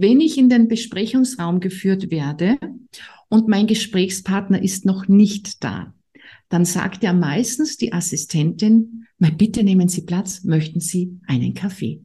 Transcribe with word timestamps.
wenn 0.00 0.20
ich 0.20 0.38
in 0.38 0.48
den 0.48 0.68
Besprechungsraum 0.68 1.60
geführt 1.60 2.10
werde 2.10 2.58
und 3.28 3.48
mein 3.48 3.66
Gesprächspartner 3.66 4.62
ist 4.62 4.84
noch 4.84 5.08
nicht 5.08 5.62
da, 5.62 5.94
dann 6.48 6.64
sagt 6.64 7.02
ja 7.02 7.12
meistens 7.12 7.76
die 7.76 7.92
Assistentin, 7.92 9.06
mal 9.18 9.32
bitte 9.32 9.62
nehmen 9.62 9.88
Sie 9.88 10.02
Platz, 10.02 10.44
möchten 10.44 10.80
Sie 10.80 11.18
einen 11.26 11.54
Kaffee? 11.54 12.02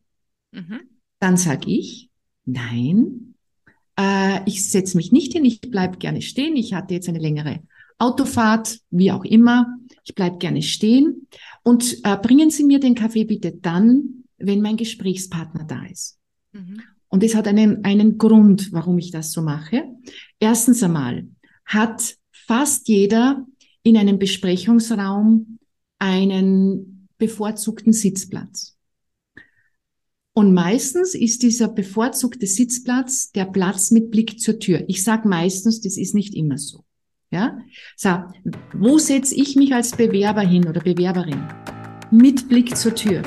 Mhm. 0.51 0.81
Dann 1.19 1.37
sage 1.37 1.69
ich, 1.71 2.09
nein, 2.45 3.35
äh, 3.97 4.41
ich 4.45 4.69
setze 4.69 4.97
mich 4.97 5.11
nicht 5.11 5.33
hin, 5.33 5.45
ich 5.45 5.61
bleib 5.61 5.99
gerne 5.99 6.21
stehen, 6.21 6.55
ich 6.55 6.73
hatte 6.73 6.93
jetzt 6.93 7.07
eine 7.07 7.19
längere 7.19 7.61
Autofahrt, 7.99 8.79
wie 8.89 9.11
auch 9.11 9.23
immer, 9.23 9.77
ich 10.03 10.15
bleib 10.15 10.39
gerne 10.39 10.61
stehen 10.61 11.27
und 11.63 11.99
äh, 12.03 12.17
bringen 12.17 12.49
Sie 12.49 12.65
mir 12.65 12.79
den 12.79 12.95
Kaffee 12.95 13.23
bitte 13.23 13.53
dann, 13.53 14.25
wenn 14.37 14.61
mein 14.61 14.77
Gesprächspartner 14.77 15.63
da 15.63 15.85
ist. 15.85 16.19
Mhm. 16.51 16.81
Und 17.13 17.23
es 17.23 17.35
hat 17.35 17.47
einen, 17.47 17.85
einen 17.85 18.17
Grund, 18.17 18.73
warum 18.73 18.97
ich 18.97 19.11
das 19.11 19.33
so 19.33 19.43
mache. 19.43 19.83
Erstens 20.39 20.81
einmal 20.81 21.27
hat 21.63 22.15
fast 22.31 22.87
jeder 22.87 23.45
in 23.83 23.97
einem 23.97 24.17
Besprechungsraum 24.17 25.59
einen 25.99 27.07
bevorzugten 27.19 27.93
Sitzplatz. 27.93 28.79
Und 30.33 30.55
meistens 30.55 31.13
ist 31.13 31.43
dieser 31.43 31.67
bevorzugte 31.67 32.47
Sitzplatz 32.47 33.31
der 33.31 33.45
Platz 33.45 33.91
mit 33.91 34.09
Blick 34.09 34.39
zur 34.39 34.57
Tür. 34.57 34.83
Ich 34.87 35.03
sage 35.03 35.29
meistens, 35.29 35.81
das 35.81 35.97
ist 35.97 36.15
nicht 36.15 36.33
immer 36.33 36.57
so. 36.57 36.83
Ja? 37.29 37.59
So, 37.95 38.09
wo 38.73 38.97
setze 38.97 39.35
ich 39.35 39.55
mich 39.55 39.71
als 39.75 39.95
Bewerber 39.95 40.41
hin 40.41 40.67
oder 40.67 40.81
Bewerberin? 40.81 41.47
Mit 42.09 42.49
Blick 42.49 42.75
zur 42.75 42.95
Tür. 42.95 43.21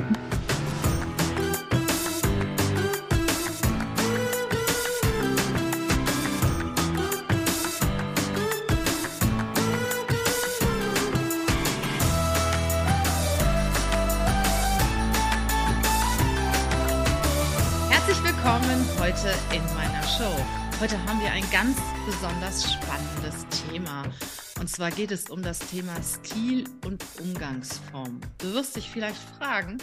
Ein 21.36 21.50
ganz 21.50 21.76
besonders 22.06 22.72
spannendes 22.72 23.46
Thema. 23.68 24.04
Und 24.58 24.70
zwar 24.70 24.90
geht 24.90 25.10
es 25.10 25.28
um 25.28 25.42
das 25.42 25.58
Thema 25.58 26.02
Stil 26.02 26.64
und 26.86 27.04
Umgangsform. 27.20 28.22
Du 28.38 28.54
wirst 28.54 28.74
dich 28.74 28.88
vielleicht 28.88 29.18
fragen, 29.36 29.76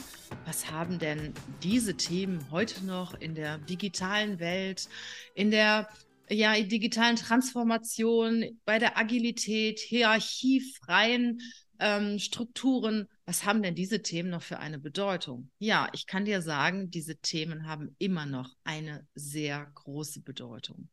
was 0.48 0.72
haben 0.72 0.98
denn 0.98 1.32
diese 1.62 1.96
Themen 1.96 2.44
heute 2.50 2.84
noch 2.84 3.14
in 3.14 3.36
der 3.36 3.60
digitalen 3.60 4.40
Welt, 4.40 4.90
in 5.36 5.52
der 5.52 5.88
ja, 6.28 6.60
digitalen 6.60 7.18
Transformation, 7.18 8.60
bei 8.66 8.80
der 8.80 8.98
Agilität, 8.98 9.80
hierarchiefreien 9.80 11.40
ähm, 11.78 12.18
Strukturen 12.18 13.08
was 13.26 13.46
haben 13.46 13.64
denn 13.64 13.76
diese 13.76 14.02
Themen 14.02 14.30
noch 14.30 14.42
für 14.42 14.60
eine 14.60 14.80
Bedeutung? 14.80 15.50
Ja, 15.58 15.88
ich 15.94 16.08
kann 16.08 16.26
dir 16.26 16.42
sagen, 16.42 16.90
diese 16.90 17.18
Themen 17.18 17.68
haben 17.68 17.96
immer 17.98 18.26
noch 18.26 18.50
eine 18.66 19.08
sehr 19.16 19.66
große 19.76 20.22
Bedeutung. 20.22 20.90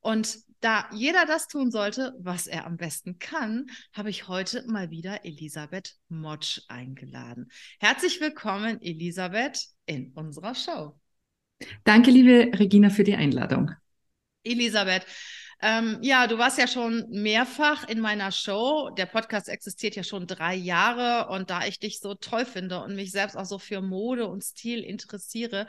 Und 0.00 0.38
da 0.60 0.88
jeder 0.92 1.24
das 1.26 1.48
tun 1.48 1.70
sollte, 1.70 2.14
was 2.18 2.46
er 2.46 2.66
am 2.66 2.76
besten 2.76 3.18
kann, 3.18 3.66
habe 3.92 4.10
ich 4.10 4.28
heute 4.28 4.64
mal 4.66 4.90
wieder 4.90 5.24
Elisabeth 5.24 5.96
Motsch 6.08 6.60
eingeladen. 6.68 7.50
Herzlich 7.78 8.20
willkommen, 8.20 8.80
Elisabeth, 8.82 9.68
in 9.86 10.12
unserer 10.12 10.54
Show. 10.54 10.98
Danke, 11.84 12.10
liebe 12.10 12.58
Regina, 12.58 12.90
für 12.90 13.04
die 13.04 13.14
Einladung. 13.14 13.70
Elisabeth, 14.42 15.06
ähm, 15.62 15.98
ja, 16.00 16.26
du 16.26 16.38
warst 16.38 16.58
ja 16.58 16.66
schon 16.66 17.06
mehrfach 17.10 17.86
in 17.86 18.00
meiner 18.00 18.32
Show. 18.32 18.90
Der 18.96 19.04
Podcast 19.04 19.48
existiert 19.48 19.94
ja 19.94 20.02
schon 20.02 20.26
drei 20.26 20.54
Jahre 20.54 21.30
und 21.30 21.50
da 21.50 21.66
ich 21.66 21.78
dich 21.78 22.00
so 22.00 22.14
toll 22.14 22.46
finde 22.46 22.82
und 22.82 22.94
mich 22.94 23.12
selbst 23.12 23.36
auch 23.36 23.44
so 23.44 23.58
für 23.58 23.82
Mode 23.82 24.26
und 24.26 24.42
Stil 24.42 24.80
interessiere, 24.80 25.66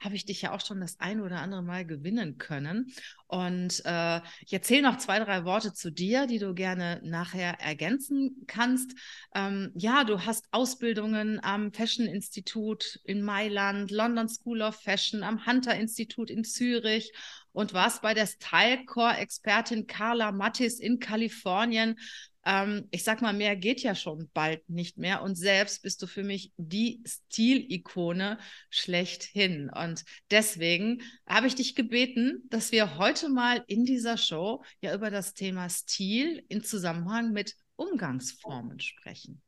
habe 0.00 0.14
ich 0.14 0.24
dich 0.24 0.40
ja 0.40 0.52
auch 0.52 0.64
schon 0.64 0.80
das 0.80 0.98
ein 0.98 1.20
oder 1.20 1.40
andere 1.40 1.62
Mal 1.62 1.84
gewinnen 1.84 2.38
können. 2.38 2.92
Und 3.26 3.82
äh, 3.84 4.20
ich 4.46 4.52
erzähle 4.52 4.82
noch 4.82 4.98
zwei, 4.98 5.18
drei 5.18 5.44
Worte 5.44 5.74
zu 5.74 5.90
dir, 5.90 6.26
die 6.26 6.38
du 6.38 6.54
gerne 6.54 7.00
nachher 7.02 7.60
ergänzen 7.60 8.44
kannst. 8.46 8.92
Ähm, 9.34 9.72
ja, 9.74 10.04
du 10.04 10.24
hast 10.24 10.46
Ausbildungen 10.52 11.42
am 11.42 11.72
Fashion 11.72 12.06
Institut 12.06 13.00
in 13.04 13.22
Mailand, 13.22 13.90
London 13.90 14.28
School 14.28 14.62
of 14.62 14.76
Fashion, 14.76 15.22
am 15.22 15.44
Hunter 15.44 15.74
Institut 15.74 16.30
in 16.30 16.44
Zürich 16.44 17.12
und 17.54 17.72
warst 17.72 18.02
bei 18.02 18.12
der 18.12 18.26
Stylecore-Expertin 18.26 19.86
Carla 19.86 20.32
Mattis 20.32 20.80
in 20.80 20.98
Kalifornien. 20.98 21.98
Ähm, 22.44 22.88
ich 22.90 23.04
sag 23.04 23.22
mal, 23.22 23.32
mehr 23.32 23.54
geht 23.54 23.80
ja 23.80 23.94
schon 23.94 24.28
bald 24.34 24.68
nicht 24.68 24.98
mehr. 24.98 25.22
Und 25.22 25.36
selbst 25.36 25.82
bist 25.82 26.02
du 26.02 26.08
für 26.08 26.24
mich 26.24 26.52
die 26.56 27.02
Stilikone 27.06 28.38
schlechthin. 28.70 29.70
Und 29.70 30.04
deswegen 30.32 31.02
habe 31.26 31.46
ich 31.46 31.54
dich 31.54 31.76
gebeten, 31.76 32.42
dass 32.50 32.72
wir 32.72 32.98
heute 32.98 33.28
mal 33.28 33.62
in 33.68 33.84
dieser 33.84 34.18
Show 34.18 34.64
ja 34.80 34.92
über 34.92 35.10
das 35.10 35.32
Thema 35.32 35.68
Stil 35.70 36.44
in 36.48 36.64
Zusammenhang 36.64 37.30
mit 37.30 37.54
Umgangsformen 37.76 38.80
sprechen. 38.80 39.40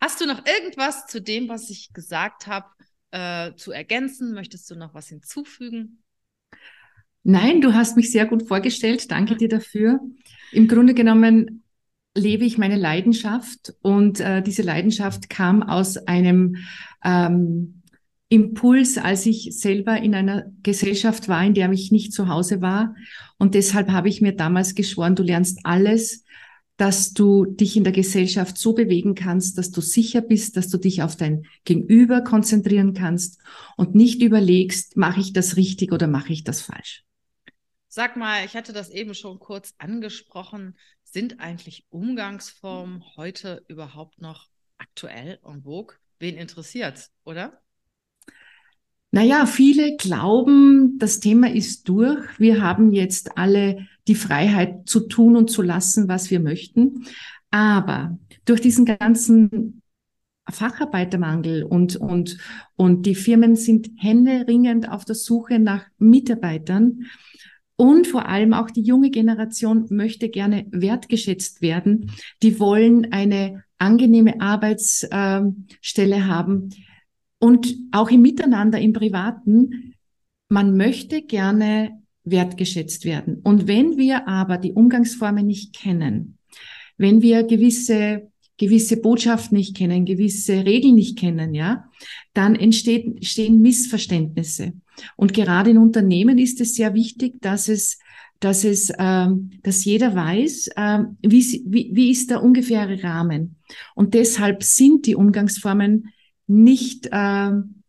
Hast 0.00 0.20
du 0.20 0.26
noch 0.26 0.46
irgendwas 0.46 1.08
zu 1.08 1.20
dem, 1.20 1.48
was 1.48 1.68
ich 1.68 1.92
gesagt 1.92 2.46
habe, 2.46 2.68
äh, 3.10 3.54
zu 3.56 3.72
ergänzen? 3.72 4.34
Möchtest 4.34 4.70
du 4.70 4.76
noch 4.76 4.94
was 4.94 5.08
hinzufügen? 5.08 6.03
Nein, 7.24 7.62
du 7.62 7.72
hast 7.72 7.96
mich 7.96 8.12
sehr 8.12 8.26
gut 8.26 8.46
vorgestellt. 8.46 9.10
Danke 9.10 9.36
dir 9.36 9.48
dafür. 9.48 9.98
Im 10.52 10.68
Grunde 10.68 10.92
genommen 10.92 11.62
lebe 12.14 12.44
ich 12.44 12.58
meine 12.58 12.76
Leidenschaft 12.76 13.74
und 13.82 14.20
äh, 14.20 14.42
diese 14.42 14.62
Leidenschaft 14.62 15.28
kam 15.30 15.62
aus 15.62 15.96
einem 15.96 16.56
ähm, 17.02 17.82
Impuls, 18.28 18.98
als 18.98 19.26
ich 19.26 19.48
selber 19.58 19.96
in 20.00 20.14
einer 20.14 20.44
Gesellschaft 20.62 21.28
war, 21.28 21.44
in 21.44 21.54
der 21.54 21.70
ich 21.72 21.90
nicht 21.90 22.12
zu 22.12 22.28
Hause 22.28 22.60
war. 22.60 22.94
Und 23.38 23.54
deshalb 23.54 23.90
habe 23.90 24.08
ich 24.08 24.20
mir 24.20 24.32
damals 24.32 24.74
geschworen, 24.74 25.16
du 25.16 25.22
lernst 25.22 25.60
alles, 25.64 26.24
dass 26.76 27.14
du 27.14 27.46
dich 27.46 27.76
in 27.76 27.84
der 27.84 27.92
Gesellschaft 27.92 28.58
so 28.58 28.74
bewegen 28.74 29.14
kannst, 29.14 29.56
dass 29.56 29.70
du 29.70 29.80
sicher 29.80 30.20
bist, 30.20 30.56
dass 30.56 30.68
du 30.68 30.76
dich 30.76 31.02
auf 31.02 31.16
dein 31.16 31.44
Gegenüber 31.64 32.20
konzentrieren 32.20 32.92
kannst 32.92 33.40
und 33.76 33.94
nicht 33.94 34.22
überlegst, 34.22 34.96
mache 34.96 35.20
ich 35.20 35.32
das 35.32 35.56
richtig 35.56 35.92
oder 35.92 36.06
mache 36.06 36.32
ich 36.32 36.44
das 36.44 36.60
falsch. 36.60 37.04
Sag 37.96 38.16
mal, 38.16 38.44
ich 38.44 38.56
hatte 38.56 38.72
das 38.72 38.90
eben 38.90 39.14
schon 39.14 39.38
kurz 39.38 39.72
angesprochen. 39.78 40.76
Sind 41.04 41.38
eigentlich 41.38 41.86
Umgangsformen 41.90 43.04
heute 43.14 43.64
überhaupt 43.68 44.20
noch 44.20 44.48
aktuell 44.78 45.38
und 45.42 45.62
vogue? 45.62 45.94
Wen 46.18 46.36
interessiert's, 46.36 47.12
oder? 47.22 47.62
Naja, 49.12 49.46
viele 49.46 49.94
glauben, 49.96 50.98
das 50.98 51.20
Thema 51.20 51.48
ist 51.48 51.88
durch. 51.88 52.18
Wir 52.40 52.60
haben 52.60 52.92
jetzt 52.92 53.38
alle 53.38 53.86
die 54.08 54.16
Freiheit 54.16 54.88
zu 54.88 55.06
tun 55.06 55.36
und 55.36 55.48
zu 55.48 55.62
lassen, 55.62 56.08
was 56.08 56.32
wir 56.32 56.40
möchten. 56.40 57.06
Aber 57.52 58.18
durch 58.44 58.60
diesen 58.60 58.86
ganzen 58.86 59.82
Facharbeitermangel 60.50 61.62
und, 61.62 61.94
und, 61.94 62.38
und 62.74 63.06
die 63.06 63.14
Firmen 63.14 63.54
sind 63.54 63.88
händeringend 63.98 64.88
auf 64.88 65.04
der 65.04 65.14
Suche 65.14 65.60
nach 65.60 65.86
Mitarbeitern, 65.98 67.04
und 67.76 68.06
vor 68.06 68.28
allem 68.28 68.52
auch 68.52 68.70
die 68.70 68.82
junge 68.82 69.10
Generation 69.10 69.86
möchte 69.90 70.28
gerne 70.28 70.66
wertgeschätzt 70.70 71.60
werden. 71.60 72.12
Die 72.42 72.60
wollen 72.60 73.12
eine 73.12 73.64
angenehme 73.78 74.40
Arbeitsstelle 74.40 76.26
haben. 76.26 76.70
Und 77.38 77.74
auch 77.92 78.10
im 78.10 78.22
Miteinander, 78.22 78.78
im 78.78 78.92
Privaten, 78.92 79.94
man 80.48 80.76
möchte 80.76 81.22
gerne 81.22 82.00
wertgeschätzt 82.22 83.04
werden. 83.04 83.40
Und 83.42 83.66
wenn 83.66 83.96
wir 83.96 84.28
aber 84.28 84.56
die 84.56 84.72
Umgangsformen 84.72 85.46
nicht 85.46 85.74
kennen, 85.74 86.38
wenn 86.96 87.22
wir 87.22 87.42
gewisse 87.42 88.30
gewisse 88.56 88.96
Botschaften 88.98 89.58
nicht 89.58 89.76
kennen, 89.76 90.04
gewisse 90.04 90.64
Regeln 90.64 90.94
nicht 90.94 91.18
kennen, 91.18 91.54
ja, 91.54 91.90
dann 92.34 92.54
entsteht, 92.54 93.04
entstehen 93.04 93.60
Missverständnisse. 93.60 94.72
Und 95.16 95.32
gerade 95.34 95.70
in 95.70 95.78
Unternehmen 95.78 96.38
ist 96.38 96.60
es 96.60 96.74
sehr 96.74 96.94
wichtig, 96.94 97.40
dass 97.40 97.68
es 97.68 97.98
dass 98.40 98.64
es, 98.64 98.92
ähm, 98.98 99.52
dass 99.62 99.84
jeder 99.84 100.14
weiß, 100.14 100.70
ähm, 100.76 101.16
wie, 101.22 101.64
wie, 101.66 101.90
wie 101.94 102.10
ist 102.10 102.30
der 102.30 102.42
ungefähre 102.42 103.02
Rahmen. 103.02 103.56
Und 103.94 104.12
deshalb 104.12 104.62
sind 104.62 105.06
die 105.06 105.14
Umgangsformen 105.14 106.12
nicht 106.46 107.08
ähm, 107.10 107.82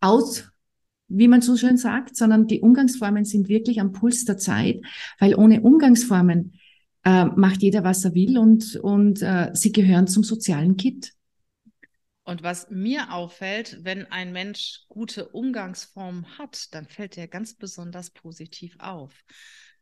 aus, 0.00 0.50
wie 1.08 1.28
man 1.28 1.40
so 1.40 1.56
schön 1.56 1.76
sagt, 1.76 2.16
sondern 2.16 2.46
die 2.46 2.60
Umgangsformen 2.60 3.24
sind 3.24 3.48
wirklich 3.48 3.80
am 3.80 3.92
Puls 3.92 4.24
der 4.24 4.38
Zeit, 4.38 4.82
weil 5.18 5.34
ohne 5.34 5.62
Umgangsformen 5.62 6.54
äh, 7.04 7.24
macht 7.24 7.62
jeder, 7.62 7.84
was 7.84 8.04
er 8.04 8.14
will 8.14 8.38
und, 8.38 8.76
und 8.76 9.22
äh, 9.22 9.50
sie 9.54 9.72
gehören 9.72 10.06
zum 10.06 10.24
sozialen 10.24 10.76
Kit. 10.76 11.12
Und 12.24 12.42
was 12.42 12.70
mir 12.70 13.12
auffällt, 13.12 13.78
wenn 13.82 14.06
ein 14.12 14.32
Mensch 14.32 14.84
gute 14.88 15.28
Umgangsformen 15.28 16.38
hat, 16.38 16.72
dann 16.72 16.86
fällt 16.86 17.18
er 17.18 17.26
ganz 17.26 17.54
besonders 17.54 18.10
positiv 18.10 18.76
auf. 18.78 19.12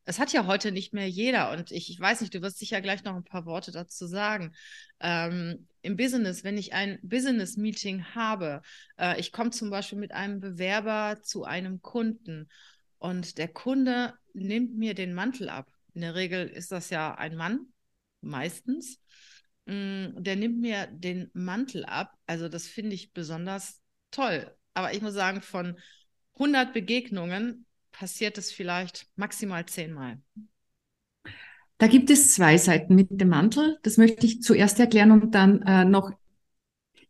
Es 0.05 0.19
hat 0.19 0.33
ja 0.33 0.47
heute 0.47 0.73
nicht 0.73 0.95
mehr 0.95 1.09
jeder 1.09 1.53
und 1.53 1.71
ich, 1.71 1.91
ich 1.91 2.01
weiß 2.01 2.23
nicht, 2.23 2.35
du 2.35 2.41
wirst 2.41 2.59
sicher 2.59 2.81
gleich 2.81 3.05
noch 3.05 3.15
ein 3.15 3.25
paar 3.25 3.45
Worte 3.45 3.71
dazu 3.71 4.07
sagen. 4.07 4.55
Ähm, 4.99 5.69
Im 5.83 5.97
Business, 5.97 6.43
wenn 6.43 6.57
ich 6.57 6.73
ein 6.73 6.99
Business-Meeting 7.03 8.07
habe, 8.15 8.63
äh, 8.99 9.21
ich 9.21 9.31
komme 9.33 9.51
zum 9.51 9.69
Beispiel 9.69 9.99
mit 9.99 10.13
einem 10.13 10.41
Bewerber 10.41 11.21
zu 11.23 11.45
einem 11.45 11.83
Kunden 11.83 12.49
und 12.99 13.37
der 13.37 13.49
Kunde 13.49 14.15
nimmt 14.33 14.77
mir 14.77 14.95
den 14.95 15.13
Mantel 15.13 15.51
ab. 15.51 15.71
In 15.93 16.01
der 16.01 16.15
Regel 16.15 16.49
ist 16.49 16.73
das 16.73 16.89
ja 16.89 17.15
ein 17.15 17.37
Mann, 17.37 17.67
meistens. 18.23 18.99
Mm, 19.71 20.21
der 20.21 20.35
nimmt 20.35 20.61
mir 20.61 20.89
den 20.89 21.31
Mantel 21.33 21.85
ab. 21.85 22.19
Also 22.27 22.49
das 22.49 22.67
finde 22.67 22.95
ich 22.95 23.13
besonders 23.13 23.81
toll. 24.11 24.53
Aber 24.75 24.93
ich 24.93 25.01
muss 25.01 25.15
sagen, 25.15 25.43
von 25.43 25.79
100 26.39 26.73
Begegnungen 26.73 27.67
passiert 27.93 28.37
es 28.37 28.51
vielleicht 28.51 29.07
maximal 29.15 29.65
zehnmal. 29.67 30.21
Da 31.79 31.87
gibt 31.87 32.11
es 32.11 32.35
zwei 32.35 32.59
Seiten 32.59 32.97
mit 32.97 33.09
dem 33.11 33.29
Mantel. 33.29 33.79
Das 33.83 33.97
möchte 33.97 34.27
ich 34.27 34.43
zuerst 34.43 34.81
erklären 34.81 35.13
und 35.13 35.35
dann 35.37 35.63
äh, 35.63 35.85
noch 35.85 36.13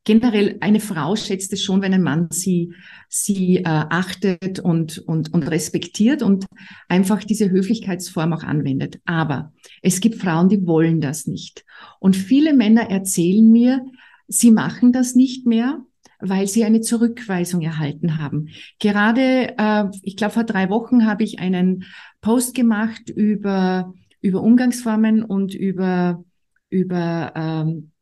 generell 0.05 0.57
eine 0.61 0.81
Frau 0.81 1.17
schätzt 1.17 1.53
es 1.53 1.63
schon, 1.63 1.83
wenn 1.83 1.95
ein 1.95 2.03
Mann 2.03 2.29
sie, 2.31 2.73
sie 3.09 3.59
äh, 3.59 3.65
achtet 3.65 4.59
und, 4.59 4.99
und, 4.99 5.33
und 5.33 5.43
respektiert 5.51 6.23
und 6.23 6.47
einfach 6.89 7.23
diese 7.25 7.51
Höflichkeitsform 7.51 8.33
auch 8.33 8.43
anwendet. 8.43 9.01
Aber 9.05 9.53
es 9.83 10.01
gibt 10.01 10.17
Frauen, 10.17 10.49
die 10.49 10.67
wollen 10.67 11.01
das 11.01 11.27
nicht. 11.27 11.65
Und 11.99 12.17
viele 12.17 12.55
Männer 12.55 12.91
erzählen 12.91 13.51
mir, 13.51 13.85
sie 14.27 14.51
machen 14.51 14.93
das 14.93 15.15
nicht 15.15 15.47
mehr, 15.47 15.85
weil 16.19 16.47
sie 16.47 16.65
eine 16.65 16.81
Zurückweisung 16.81 17.63
erhalten 17.63 18.19
haben. 18.19 18.49
Gerade, 18.79 19.55
äh, 19.59 19.85
ich 20.03 20.17
glaube, 20.17 20.35
vor 20.35 20.45
drei 20.45 20.71
Wochen 20.71 21.07
habe 21.07 21.25
ich 21.25 21.41
einen 21.41 21.85
Post 22.21 22.55
gemacht 22.55 23.11
über, 23.11 23.93
über 24.21 24.43
Umgangsformen 24.43 25.23
und 25.23 25.55
über, 25.55 26.25
über 26.69 27.33
ähm, 27.35 27.93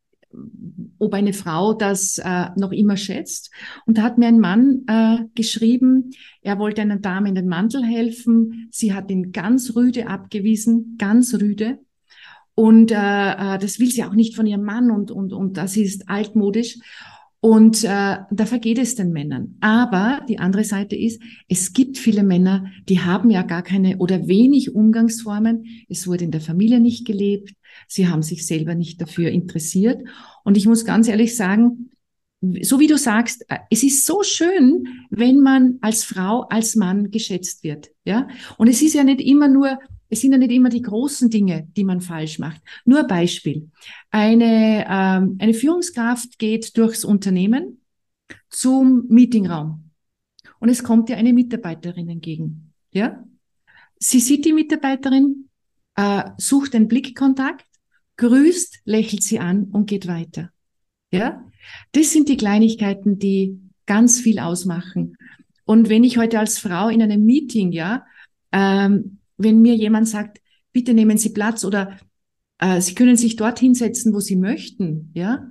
ob 0.99 1.15
eine 1.15 1.33
Frau 1.33 1.75
das 1.75 2.19
äh, 2.19 2.47
noch 2.57 2.73
immer 2.73 2.97
schätzt. 2.97 3.51
Und 3.87 3.99
da 3.99 4.03
hat 4.03 4.19
mir 4.19 4.27
ein 4.27 4.41
Mann 4.41 4.85
äh, 4.87 5.25
geschrieben, 5.35 6.11
er 6.43 6.59
wollte 6.59 6.83
einer 6.83 6.99
Dame 6.99 7.29
in 7.29 7.35
den 7.35 7.49
Mantel 7.49 7.85
helfen. 7.85 8.69
Sie 8.71 8.93
hat 8.93 9.11
ihn 9.11 9.33
ganz 9.33 9.75
rüde 9.75 10.09
abgewiesen, 10.09 10.97
ganz 10.99 11.35
rüde. 11.35 11.79
Und 12.55 12.91
äh, 12.91 12.95
äh 12.95 13.59
das 13.59 13.79
will 13.79 13.91
sie 13.91 14.05
auch 14.05 14.15
nicht 14.15 14.35
von 14.35 14.47
ihrem 14.47 14.65
Mann 14.65 14.91
und, 14.91 15.11
und, 15.11 15.33
und 15.33 15.57
das 15.57 15.77
ist 15.77 16.09
altmodisch. 16.09 16.79
Und 17.41 17.85
äh, 17.85 18.17
da 18.31 18.47
vergeht 18.47 18.79
es 18.79 18.97
den 18.97 19.13
Männern. 19.13 19.57
Aber 19.61 20.25
die 20.29 20.41
andere 20.41 20.65
Seite 20.65 20.97
ist, 20.97 21.23
es 21.49 21.73
gibt 21.73 21.97
viele 21.97 22.25
Männer, 22.25 22.67
die 22.89 23.01
haben 23.01 23.31
ja 23.31 23.43
gar 23.43 23.63
keine 23.63 23.99
oder 23.99 24.27
wenig 24.27 24.75
Umgangsformen. 24.75 25.65
Es 25.89 26.09
wurde 26.09 26.25
in 26.25 26.33
der 26.33 26.41
Familie 26.41 26.81
nicht 26.81 27.07
gelebt. 27.07 27.53
Sie 27.87 28.09
haben 28.09 28.23
sich 28.23 28.45
selber 28.45 28.75
nicht 28.75 29.01
dafür 29.01 29.31
interessiert. 29.31 30.03
Und 30.43 30.57
ich 30.57 30.67
muss 30.67 30.85
ganz 30.85 31.07
ehrlich 31.07 31.37
sagen, 31.37 31.91
so 32.63 32.79
wie 32.81 32.87
du 32.87 32.97
sagst, 32.97 33.45
äh, 33.49 33.59
es 33.71 33.83
ist 33.83 34.07
so 34.07 34.23
schön, 34.23 34.85
wenn 35.11 35.41
man 35.41 35.79
als 35.81 36.05
Frau, 36.05 36.43
als 36.51 36.77
Mann 36.77 37.11
geschätzt 37.11 37.63
wird. 37.63 37.91
Ja. 38.05 38.29
Und 38.57 38.69
es 38.69 38.83
ist 38.83 38.95
ja 38.95 39.05
nicht 39.05 39.21
immer 39.21 39.49
nur 39.49 39.79
es 40.09 40.21
sind 40.21 40.33
ja 40.33 40.39
nicht 40.39 40.53
immer 40.53 40.69
die 40.69 40.83
großen 40.83 41.31
Dinge, 41.31 41.69
die 41.77 41.85
man 41.85 42.01
falsch 42.01 42.39
macht. 42.39 42.63
Nur 42.85 43.05
Beispiel. 43.05 43.71
Eine, 44.11 44.87
ähm, 44.89 45.37
eine 45.39 45.55
Führungskraft 45.55 46.39
geht 46.39 46.77
durchs 46.77 47.05
Unternehmen 47.05 47.83
zum 48.49 49.07
Meetingraum 49.09 49.91
und 50.61 50.69
es 50.69 50.83
kommt 50.83 51.11
ihr 51.11 51.17
eine 51.17 51.33
Mitarbeiterin 51.33 52.09
entgegen. 52.09 52.73
Ja? 52.91 53.25
Sie 53.99 54.21
sieht 54.21 54.45
die 54.45 54.53
Mitarbeiterin, 54.53 55.49
äh, 55.97 56.25
sucht 56.39 56.75
den 56.75 56.89
Blickkontakt, 56.89 57.67
grüßt, 58.17 58.81
lächelt 58.85 59.23
sie 59.23 59.39
an 59.39 59.65
und 59.65 59.87
geht 59.87 60.07
weiter. 60.07 60.51
Ja? 61.11 61.45
Das 61.93 62.13
sind 62.13 62.29
die 62.29 62.37
Kleinigkeiten, 62.37 63.19
die 63.19 63.59
ganz 63.87 64.21
viel 64.21 64.39
ausmachen. 64.39 65.17
Und 65.65 65.89
wenn 65.89 66.05
ich 66.05 66.19
heute 66.19 66.39
als 66.39 66.59
Frau 66.59 66.89
in 66.89 67.03
einem 67.03 67.25
Meeting, 67.25 67.73
ja, 67.73 68.05
ähm, 68.53 69.18
wenn 69.39 69.63
mir 69.63 69.75
jemand 69.75 70.09
sagt, 70.09 70.41
bitte 70.73 70.93
nehmen 70.95 71.17
Sie 71.17 71.31
Platz 71.31 71.65
oder 71.65 71.99
äh, 72.59 72.81
Sie 72.81 72.95
können 72.95 73.17
sich 73.17 73.37
dort 73.37 73.59
hinsetzen, 73.59 74.13
wo 74.13 74.21
Sie 74.21 74.37
möchten, 74.37 75.11
ja, 75.15 75.49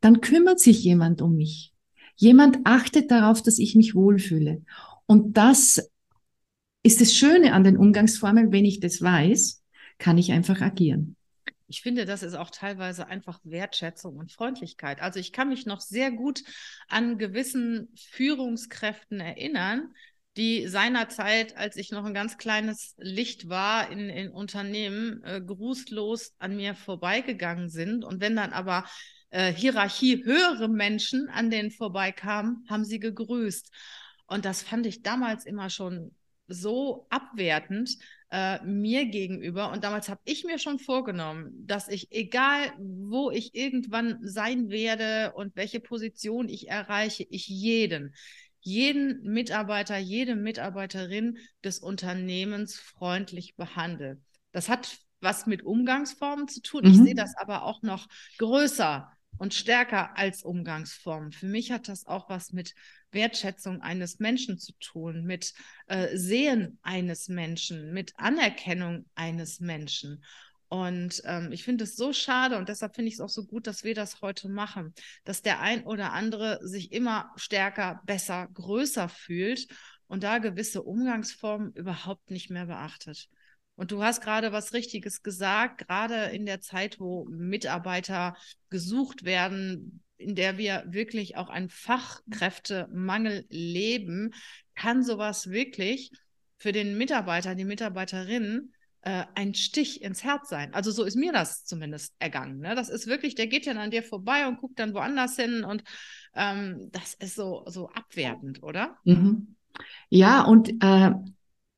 dann 0.00 0.20
kümmert 0.20 0.58
sich 0.58 0.82
jemand 0.82 1.22
um 1.22 1.36
mich. 1.36 1.72
Jemand 2.16 2.58
achtet 2.64 3.10
darauf, 3.10 3.42
dass 3.42 3.58
ich 3.58 3.76
mich 3.76 3.94
wohlfühle. 3.94 4.62
Und 5.06 5.36
das 5.36 5.90
ist 6.82 7.00
das 7.00 7.14
Schöne 7.14 7.52
an 7.52 7.62
den 7.62 7.76
Umgangsformen. 7.76 8.52
Wenn 8.52 8.64
ich 8.64 8.80
das 8.80 9.02
weiß, 9.02 9.62
kann 9.98 10.18
ich 10.18 10.32
einfach 10.32 10.60
agieren. 10.60 11.16
Ich 11.68 11.82
finde, 11.82 12.04
das 12.04 12.22
ist 12.22 12.34
auch 12.34 12.50
teilweise 12.50 13.08
einfach 13.08 13.40
Wertschätzung 13.42 14.16
und 14.16 14.32
Freundlichkeit. 14.32 15.02
Also 15.02 15.18
ich 15.18 15.32
kann 15.32 15.48
mich 15.48 15.66
noch 15.66 15.80
sehr 15.80 16.12
gut 16.12 16.44
an 16.88 17.18
gewissen 17.18 17.88
Führungskräften 17.96 19.18
erinnern, 19.18 19.92
die 20.36 20.68
seinerzeit, 20.68 21.56
als 21.56 21.76
ich 21.76 21.90
noch 21.90 22.04
ein 22.04 22.14
ganz 22.14 22.36
kleines 22.38 22.94
Licht 22.98 23.48
war 23.48 23.90
in, 23.90 24.10
in 24.10 24.30
Unternehmen, 24.30 25.22
äh, 25.24 25.40
grußlos 25.40 26.34
an 26.38 26.56
mir 26.56 26.74
vorbeigegangen 26.74 27.68
sind. 27.68 28.04
Und 28.04 28.20
wenn 28.20 28.36
dann 28.36 28.52
aber 28.52 28.84
äh, 29.30 29.52
Hierarchie 29.52 30.24
höhere 30.24 30.68
Menschen 30.68 31.28
an 31.28 31.50
denen 31.50 31.70
vorbeikamen, 31.70 32.66
haben 32.68 32.84
sie 32.84 33.00
gegrüßt. 33.00 33.70
Und 34.26 34.44
das 34.44 34.62
fand 34.62 34.86
ich 34.86 35.02
damals 35.02 35.46
immer 35.46 35.70
schon 35.70 36.14
so 36.48 37.06
abwertend 37.10 37.96
äh, 38.30 38.62
mir 38.64 39.06
gegenüber. 39.06 39.72
Und 39.72 39.84
damals 39.84 40.08
habe 40.08 40.20
ich 40.24 40.44
mir 40.44 40.58
schon 40.58 40.78
vorgenommen, 40.78 41.52
dass 41.66 41.88
ich, 41.88 42.12
egal 42.12 42.72
wo 42.78 43.30
ich 43.30 43.54
irgendwann 43.54 44.18
sein 44.22 44.68
werde 44.68 45.32
und 45.34 45.56
welche 45.56 45.80
Position 45.80 46.48
ich 46.48 46.68
erreiche, 46.68 47.26
ich 47.30 47.48
jeden, 47.48 48.14
jeden 48.66 49.22
Mitarbeiter, 49.22 49.96
jede 49.96 50.34
Mitarbeiterin 50.34 51.38
des 51.62 51.78
Unternehmens 51.78 52.76
freundlich 52.76 53.54
behandelt. 53.54 54.20
Das 54.50 54.68
hat 54.68 54.98
was 55.20 55.46
mit 55.46 55.62
Umgangsformen 55.62 56.48
zu 56.48 56.60
tun. 56.60 56.82
Mhm. 56.84 56.90
Ich 56.90 56.96
sehe 56.96 57.14
das 57.14 57.36
aber 57.36 57.62
auch 57.62 57.82
noch 57.82 58.08
größer 58.38 59.08
und 59.38 59.54
stärker 59.54 60.18
als 60.18 60.42
Umgangsformen. 60.42 61.30
Für 61.30 61.46
mich 61.46 61.70
hat 61.70 61.88
das 61.88 62.06
auch 62.06 62.28
was 62.28 62.52
mit 62.52 62.74
Wertschätzung 63.12 63.82
eines 63.82 64.18
Menschen 64.18 64.58
zu 64.58 64.72
tun, 64.80 65.24
mit 65.24 65.54
äh, 65.86 66.16
Sehen 66.16 66.78
eines 66.82 67.28
Menschen, 67.28 67.92
mit 67.92 68.14
Anerkennung 68.16 69.06
eines 69.14 69.60
Menschen. 69.60 70.24
Und 70.68 71.22
ähm, 71.24 71.52
ich 71.52 71.62
finde 71.62 71.84
es 71.84 71.94
so 71.94 72.12
schade 72.12 72.58
und 72.58 72.68
deshalb 72.68 72.96
finde 72.96 73.08
ich 73.08 73.14
es 73.14 73.20
auch 73.20 73.28
so 73.28 73.44
gut, 73.44 73.66
dass 73.66 73.84
wir 73.84 73.94
das 73.94 74.20
heute 74.20 74.48
machen, 74.48 74.94
dass 75.24 75.42
der 75.42 75.60
ein 75.60 75.84
oder 75.84 76.12
andere 76.12 76.58
sich 76.62 76.92
immer 76.92 77.32
stärker, 77.36 78.00
besser, 78.04 78.48
größer 78.52 79.08
fühlt 79.08 79.68
und 80.08 80.24
da 80.24 80.38
gewisse 80.38 80.82
Umgangsformen 80.82 81.72
überhaupt 81.72 82.30
nicht 82.30 82.50
mehr 82.50 82.66
beachtet. 82.66 83.28
Und 83.76 83.92
du 83.92 84.02
hast 84.02 84.22
gerade 84.22 84.52
was 84.52 84.72
Richtiges 84.72 85.22
gesagt, 85.22 85.86
gerade 85.86 86.30
in 86.34 86.46
der 86.46 86.60
Zeit, 86.60 86.98
wo 86.98 87.26
Mitarbeiter 87.26 88.34
gesucht 88.70 89.24
werden, 89.24 90.02
in 90.16 90.34
der 90.34 90.56
wir 90.56 90.84
wirklich 90.88 91.36
auch 91.36 91.50
einen 91.50 91.68
Fachkräftemangel 91.68 93.44
leben, 93.50 94.32
kann 94.74 95.04
sowas 95.04 95.50
wirklich 95.50 96.10
für 96.56 96.72
den 96.72 96.96
Mitarbeiter, 96.96 97.54
die 97.54 97.64
Mitarbeiterin 97.64 98.72
äh, 99.06 99.24
ein 99.36 99.54
Stich 99.54 100.02
ins 100.02 100.24
Herz 100.24 100.48
sein. 100.48 100.74
Also 100.74 100.90
so 100.90 101.04
ist 101.04 101.14
mir 101.14 101.32
das 101.32 101.64
zumindest 101.64 102.16
ergangen. 102.18 102.58
Ne? 102.58 102.74
Das 102.74 102.88
ist 102.88 103.06
wirklich, 103.06 103.36
der 103.36 103.46
geht 103.46 103.68
dann 103.68 103.78
an 103.78 103.92
dir 103.92 104.02
vorbei 104.02 104.48
und 104.48 104.58
guckt 104.58 104.80
dann 104.80 104.94
woanders 104.94 105.36
hin 105.36 105.62
und 105.62 105.84
ähm, 106.34 106.88
das 106.90 107.14
ist 107.14 107.36
so, 107.36 107.62
so 107.68 107.88
abwertend, 107.90 108.64
oder? 108.64 108.96
Mhm. 109.04 109.54
Ja, 110.08 110.42
und 110.42 110.82
äh, 110.82 111.12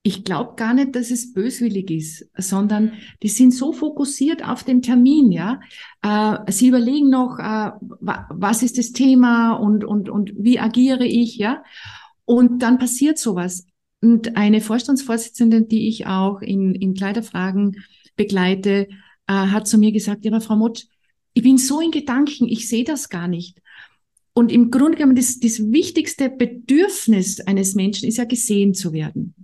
ich 0.02 0.24
glaube 0.24 0.54
gar 0.56 0.72
nicht, 0.72 0.96
dass 0.96 1.10
es 1.10 1.34
böswillig 1.34 1.90
ist, 1.90 2.30
sondern 2.34 2.84
mhm. 2.84 2.92
die 3.22 3.28
sind 3.28 3.50
so 3.52 3.74
fokussiert 3.74 4.42
auf 4.42 4.64
den 4.64 4.80
Termin, 4.80 5.30
ja. 5.30 5.60
Äh, 6.00 6.50
sie 6.50 6.68
überlegen 6.68 7.10
noch, 7.10 7.38
äh, 7.38 7.72
was 7.80 8.62
ist 8.62 8.78
das 8.78 8.92
Thema 8.92 9.52
und, 9.52 9.84
und, 9.84 10.08
und 10.08 10.32
wie 10.38 10.58
agiere 10.58 11.04
ich, 11.04 11.36
ja. 11.36 11.62
Und 12.24 12.62
dann 12.62 12.78
passiert 12.78 13.18
sowas. 13.18 13.66
Und 14.00 14.36
eine 14.36 14.60
Vorstandsvorsitzende, 14.60 15.62
die 15.62 15.88
ich 15.88 16.06
auch 16.06 16.40
in, 16.40 16.74
in 16.74 16.94
Kleiderfragen 16.94 17.84
begleite, 18.16 18.88
äh, 19.26 19.32
hat 19.32 19.66
zu 19.66 19.78
mir 19.78 19.92
gesagt, 19.92 20.24
ja, 20.24 20.30
aber 20.30 20.40
Frau 20.40 20.56
Motsch, 20.56 20.84
ich 21.34 21.42
bin 21.42 21.58
so 21.58 21.80
in 21.80 21.90
Gedanken, 21.90 22.48
ich 22.48 22.68
sehe 22.68 22.84
das 22.84 23.08
gar 23.08 23.28
nicht. 23.28 23.60
Und 24.32 24.52
im 24.52 24.70
Grunde 24.70 24.98
genommen, 24.98 25.16
das, 25.16 25.40
das 25.40 25.58
wichtigste 25.72 26.30
Bedürfnis 26.30 27.40
eines 27.40 27.74
Menschen 27.74 28.08
ist 28.08 28.18
ja 28.18 28.24
gesehen 28.24 28.72
zu 28.72 28.92
werden. 28.92 29.34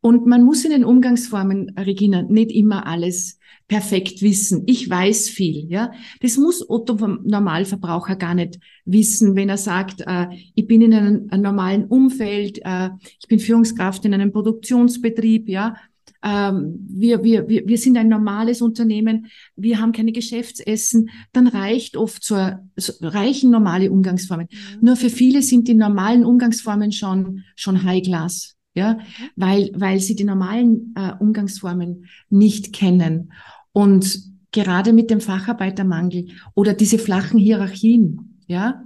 Und 0.00 0.26
man 0.26 0.42
muss 0.42 0.64
in 0.64 0.72
den 0.72 0.84
Umgangsformen, 0.84 1.70
Regina, 1.78 2.22
nicht 2.22 2.50
immer 2.50 2.86
alles 2.86 3.38
perfekt 3.68 4.22
wissen. 4.22 4.62
Ich 4.66 4.88
weiß 4.88 5.28
viel, 5.28 5.70
ja. 5.70 5.90
Das 6.20 6.36
muss 6.36 6.68
Otto 6.68 6.96
vom 6.98 7.20
Normalverbraucher 7.24 8.16
gar 8.16 8.34
nicht 8.34 8.58
wissen, 8.84 9.34
wenn 9.34 9.48
er 9.48 9.56
sagt, 9.56 10.02
äh, 10.06 10.26
ich 10.54 10.66
bin 10.66 10.82
in 10.82 10.94
einem, 10.94 11.26
einem 11.30 11.42
normalen 11.42 11.84
Umfeld, 11.86 12.60
äh, 12.64 12.90
ich 13.20 13.26
bin 13.28 13.40
Führungskraft 13.40 14.04
in 14.04 14.14
einem 14.14 14.32
Produktionsbetrieb, 14.32 15.48
ja. 15.48 15.74
Ähm, 16.22 16.86
wir, 16.88 17.22
wir, 17.24 17.48
wir, 17.48 17.66
wir 17.66 17.78
sind 17.78 17.96
ein 17.96 18.08
normales 18.08 18.62
Unternehmen, 18.62 19.26
wir 19.56 19.80
haben 19.80 19.92
keine 19.92 20.12
Geschäftsessen, 20.12 21.10
dann 21.32 21.46
reicht 21.46 21.96
oft 21.96 22.24
so, 22.24 22.36
so 22.76 22.92
reichen 23.02 23.50
normale 23.50 23.90
Umgangsformen. 23.90 24.48
Mhm. 24.50 24.86
Nur 24.86 24.96
für 24.96 25.10
viele 25.10 25.42
sind 25.42 25.68
die 25.68 25.74
normalen 25.74 26.24
Umgangsformen 26.24 26.92
schon, 26.92 27.42
schon 27.54 27.82
High 27.82 28.02
Class 28.02 28.56
ja, 28.76 28.94
mhm. 28.94 29.00
weil, 29.36 29.70
weil 29.74 30.00
sie 30.00 30.14
die 30.14 30.24
normalen 30.24 30.94
äh, 30.96 31.12
Umgangsformen 31.18 32.06
nicht 32.28 32.72
kennen. 32.72 33.32
Und 33.76 34.22
gerade 34.52 34.94
mit 34.94 35.10
dem 35.10 35.20
Facharbeitermangel 35.20 36.28
oder 36.54 36.72
diese 36.72 36.98
flachen 36.98 37.38
Hierarchien, 37.38 38.40
ja, 38.46 38.82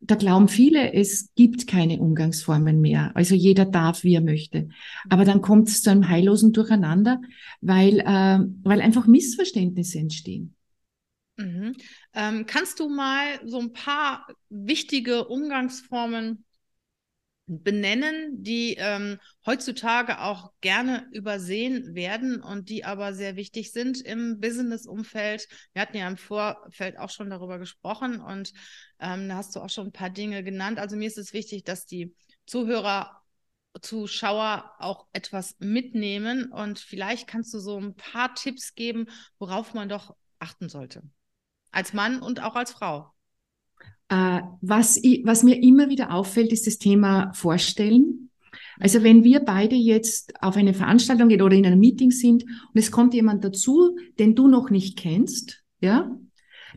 da 0.00 0.14
glauben 0.14 0.48
viele, 0.48 0.94
es 0.94 1.34
gibt 1.34 1.66
keine 1.66 2.00
Umgangsformen 2.00 2.80
mehr. 2.80 3.14
Also 3.14 3.34
jeder 3.34 3.66
darf, 3.66 4.04
wie 4.04 4.14
er 4.14 4.22
möchte. 4.22 4.70
Aber 5.10 5.26
dann 5.26 5.42
kommt 5.42 5.68
es 5.68 5.82
zu 5.82 5.90
einem 5.90 6.08
heillosen 6.08 6.54
Durcheinander, 6.54 7.20
weil, 7.60 8.00
äh, 8.00 8.38
weil 8.62 8.80
einfach 8.80 9.06
Missverständnisse 9.06 9.98
entstehen. 9.98 10.54
Mhm. 11.36 11.74
Ähm, 12.14 12.46
kannst 12.46 12.80
du 12.80 12.88
mal 12.88 13.26
so 13.44 13.58
ein 13.58 13.74
paar 13.74 14.26
wichtige 14.48 15.26
Umgangsformen 15.26 16.45
benennen, 17.46 18.42
die 18.42 18.74
ähm, 18.74 19.18
heutzutage 19.44 20.20
auch 20.20 20.52
gerne 20.60 21.08
übersehen 21.12 21.94
werden 21.94 22.42
und 22.42 22.68
die 22.68 22.84
aber 22.84 23.14
sehr 23.14 23.36
wichtig 23.36 23.72
sind 23.72 24.00
im 24.00 24.40
Business-Umfeld. 24.40 25.46
Wir 25.72 25.82
hatten 25.82 25.96
ja 25.96 26.08
im 26.08 26.16
Vorfeld 26.16 26.98
auch 26.98 27.10
schon 27.10 27.30
darüber 27.30 27.58
gesprochen 27.58 28.20
und 28.20 28.52
ähm, 28.98 29.28
da 29.28 29.36
hast 29.36 29.54
du 29.54 29.60
auch 29.60 29.70
schon 29.70 29.88
ein 29.88 29.92
paar 29.92 30.10
Dinge 30.10 30.42
genannt. 30.42 30.80
Also 30.80 30.96
mir 30.96 31.06
ist 31.06 31.18
es 31.18 31.32
wichtig, 31.32 31.62
dass 31.62 31.86
die 31.86 32.14
Zuhörer, 32.46 33.22
Zuschauer 33.80 34.72
auch 34.78 35.06
etwas 35.12 35.54
mitnehmen 35.58 36.50
und 36.50 36.80
vielleicht 36.80 37.28
kannst 37.28 37.54
du 37.54 37.60
so 37.60 37.78
ein 37.78 37.94
paar 37.94 38.34
Tipps 38.34 38.74
geben, 38.74 39.06
worauf 39.38 39.74
man 39.74 39.88
doch 39.88 40.16
achten 40.40 40.68
sollte. 40.68 41.02
Als 41.70 41.92
Mann 41.92 42.22
und 42.22 42.42
auch 42.42 42.56
als 42.56 42.72
Frau. 42.72 43.12
Äh, 44.08 44.40
was, 44.60 44.96
ich, 45.02 45.22
was 45.24 45.42
mir 45.42 45.62
immer 45.62 45.88
wieder 45.88 46.12
auffällt, 46.12 46.52
ist 46.52 46.66
das 46.66 46.78
Thema 46.78 47.32
Vorstellen. 47.32 48.30
Also 48.78 49.02
wenn 49.02 49.24
wir 49.24 49.40
beide 49.40 49.74
jetzt 49.74 50.34
auf 50.42 50.56
eine 50.56 50.74
Veranstaltung 50.74 51.28
gehen 51.28 51.42
oder 51.42 51.56
in 51.56 51.66
einem 51.66 51.80
Meeting 51.80 52.10
sind 52.10 52.44
und 52.44 52.74
es 52.74 52.90
kommt 52.90 53.14
jemand 53.14 53.44
dazu, 53.44 53.96
den 54.18 54.34
du 54.34 54.48
noch 54.48 54.70
nicht 54.70 54.98
kennst, 54.98 55.64
ja, 55.80 56.16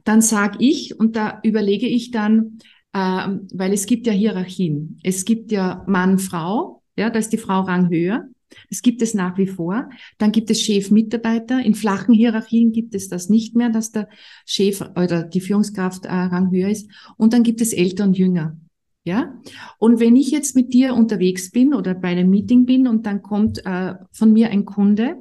dann 0.06 0.22
sag 0.22 0.62
ich 0.62 0.98
und 0.98 1.16
da 1.16 1.40
überlege 1.44 1.88
ich 1.88 2.12
dann, 2.12 2.60
äh, 2.94 3.28
weil 3.54 3.74
es 3.74 3.86
gibt 3.86 4.08
ja 4.08 4.14
Hierarchien. 4.14 5.00
Es 5.04 5.26
gibt 5.26 5.52
ja 5.52 5.84
Mann, 5.88 6.20
Frau, 6.20 6.84
ja, 6.96 7.10
da 7.10 7.20
ist 7.20 7.34
die 7.34 7.38
Frau 7.38 7.62
Rang 7.62 7.90
höher. 7.90 8.28
Das 8.70 8.82
gibt 8.82 9.02
es 9.02 9.14
nach 9.14 9.38
wie 9.38 9.48
vor. 9.48 9.90
Dann 10.18 10.32
gibt 10.32 10.50
es 10.50 10.62
Chef-Mitarbeiter. 10.62 11.60
In 11.60 11.76
flachen 11.76 12.14
Hierarchien 12.14 12.72
gibt 12.72 12.96
es 12.96 13.10
das 13.10 13.30
nicht 13.30 13.56
mehr, 13.56 13.70
dass 13.70 13.92
der 13.92 14.10
Chef 14.46 14.82
oder 14.96 15.24
die 15.24 15.42
Führungskraft 15.42 16.06
äh, 16.06 16.10
Rang 16.10 16.52
höher 16.52 16.70
ist. 16.70 16.90
Und 17.18 17.34
dann 17.34 17.44
gibt 17.44 17.62
es 17.62 17.74
Älter 17.74 18.06
und 18.06 18.18
Jünger. 18.18 18.58
Ja? 19.04 19.40
Und 19.78 20.00
wenn 20.00 20.16
ich 20.16 20.32
jetzt 20.32 20.56
mit 20.56 20.74
dir 20.74 20.94
unterwegs 20.94 21.52
bin 21.52 21.74
oder 21.74 21.94
bei 21.94 22.10
einem 22.10 22.30
Meeting 22.30 22.66
bin 22.66 22.88
und 22.88 23.06
dann 23.06 23.22
kommt 23.22 23.66
äh, 23.66 23.96
von 24.12 24.34
mir 24.34 24.50
ein 24.50 24.66
Kunde, 24.66 25.16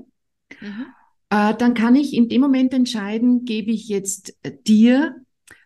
mhm. 0.60 0.86
äh, 1.30 1.54
dann 1.54 1.74
kann 1.74 1.94
ich 1.94 2.14
in 2.14 2.28
dem 2.28 2.40
Moment 2.40 2.74
entscheiden, 2.74 3.44
gebe 3.44 3.70
ich 3.70 3.88
jetzt 3.88 4.36
dir 4.66 5.14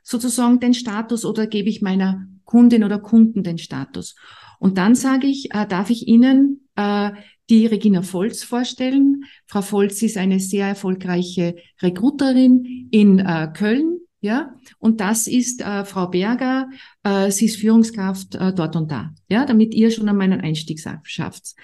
sozusagen 0.02 0.60
den 0.60 0.74
Status 0.74 1.24
oder 1.24 1.46
gebe 1.46 1.68
ich 1.68 1.82
meiner 1.82 2.26
Kundin 2.44 2.84
oder 2.84 2.98
Kunden 2.98 3.42
den 3.42 3.58
Status. 3.58 4.14
Und 4.58 4.78
dann 4.78 4.94
sage 4.94 5.26
ich, 5.26 5.52
äh, 5.54 5.66
darf 5.66 5.90
ich 5.90 6.06
Ihnen 6.06 6.68
äh, 6.76 7.10
die 7.50 7.66
Regina 7.66 8.02
Volz 8.02 8.42
vorstellen. 8.42 9.24
Frau 9.46 9.62
Volz 9.62 10.02
ist 10.02 10.16
eine 10.16 10.40
sehr 10.40 10.66
erfolgreiche 10.68 11.56
Rekruterin 11.80 12.88
in 12.90 13.18
äh, 13.18 13.48
Köln. 13.54 13.98
Ja, 14.24 14.54
und 14.78 15.00
das 15.00 15.26
ist 15.26 15.62
äh, 15.62 15.84
Frau 15.84 16.06
Berger, 16.06 16.70
äh, 17.02 17.32
sie 17.32 17.46
ist 17.46 17.56
Führungskraft 17.56 18.36
äh, 18.36 18.54
dort 18.54 18.76
und 18.76 18.88
da, 18.88 19.12
ja, 19.28 19.44
damit 19.44 19.74
ihr 19.74 19.90
schon 19.90 20.08
einmal 20.08 20.30
einen 20.30 20.40
Einstieg 20.40 20.80
schafft. 21.02 21.56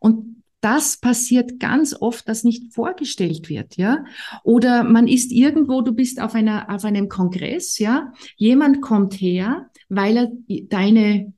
Und 0.00 0.42
das 0.60 0.98
passiert 0.98 1.60
ganz 1.60 1.94
oft, 1.98 2.28
dass 2.28 2.44
nicht 2.44 2.74
vorgestellt 2.74 3.48
wird, 3.48 3.76
ja. 3.76 4.04
Oder 4.42 4.82
man 4.82 5.06
ist 5.06 5.32
irgendwo, 5.32 5.82
du 5.82 5.92
bist 5.92 6.20
auf 6.20 6.34
einer, 6.34 6.68
auf 6.68 6.84
einem 6.84 7.08
Kongress, 7.08 7.78
ja. 7.78 8.12
Jemand 8.36 8.82
kommt 8.82 9.14
her, 9.14 9.70
weil 9.88 10.16
er 10.16 10.32
deine, 10.68 11.32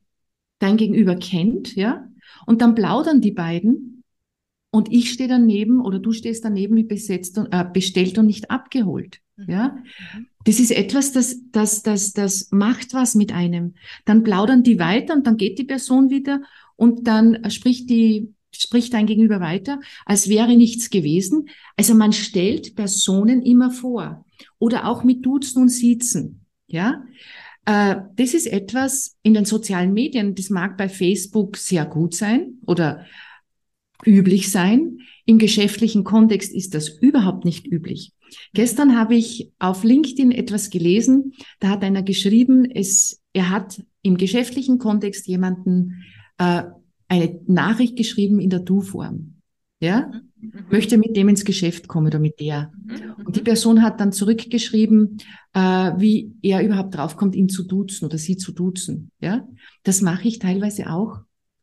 dein 0.58 0.76
Gegenüber 0.78 1.16
kennt, 1.16 1.76
ja. 1.76 2.08
Und 2.52 2.61
dann 2.61 2.75
plaudern 2.75 3.23
die 3.23 3.30
beiden 3.30 4.04
und 4.71 4.92
ich 4.92 5.11
stehe 5.11 5.26
daneben 5.26 5.80
oder 5.80 5.99
du 5.99 6.12
stehst 6.12 6.44
daneben 6.44 6.76
wie 6.76 6.82
besetzt 6.82 7.38
und, 7.38 7.47
äh, 7.50 7.64
bestellt 7.64 8.18
und 8.18 8.26
nicht 8.26 8.50
abgeholt. 8.50 9.21
Mhm. 9.37 9.44
Ja, 9.49 9.68
mhm. 10.14 10.26
das 10.44 10.61
ist 10.61 10.71
etwas, 10.71 11.12
das, 11.12 11.38
das, 11.50 11.82
das, 11.82 12.12
das 12.12 12.50
macht 12.50 12.92
was 12.92 13.14
mit 13.14 13.32
einem. 13.32 13.73
Dann 14.04 14.23
plaudern 14.23 14.62
die 14.62 14.78
weiter 14.78 15.14
und 15.14 15.26
dann 15.26 15.38
geht 15.38 15.59
die 15.59 15.64
Person 15.64 16.11
wieder 16.11 16.42
und 16.76 17.06
dann 17.06 17.50
spricht 17.50 17.88
die, 17.88 18.35
spricht 18.50 18.92
dein 18.92 19.06
Gegenüber 19.06 19.40
weiter, 19.40 19.80
als 20.04 20.28
wäre 20.28 20.54
nichts 20.54 20.90
gewesen. 20.90 21.49
Also 21.78 21.94
man 21.94 22.12
stellt 22.12 22.76
Personen 22.76 23.40
immer 23.40 23.71
vor 23.71 24.26
oder 24.59 24.88
auch 24.88 25.04
mit 25.04 25.25
Duzen 25.25 25.62
und 25.62 25.71
Siezen. 25.71 26.44
Ja, 26.66 27.02
das 27.64 28.35
ist 28.35 28.47
etwas 28.47 29.16
in 29.23 29.35
den 29.35 29.45
sozialen 29.45 29.92
Medien, 29.92 30.35
das 30.35 30.50
mag 30.50 30.76
bei 30.76 30.88
Facebook 30.88 31.57
sehr 31.57 31.87
gut 31.87 32.14
sein 32.14 32.59
oder 32.66 33.07
üblich 34.04 34.50
sein. 34.50 34.99
Im 35.25 35.38
geschäftlichen 35.38 36.02
Kontext 36.02 36.52
ist 36.52 36.75
das 36.75 36.88
überhaupt 36.88 37.45
nicht 37.45 37.66
üblich. 37.66 38.12
Gestern 38.54 38.99
habe 38.99 39.14
ich 39.14 39.52
auf 39.59 39.85
LinkedIn 39.85 40.33
etwas 40.33 40.71
gelesen, 40.71 41.35
da 41.61 41.69
hat 41.69 41.85
einer 41.85 42.02
geschrieben, 42.02 42.69
es, 42.69 43.23
er 43.33 43.50
hat 43.50 43.83
im 44.02 44.16
geschäftlichen 44.16 44.78
Kontext 44.78 45.26
jemanden 45.28 46.02
äh, 46.38 46.64
eine 47.09 47.40
Nachricht 47.47 47.97
geschrieben 47.97 48.40
in 48.40 48.50
der 48.50 48.61
Du-Form. 48.61 49.35
Ja? 49.81 50.11
Mhm. 50.42 50.64
Möchte 50.70 50.99
mit 50.99 51.16
dem 51.16 51.28
ins 51.28 51.44
Geschäft 51.44 51.88
kommen 51.88 52.08
oder 52.08 52.18
mit 52.18 52.40
der. 52.40 52.72
Mhm. 52.84 53.25
Und 53.25 53.37
die 53.37 53.42
Person 53.42 53.82
hat 53.82 54.00
dann 54.00 54.12
zurückgeschrieben, 54.12 55.18
äh, 55.54 55.61
wie 55.61 56.34
er 56.42 56.64
überhaupt 56.64 56.96
draufkommt, 56.96 57.37
ihn 57.37 57.49
zu 57.49 57.64
duzen 57.64 58.04
oder 58.04 58.18
sie 58.18 58.37
zu 58.37 58.52
duzen. 58.52 59.12
Ja? 59.20 59.46
Das 59.84 60.02
mache 60.02 60.26
ich 60.28 60.38
teilweise 60.40 60.90
auch. 60.90 61.20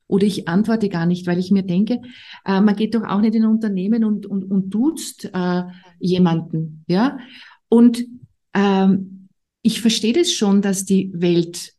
Oder 0.08 0.26
ich 0.26 0.48
antworte 0.48 0.90
gar 0.90 1.06
nicht, 1.06 1.28
weil 1.28 1.38
ich 1.38 1.52
mir 1.52 1.64
denke, 1.64 2.02
äh, 2.46 2.62
man 2.62 2.76
geht 2.76 2.96
doch 2.96 3.04
auch 3.04 3.22
nicht 3.22 3.36
in 3.36 3.44
ein 3.44 3.52
Unternehmen 3.52 4.04
und, 4.04 4.26
und, 4.26 4.46
und 4.46 4.70
duzt 4.70 5.30
äh, 5.34 5.64
jemanden. 6.00 6.84
Ja? 6.88 7.20
Und 7.68 8.06
ähm, 8.54 9.28
ich 9.62 9.82
verstehe 9.82 10.14
das 10.14 10.32
schon, 10.32 10.62
dass 10.62 10.86
die 10.86 11.12
Welt 11.14 11.74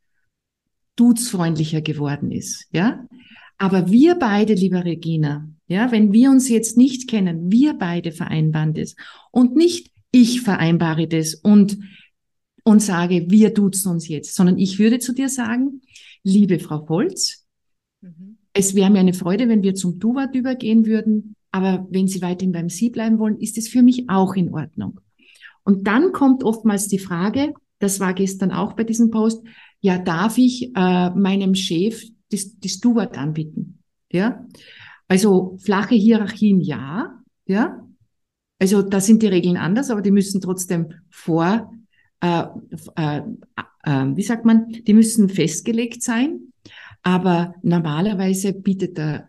duzfreundlicher 0.96 1.80
geworden 1.80 2.30
ist. 2.30 2.68
Ja? 2.72 3.04
Aber 3.56 3.90
wir 3.90 4.14
beide, 4.16 4.54
lieber 4.54 4.84
Regina, 4.84 5.48
ja, 5.70 5.92
wenn 5.92 6.12
wir 6.12 6.30
uns 6.30 6.48
jetzt 6.48 6.76
nicht 6.76 7.08
kennen, 7.08 7.52
wir 7.52 7.74
beide 7.74 8.10
vereinbaren 8.10 8.74
das 8.74 8.96
und 9.30 9.54
nicht 9.54 9.92
ich 10.10 10.40
vereinbare 10.40 11.06
das 11.06 11.36
und, 11.36 11.78
und 12.64 12.82
sage, 12.82 13.26
wir 13.28 13.54
duzen 13.54 13.92
uns 13.92 14.08
jetzt, 14.08 14.34
sondern 14.34 14.58
ich 14.58 14.80
würde 14.80 14.98
zu 14.98 15.14
dir 15.14 15.28
sagen, 15.28 15.82
liebe 16.24 16.58
Frau 16.58 16.88
Volz, 16.88 17.46
mhm. 18.00 18.38
es 18.52 18.74
wäre 18.74 18.90
mir 18.90 18.98
eine 18.98 19.14
Freude, 19.14 19.48
wenn 19.48 19.62
wir 19.62 19.76
zum 19.76 20.00
Du-Wort 20.00 20.34
übergehen 20.34 20.86
würden, 20.86 21.36
aber 21.52 21.86
wenn 21.88 22.08
Sie 22.08 22.20
weiterhin 22.20 22.50
beim 22.50 22.68
Sie 22.68 22.90
bleiben 22.90 23.20
wollen, 23.20 23.38
ist 23.38 23.56
es 23.56 23.68
für 23.68 23.82
mich 23.82 24.10
auch 24.10 24.34
in 24.34 24.52
Ordnung. 24.52 25.00
Und 25.62 25.86
dann 25.86 26.10
kommt 26.10 26.42
oftmals 26.42 26.88
die 26.88 26.98
Frage, 26.98 27.54
das 27.78 28.00
war 28.00 28.12
gestern 28.12 28.50
auch 28.50 28.72
bei 28.72 28.82
diesem 28.82 29.12
Post, 29.12 29.44
ja, 29.80 29.98
darf 29.98 30.36
ich 30.36 30.74
äh, 30.74 31.10
meinem 31.10 31.54
Chef 31.54 32.02
das, 32.32 32.58
das 32.58 32.80
Du-Wort 32.80 33.16
anbieten. 33.16 33.78
Ja, 34.10 34.44
also 35.10 35.58
flache 35.60 35.96
Hierarchien 35.96 36.60
ja, 36.60 37.20
ja. 37.44 37.84
Also 38.60 38.80
da 38.80 39.00
sind 39.00 39.22
die 39.22 39.26
Regeln 39.26 39.56
anders, 39.56 39.90
aber 39.90 40.02
die 40.02 40.12
müssen 40.12 40.40
trotzdem 40.40 40.92
vor, 41.10 41.72
äh, 42.20 42.44
äh, 42.94 43.22
äh, 43.82 44.06
wie 44.14 44.22
sagt 44.22 44.44
man, 44.44 44.68
die 44.68 44.94
müssen 44.94 45.28
festgelegt 45.28 46.04
sein. 46.04 46.52
Aber 47.02 47.54
normalerweise 47.62 48.52
bietet 48.52 48.98
der, 48.98 49.28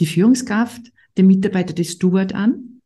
die 0.00 0.06
Führungskraft 0.06 0.90
dem 1.16 1.28
Mitarbeiter 1.28 1.74
das 1.74 1.92
Steward 1.92 2.34
an. 2.34 2.80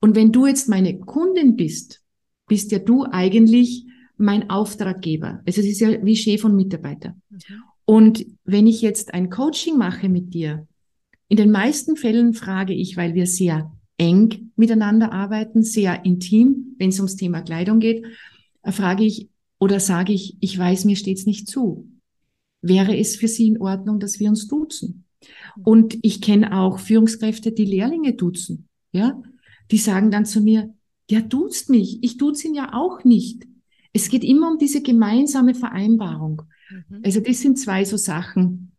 Und 0.00 0.16
wenn 0.16 0.32
du 0.32 0.46
jetzt 0.46 0.68
meine 0.68 0.98
Kundin 0.98 1.54
bist, 1.54 2.02
bist 2.48 2.72
ja 2.72 2.80
du 2.80 3.04
eigentlich 3.04 3.86
mein 4.16 4.50
Auftraggeber. 4.50 5.42
Also 5.46 5.60
es 5.60 5.68
ist 5.68 5.80
ja 5.80 6.04
wie 6.04 6.16
Chef 6.16 6.44
und 6.44 6.56
Mitarbeiter. 6.56 7.14
Mhm. 7.30 7.38
Und 7.84 8.26
wenn 8.44 8.66
ich 8.66 8.82
jetzt 8.82 9.14
ein 9.14 9.30
Coaching 9.30 9.78
mache 9.78 10.08
mit 10.08 10.34
dir, 10.34 10.66
In 11.32 11.38
den 11.38 11.50
meisten 11.50 11.96
Fällen 11.96 12.34
frage 12.34 12.74
ich, 12.74 12.98
weil 12.98 13.14
wir 13.14 13.26
sehr 13.26 13.72
eng 13.96 14.50
miteinander 14.54 15.12
arbeiten, 15.12 15.62
sehr 15.62 16.04
intim, 16.04 16.76
wenn 16.76 16.90
es 16.90 16.98
ums 16.98 17.16
Thema 17.16 17.40
Kleidung 17.40 17.80
geht, 17.80 18.04
äh, 18.62 18.70
frage 18.70 19.04
ich 19.04 19.30
oder 19.58 19.80
sage 19.80 20.12
ich, 20.12 20.36
ich 20.40 20.58
weiß, 20.58 20.84
mir 20.84 20.94
steht's 20.94 21.24
nicht 21.24 21.48
zu. 21.48 21.88
Wäre 22.60 22.98
es 22.98 23.16
für 23.16 23.28
Sie 23.28 23.46
in 23.46 23.62
Ordnung, 23.62 23.98
dass 23.98 24.20
wir 24.20 24.28
uns 24.28 24.46
duzen? 24.46 25.06
Und 25.64 25.96
ich 26.02 26.20
kenne 26.20 26.54
auch 26.54 26.78
Führungskräfte, 26.78 27.50
die 27.50 27.64
Lehrlinge 27.64 28.12
duzen, 28.12 28.68
ja? 28.92 29.22
Die 29.70 29.78
sagen 29.78 30.10
dann 30.10 30.26
zu 30.26 30.42
mir, 30.42 30.74
der 31.08 31.22
duzt 31.22 31.70
mich, 31.70 32.04
ich 32.04 32.18
duze 32.18 32.48
ihn 32.48 32.54
ja 32.54 32.74
auch 32.74 33.04
nicht. 33.04 33.44
Es 33.94 34.10
geht 34.10 34.22
immer 34.22 34.50
um 34.50 34.58
diese 34.58 34.82
gemeinsame 34.82 35.54
Vereinbarung. 35.54 36.42
Mhm. 36.68 37.00
Also 37.02 37.20
das 37.20 37.40
sind 37.40 37.58
zwei 37.58 37.86
so 37.86 37.96
Sachen, 37.96 38.71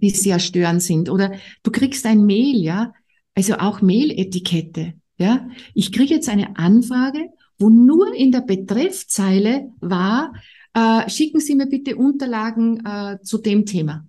die 0.00 0.10
sehr 0.10 0.38
störend 0.38 0.82
sind. 0.82 1.08
Oder 1.08 1.32
du 1.62 1.70
kriegst 1.70 2.06
ein 2.06 2.24
Mail, 2.24 2.56
ja, 2.56 2.92
also 3.34 3.54
auch 3.54 3.82
Mailetikette. 3.82 4.94
Ja, 5.16 5.48
ich 5.74 5.92
kriege 5.92 6.14
jetzt 6.14 6.28
eine 6.28 6.56
Anfrage, 6.56 7.30
wo 7.58 7.70
nur 7.70 8.14
in 8.14 8.32
der 8.32 8.40
Betreffzeile 8.40 9.70
war, 9.80 10.32
äh, 10.74 11.08
schicken 11.08 11.40
Sie 11.40 11.54
mir 11.54 11.66
bitte 11.66 11.96
Unterlagen 11.96 12.84
äh, 12.84 13.18
zu 13.22 13.38
dem 13.38 13.64
Thema. 13.64 14.06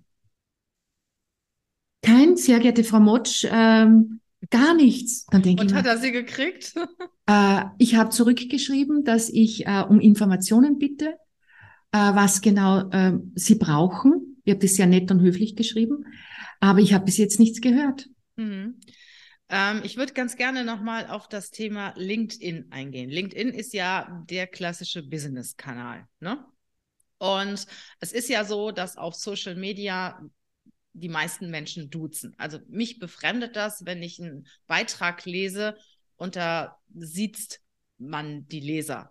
Kein, 2.02 2.36
sehr 2.36 2.58
geehrte 2.58 2.84
Frau 2.84 3.00
Motsch, 3.00 3.46
ähm, 3.50 4.20
gar 4.50 4.74
nichts. 4.74 5.26
Dann 5.26 5.42
denke 5.42 5.62
Und 5.62 5.70
ich 5.70 5.76
hat 5.76 5.86
er 5.86 5.98
sie 5.98 6.12
gekriegt? 6.12 6.74
äh, 7.26 7.64
ich 7.78 7.94
habe 7.94 8.10
zurückgeschrieben, 8.10 9.04
dass 9.04 9.28
ich 9.28 9.66
äh, 9.66 9.84
um 9.88 10.00
Informationen 10.00 10.78
bitte, 10.78 11.14
äh, 11.92 11.98
was 11.98 12.40
genau 12.40 12.90
äh, 12.90 13.18
Sie 13.34 13.56
brauchen. 13.56 14.25
Ich 14.46 14.52
habe 14.52 14.64
das 14.64 14.76
sehr 14.76 14.86
nett 14.86 15.10
und 15.10 15.20
höflich 15.20 15.56
geschrieben, 15.56 16.06
aber 16.60 16.78
ich 16.78 16.94
habe 16.94 17.04
bis 17.04 17.16
jetzt 17.16 17.40
nichts 17.40 17.60
gehört. 17.60 18.08
Mhm. 18.36 18.80
Ähm, 19.48 19.80
ich 19.82 19.96
würde 19.96 20.12
ganz 20.12 20.36
gerne 20.36 20.64
nochmal 20.64 21.08
auf 21.08 21.28
das 21.28 21.50
Thema 21.50 21.92
LinkedIn 21.96 22.70
eingehen. 22.70 23.10
LinkedIn 23.10 23.48
ist 23.48 23.74
ja 23.74 24.24
der 24.30 24.46
klassische 24.46 25.02
Business-Kanal. 25.02 26.06
Ne? 26.20 26.44
Und 27.18 27.66
es 27.98 28.12
ist 28.12 28.28
ja 28.28 28.44
so, 28.44 28.70
dass 28.70 28.96
auf 28.96 29.16
Social 29.16 29.56
Media 29.56 30.20
die 30.92 31.08
meisten 31.08 31.50
Menschen 31.50 31.90
duzen. 31.90 32.32
Also 32.38 32.60
mich 32.68 33.00
befremdet 33.00 33.56
das, 33.56 33.84
wenn 33.84 34.00
ich 34.00 34.20
einen 34.22 34.46
Beitrag 34.68 35.24
lese 35.24 35.76
und 36.14 36.36
da 36.36 36.78
sieht 36.94 37.60
man 37.98 38.46
die 38.46 38.60
Leser. 38.60 39.10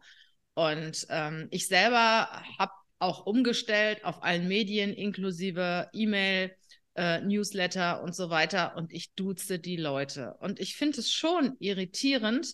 Und 0.54 1.06
ähm, 1.10 1.50
ich 1.52 1.68
selber 1.68 2.42
habe 2.58 2.72
auch 3.00 3.26
umgestellt 3.26 4.04
auf 4.06 4.24
allen 4.24 4.48
Medien 4.48 4.94
inklusive 4.94 5.90
E-Mail, 5.94 6.56
äh, 6.96 7.22
Newsletter 7.22 8.02
und 8.04 8.16
so 8.16 8.30
weiter 8.30 8.76
und 8.78 8.92
ich 8.92 9.14
duze 9.14 9.60
die 9.60 9.78
Leute. 9.78 10.36
Und 10.40 10.60
ich 10.60 10.76
finde 10.76 11.00
es 11.00 11.12
schon 11.12 11.56
irritierend, 11.60 12.54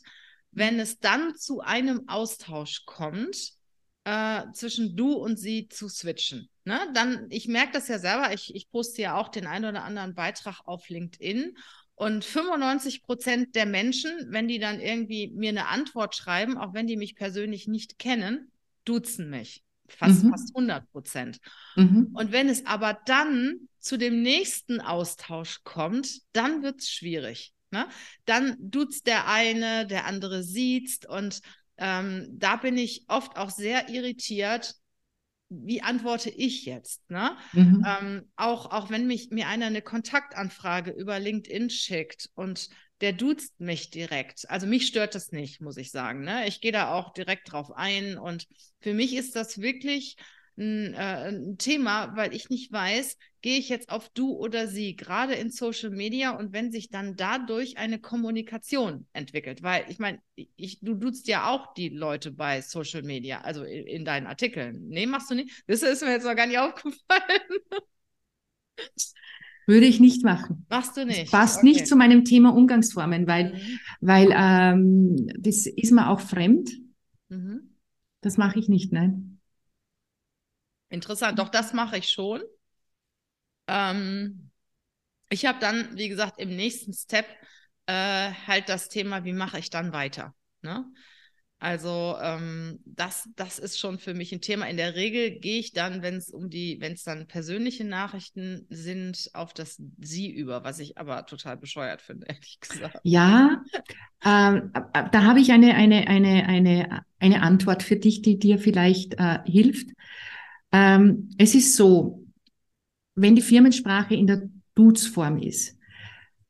wenn 0.51 0.79
es 0.79 0.99
dann 0.99 1.35
zu 1.35 1.61
einem 1.61 2.07
Austausch 2.07 2.85
kommt, 2.85 3.53
äh, 4.03 4.43
zwischen 4.53 4.95
du 4.95 5.13
und 5.13 5.37
sie 5.37 5.67
zu 5.69 5.87
switchen. 5.87 6.49
Ne? 6.63 6.79
Dann, 6.93 7.27
ich 7.29 7.47
merke 7.47 7.73
das 7.73 7.87
ja 7.87 7.99
selber, 7.99 8.33
ich, 8.33 8.53
ich 8.55 8.69
poste 8.69 9.01
ja 9.03 9.15
auch 9.15 9.29
den 9.29 9.47
einen 9.47 9.65
oder 9.65 9.83
anderen 9.83 10.15
Beitrag 10.15 10.61
auf 10.65 10.89
LinkedIn 10.89 11.55
und 11.95 12.25
95 12.25 13.03
Prozent 13.03 13.55
der 13.55 13.67
Menschen, 13.67 14.11
wenn 14.29 14.47
die 14.47 14.57
dann 14.59 14.79
irgendwie 14.79 15.31
mir 15.35 15.49
eine 15.49 15.67
Antwort 15.67 16.15
schreiben, 16.15 16.57
auch 16.57 16.73
wenn 16.73 16.87
die 16.87 16.97
mich 16.97 17.15
persönlich 17.15 17.67
nicht 17.67 17.99
kennen, 17.99 18.51
duzen 18.85 19.29
mich. 19.29 19.63
Fast, 19.91 20.23
mhm. 20.23 20.31
fast 20.31 20.55
100 20.55 20.91
Prozent. 20.91 21.39
Mhm. 21.75 22.09
Und 22.13 22.31
wenn 22.31 22.49
es 22.49 22.65
aber 22.65 22.97
dann 23.05 23.67
zu 23.79 23.97
dem 23.97 24.21
nächsten 24.21 24.81
Austausch 24.81 25.63
kommt, 25.63 26.21
dann 26.33 26.63
wird 26.63 26.81
es 26.81 26.91
schwierig. 26.91 27.53
Ne? 27.71 27.87
Dann 28.25 28.55
duzt 28.59 29.07
der 29.07 29.27
eine, 29.27 29.87
der 29.87 30.05
andere 30.05 30.43
sieht 30.43 31.05
und 31.05 31.41
ähm, 31.77 32.27
da 32.33 32.57
bin 32.57 32.77
ich 32.77 33.05
oft 33.07 33.37
auch 33.37 33.49
sehr 33.49 33.89
irritiert, 33.89 34.75
wie 35.49 35.81
antworte 35.81 36.29
ich 36.29 36.65
jetzt? 36.65 37.09
Ne? 37.09 37.35
Mhm. 37.53 37.85
Ähm, 37.85 38.31
auch, 38.35 38.71
auch 38.71 38.89
wenn 38.89 39.07
mich, 39.07 39.31
mir 39.31 39.47
einer 39.47 39.65
eine 39.65 39.81
Kontaktanfrage 39.81 40.91
über 40.91 41.19
LinkedIn 41.19 41.69
schickt 41.69 42.29
und 42.35 42.69
der 43.01 43.13
duzt 43.13 43.59
mich 43.59 43.89
direkt. 43.89 44.49
Also 44.49 44.67
mich 44.67 44.87
stört 44.87 45.15
das 45.15 45.31
nicht, 45.31 45.61
muss 45.61 45.77
ich 45.77 45.91
sagen. 45.91 46.23
Ne? 46.23 46.47
Ich 46.47 46.61
gehe 46.61 46.71
da 46.71 46.93
auch 46.93 47.13
direkt 47.13 47.51
drauf 47.51 47.71
ein 47.71 48.17
und 48.17 48.47
für 48.79 48.93
mich 48.93 49.15
ist 49.15 49.35
das 49.35 49.59
wirklich 49.59 50.17
ein, 50.57 50.93
äh, 50.93 51.29
ein 51.29 51.57
Thema, 51.57 52.15
weil 52.15 52.33
ich 52.33 52.49
nicht 52.49 52.71
weiß, 52.71 53.17
gehe 53.41 53.57
ich 53.57 53.69
jetzt 53.69 53.89
auf 53.89 54.09
du 54.09 54.33
oder 54.33 54.67
sie, 54.67 54.95
gerade 54.95 55.33
in 55.33 55.49
Social 55.49 55.89
Media 55.89 56.31
und 56.31 56.53
wenn 56.53 56.71
sich 56.71 56.89
dann 56.89 57.15
dadurch 57.15 57.77
eine 57.77 57.99
Kommunikation 57.99 59.07
entwickelt, 59.13 59.63
weil 59.63 59.85
ich 59.89 59.97
meine, 59.97 60.19
ich, 60.35 60.79
du 60.81 60.93
duzt 60.93 61.27
ja 61.27 61.49
auch 61.49 61.73
die 61.73 61.89
Leute 61.89 62.31
bei 62.31 62.61
Social 62.61 63.01
Media, 63.01 63.41
also 63.41 63.63
in, 63.63 63.87
in 63.87 64.05
deinen 64.05 64.27
Artikeln. 64.27 64.87
Nee, 64.89 65.07
machst 65.07 65.31
du 65.31 65.35
nicht? 65.35 65.63
Das 65.67 65.81
ist 65.81 66.01
mir 66.03 66.11
jetzt 66.11 66.25
noch 66.25 66.35
gar 66.35 66.47
nicht 66.47 66.59
aufgefallen. 66.59 67.41
Würde 69.67 69.85
ich 69.85 69.99
nicht 69.99 70.23
machen. 70.23 70.65
Machst 70.69 70.97
du 70.97 71.05
nicht? 71.05 71.23
Das 71.23 71.31
passt 71.31 71.57
okay. 71.57 71.67
nicht 71.67 71.87
zu 71.87 71.95
meinem 71.95 72.25
Thema 72.25 72.53
Umgangsformen, 72.53 73.27
weil, 73.27 73.53
mhm. 73.53 73.79
weil 74.01 74.29
ähm, 74.33 75.27
das 75.39 75.65
ist 75.65 75.91
mir 75.91 76.09
auch 76.09 76.19
fremd. 76.19 76.71
Mhm. 77.29 77.75
Das 78.21 78.37
mache 78.37 78.59
ich 78.59 78.69
nicht, 78.69 78.91
nein. 78.91 79.39
Interessant, 80.89 81.39
doch 81.39 81.49
das 81.49 81.73
mache 81.73 81.97
ich 81.97 82.09
schon. 82.09 82.41
Ähm, 83.67 84.51
ich 85.29 85.45
habe 85.45 85.59
dann, 85.59 85.97
wie 85.97 86.09
gesagt, 86.09 86.39
im 86.39 86.55
nächsten 86.55 86.93
Step 86.93 87.25
äh, 87.85 88.31
halt 88.47 88.67
das 88.67 88.89
Thema, 88.89 89.23
wie 89.23 89.33
mache 89.33 89.59
ich 89.59 89.69
dann 89.69 89.93
weiter. 89.93 90.35
Ne? 90.61 90.85
Also 91.61 92.17
ähm, 92.19 92.79
das, 92.85 93.29
das 93.35 93.59
ist 93.59 93.79
schon 93.79 93.99
für 93.99 94.15
mich 94.15 94.31
ein 94.31 94.41
Thema. 94.41 94.67
In 94.67 94.77
der 94.77 94.95
Regel 94.95 95.29
gehe 95.29 95.59
ich 95.59 95.73
dann, 95.73 96.01
wenn 96.01 96.15
es 96.15 96.31
um 96.31 96.49
die, 96.49 96.77
wenn 96.81 96.93
es 96.93 97.03
dann 97.03 97.27
persönliche 97.27 97.83
Nachrichten 97.83 98.65
sind, 98.71 99.29
auf 99.33 99.53
das 99.53 99.79
Sie 99.99 100.31
über, 100.31 100.63
was 100.63 100.79
ich 100.79 100.97
aber 100.97 101.23
total 101.27 101.57
bescheuert 101.57 102.01
finde, 102.01 102.25
ehrlich 102.29 102.59
gesagt. 102.59 102.97
Ja, 103.03 103.63
ähm, 104.25 104.71
da 104.73 105.23
habe 105.23 105.39
ich 105.39 105.51
eine, 105.51 105.75
eine, 105.75 106.07
eine, 106.07 106.47
eine, 106.47 107.05
eine 107.19 107.43
Antwort 107.43 107.83
für 107.83 107.95
dich, 107.95 108.23
die 108.23 108.39
dir 108.39 108.57
vielleicht 108.57 109.19
äh, 109.19 109.37
hilft. 109.45 109.91
Ähm, 110.71 111.29
es 111.37 111.53
ist 111.53 111.75
so, 111.75 112.25
wenn 113.13 113.35
die 113.35 113.43
Firmensprache 113.43 114.15
in 114.15 114.25
der 114.25 114.49
Dutzform 114.73 115.37
ist 115.37 115.77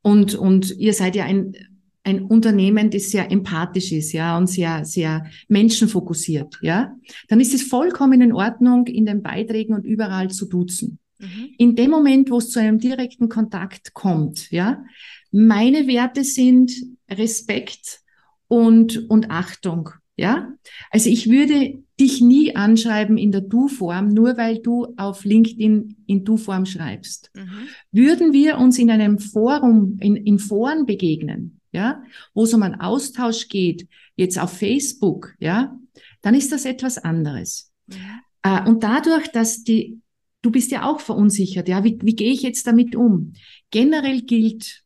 und, 0.03 0.35
und 0.35 0.71
ihr 0.77 0.93
seid 0.93 1.17
ja 1.17 1.25
ein, 1.25 1.53
ein 2.03 2.23
Unternehmen, 2.23 2.89
das 2.89 3.11
sehr 3.11 3.31
empathisch 3.31 3.91
ist, 3.91 4.11
ja, 4.11 4.37
und 4.37 4.47
sehr, 4.47 4.85
sehr 4.85 5.25
menschenfokussiert, 5.47 6.57
ja, 6.61 6.95
dann 7.27 7.39
ist 7.39 7.53
es 7.53 7.63
vollkommen 7.63 8.21
in 8.21 8.33
Ordnung, 8.33 8.87
in 8.87 9.05
den 9.05 9.21
Beiträgen 9.21 9.75
und 9.75 9.85
überall 9.85 10.29
zu 10.29 10.47
duzen. 10.47 10.99
Mhm. 11.19 11.49
In 11.57 11.75
dem 11.75 11.91
Moment, 11.91 12.31
wo 12.31 12.37
es 12.37 12.49
zu 12.49 12.59
einem 12.59 12.79
direkten 12.79 13.29
Kontakt 13.29 13.93
kommt, 13.93 14.49
ja, 14.51 14.83
meine 15.31 15.87
Werte 15.87 16.23
sind 16.23 16.73
Respekt 17.09 18.01
und, 18.47 19.09
und 19.09 19.29
Achtung, 19.29 19.91
ja. 20.17 20.51
Also 20.89 21.09
ich 21.09 21.29
würde 21.29 21.83
dich 21.99 22.19
nie 22.19 22.55
anschreiben 22.55 23.17
in 23.17 23.31
der 23.31 23.41
Du-Form, 23.41 24.09
nur 24.09 24.37
weil 24.37 24.59
du 24.59 24.87
auf 24.97 25.23
LinkedIn 25.23 25.97
in 26.07 26.25
Du-Form 26.25 26.65
schreibst. 26.65 27.31
Mhm. 27.35 27.67
Würden 27.91 28.33
wir 28.33 28.57
uns 28.57 28.79
in 28.79 28.89
einem 28.89 29.19
Forum, 29.19 29.97
in, 30.01 30.15
in 30.15 30.39
Foren 30.39 30.85
begegnen, 30.85 31.60
ja, 31.71 32.03
wo 32.33 32.43
es 32.43 32.53
um 32.53 32.63
einen 32.63 32.79
Austausch 32.79 33.47
geht, 33.47 33.87
jetzt 34.15 34.39
auf 34.39 34.57
Facebook, 34.57 35.33
ja, 35.39 35.77
dann 36.21 36.35
ist 36.35 36.51
das 36.51 36.65
etwas 36.65 36.97
anderes. 36.97 37.71
Mhm. 37.87 37.95
Äh, 38.43 38.67
und 38.67 38.83
dadurch, 38.83 39.27
dass 39.29 39.63
die, 39.63 40.01
du 40.41 40.51
bist 40.51 40.71
ja 40.71 40.89
auch 40.89 40.99
verunsichert, 40.99 41.67
ja, 41.67 41.83
wie, 41.83 41.99
wie 42.01 42.15
gehe 42.15 42.31
ich 42.31 42.41
jetzt 42.41 42.67
damit 42.67 42.95
um? 42.95 43.33
Generell 43.69 44.21
gilt, 44.21 44.83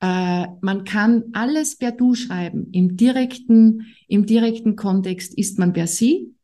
äh, 0.00 0.46
man 0.60 0.84
kann 0.84 1.24
alles 1.32 1.76
per 1.76 1.92
Du 1.92 2.14
schreiben. 2.14 2.68
Im 2.72 2.96
direkten, 2.96 3.94
im 4.08 4.26
direkten 4.26 4.76
Kontext 4.76 5.36
ist 5.36 5.58
man 5.58 5.72
per 5.72 5.86
Sie 5.86 6.34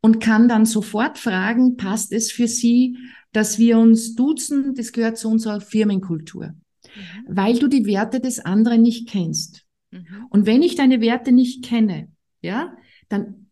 und 0.00 0.20
kann 0.20 0.48
dann 0.48 0.66
sofort 0.66 1.18
fragen, 1.18 1.76
passt 1.76 2.12
es 2.12 2.30
für 2.32 2.48
Sie, 2.48 2.98
dass 3.32 3.58
wir 3.58 3.78
uns 3.78 4.14
duzen? 4.14 4.74
Das 4.74 4.92
gehört 4.92 5.16
zu 5.16 5.28
unserer 5.30 5.60
Firmenkultur. 5.60 6.54
Mhm. 6.94 7.36
Weil 7.36 7.58
du 7.58 7.68
die 7.68 7.86
Werte 7.86 8.20
des 8.20 8.40
anderen 8.40 8.82
nicht 8.82 9.08
kennst. 9.08 9.64
Mhm. 9.90 10.26
Und 10.30 10.46
wenn 10.46 10.62
ich 10.62 10.74
deine 10.74 11.00
Werte 11.00 11.32
nicht 11.32 11.64
kenne, 11.64 12.08
ja, 12.40 12.76
dann 13.08 13.42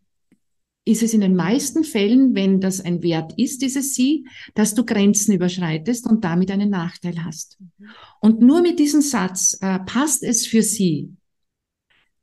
ist 0.85 1.03
es 1.03 1.15
in 1.15 1.21
den 1.21 1.37
meisten 1.37 1.85
Fällen, 1.85 2.35
wenn 2.35 2.61
das 2.61 2.81
ein 2.81 3.03
Wert 3.03 3.35
ist, 3.39 3.63
dieses 3.63 3.95
Sie, 3.95 4.27
dass 4.55 4.75
du 4.75 4.85
Grenzen 4.85 5.35
überschreitest 5.35 6.07
und 6.07 6.25
damit 6.25 6.51
einen 6.51 6.71
Nachteil 6.71 7.25
hast. 7.25 7.61
Mhm. 7.61 7.89
Und 8.21 8.41
nur 8.41 8.63
mit 8.63 8.79
diesem 8.79 9.01
Satz, 9.01 9.59
äh, 9.61 9.79
passt 9.81 10.23
es 10.23 10.47
für 10.47 10.63
Sie, 10.63 11.15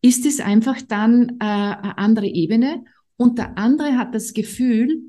ist 0.01 0.25
es 0.25 0.39
einfach 0.39 0.81
dann 0.81 1.37
äh, 1.39 1.43
eine 1.43 1.97
andere 1.97 2.27
Ebene 2.27 2.83
und 3.15 3.37
der 3.37 3.57
andere 3.57 3.97
hat 3.97 4.13
das 4.13 4.33
Gefühl, 4.33 5.01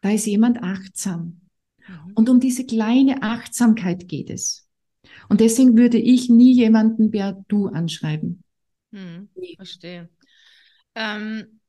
da 0.00 0.10
ist 0.10 0.26
jemand 0.26 0.62
achtsam. 0.62 1.40
Mhm. 1.86 2.12
Und 2.14 2.28
um 2.28 2.40
diese 2.40 2.64
kleine 2.64 3.22
Achtsamkeit 3.22 4.08
geht 4.08 4.30
es. 4.30 4.66
Und 5.30 5.40
deswegen 5.40 5.78
würde 5.78 5.96
ich 5.96 6.28
nie 6.28 6.52
jemanden 6.52 7.12
per 7.12 7.44
Du 7.46 7.68
anschreiben. 7.68 8.42
Hm, 8.92 9.28
verstehe. 9.54 10.10
Ähm, 10.96 11.60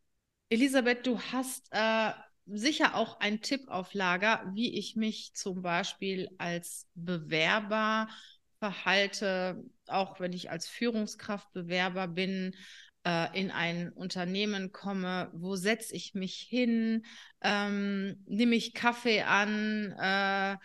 Elisabeth, 0.50 1.06
du 1.06 1.20
hast 1.20 1.68
äh, 1.70 2.12
sicher 2.48 2.96
auch 2.96 3.20
einen 3.20 3.42
Tipp 3.42 3.68
auf 3.68 3.94
Lager, 3.94 4.52
wie 4.56 4.78
ich 4.78 4.96
mich 4.96 5.34
zum 5.36 5.62
Beispiel 5.62 6.28
als 6.40 6.88
Bewerber 6.96 8.10
verhalte, 8.58 9.64
auch 9.88 10.20
wenn 10.20 10.34
ich 10.34 10.50
als 10.50 10.68
Führungskraft 10.68 11.54
Bewerber 11.54 12.08
bin, 12.08 12.56
äh, 13.04 13.40
in 13.40 13.52
ein 13.52 13.92
Unternehmen 13.92 14.72
komme, 14.72 15.30
wo 15.34 15.56
setze 15.56 15.96
ich 15.96 16.14
mich 16.14 16.36
hin, 16.36 17.04
ähm, 17.42 18.18
nehme 18.28 18.56
ich 18.56 18.74
Kaffee 18.74 19.22
an, 19.22 19.94
äh, 20.00 20.58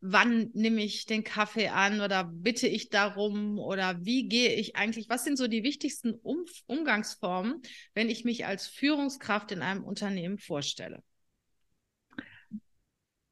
wann 0.00 0.50
nehme 0.54 0.82
ich 0.82 1.06
den 1.06 1.24
Kaffee 1.24 1.68
an 1.68 2.00
oder 2.00 2.24
bitte 2.24 2.66
ich 2.66 2.88
darum? 2.88 3.58
Oder 3.58 4.04
wie 4.04 4.28
gehe 4.28 4.54
ich 4.54 4.76
eigentlich, 4.76 5.08
was 5.08 5.24
sind 5.24 5.38
so 5.38 5.46
die 5.46 5.62
wichtigsten 5.62 6.14
um 6.14 6.44
Umgangsformen, 6.66 7.62
wenn 7.94 8.10
ich 8.10 8.24
mich 8.24 8.46
als 8.46 8.66
Führungskraft 8.66 9.52
in 9.52 9.62
einem 9.62 9.84
Unternehmen 9.84 10.38
vorstelle? 10.38 11.02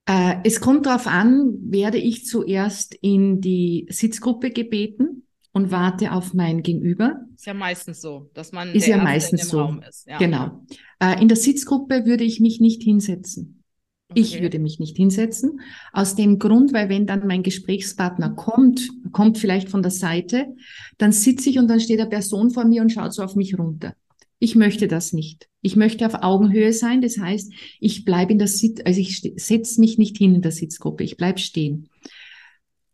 Äh, 0.07 0.37
es 0.45 0.61
kommt 0.61 0.87
darauf 0.87 1.07
an, 1.07 1.59
werde 1.63 1.99
ich 1.99 2.27
zuerst 2.27 2.95
in 2.95 3.41
die 3.41 3.87
Sitzgruppe 3.89 4.51
gebeten 4.51 5.27
und 5.53 5.71
warte 5.71 6.13
auf 6.13 6.35
mein 6.35 6.63
Gegenüber. 6.63 7.21
Ist 7.35 7.47
ja 7.47 7.55
meistens 7.55 8.01
so, 8.01 8.31
dass 8.35 8.53
man 8.53 8.75
ist 8.75 8.87
ja 8.87 8.97
meistens 8.97 9.49
so. 9.49 9.77
Ist. 9.89 10.07
Ja. 10.07 10.19
Genau. 10.19 10.65
Äh, 10.99 11.21
in 11.21 11.29
der 11.29 11.37
Sitzgruppe 11.37 12.07
würde 12.07 12.25
ich 12.25 12.41
mich 12.41 12.61
nicht 12.61 12.83
hinsetzen. 12.83 13.63
Okay. 14.11 14.21
Ich 14.21 14.43
würde 14.43 14.59
mich 14.59 14.79
nicht 14.79 14.97
hinsetzen. 14.97 15.61
Aus 15.93 16.15
dem 16.15 16.39
Grund, 16.39 16.73
weil 16.73 16.89
wenn 16.89 17.07
dann 17.07 17.27
mein 17.27 17.43
Gesprächspartner 17.43 18.31
kommt, 18.31 18.89
kommt 19.13 19.39
vielleicht 19.39 19.71
von 19.71 19.83
der 19.83 19.91
Seite, 19.91 20.55
dann 20.99 21.13
sitze 21.13 21.49
ich 21.49 21.59
und 21.59 21.69
dann 21.69 21.81
steht 21.81 22.01
eine 22.01 22.11
Person 22.11 22.51
vor 22.51 22.65
mir 22.65 22.83
und 22.83 22.91
schaut 22.91 23.15
so 23.15 23.23
auf 23.23 23.37
mich 23.37 23.59
runter. 23.59 23.95
Ich 24.39 24.55
möchte 24.55 24.89
das 24.89 25.13
nicht. 25.13 25.49
Ich 25.61 25.77
möchte 25.77 26.05
auf 26.05 26.15
Augenhöhe 26.23 26.73
sein. 26.73 27.01
Das 27.01 27.17
heißt, 27.17 27.53
ich 27.81 28.05
bleibe 28.05 28.33
in 28.33 28.39
der 28.39 28.49
Sitz, 28.49 28.81
also 28.85 29.01
ich 29.01 29.21
setze 29.37 29.81
mich 29.81 29.99
nicht 29.99 30.19
hin 30.19 30.35
in 30.35 30.43
der 30.43 30.51
Sitzgruppe. 30.51 31.05
Ich 31.05 31.17
bleibe 31.17 31.39
stehen. 31.39 31.89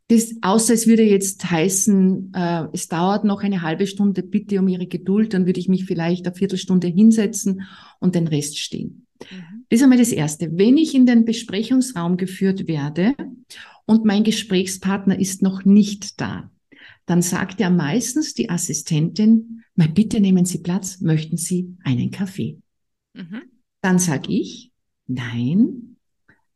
Das, 0.08 0.34
außer 0.40 0.72
es 0.72 0.86
würde 0.86 1.02
jetzt 1.02 1.50
heißen, 1.50 2.32
äh, 2.34 2.64
es 2.72 2.88
dauert 2.88 3.24
noch 3.24 3.42
eine 3.42 3.60
halbe 3.60 3.86
Stunde, 3.86 4.22
bitte 4.22 4.58
um 4.58 4.68
Ihre 4.68 4.86
Geduld, 4.86 5.34
dann 5.34 5.44
würde 5.44 5.60
ich 5.60 5.68
mich 5.68 5.84
vielleicht 5.84 6.26
eine 6.26 6.34
Viertelstunde 6.34 6.86
hinsetzen 6.86 7.62
und 8.00 8.14
den 8.14 8.26
Rest 8.26 8.58
stehen. 8.58 9.06
Mhm. 9.30 9.66
Das 9.68 9.80
ist 9.80 9.82
einmal 9.82 9.98
das 9.98 10.12
Erste. 10.12 10.50
Wenn 10.52 10.78
ich 10.78 10.94
in 10.94 11.04
den 11.04 11.26
Besprechungsraum 11.26 12.16
geführt 12.16 12.66
werde 12.66 13.14
und 13.84 14.06
mein 14.06 14.24
Gesprächspartner 14.24 15.18
ist 15.18 15.42
noch 15.42 15.66
nicht 15.66 16.20
da, 16.20 16.50
dann 17.04 17.20
sagt 17.20 17.60
ja 17.60 17.68
meistens 17.68 18.32
die 18.32 18.48
Assistentin, 18.48 19.62
mal 19.74 19.88
bitte 19.88 20.20
nehmen 20.20 20.46
Sie 20.46 20.58
Platz, 20.58 21.00
möchten 21.00 21.36
Sie 21.36 21.76
einen 21.84 22.10
Kaffee? 22.10 22.58
Mhm. 23.12 23.42
Dann 23.82 23.98
sage 23.98 24.32
ich, 24.32 24.72
nein, 25.06 25.96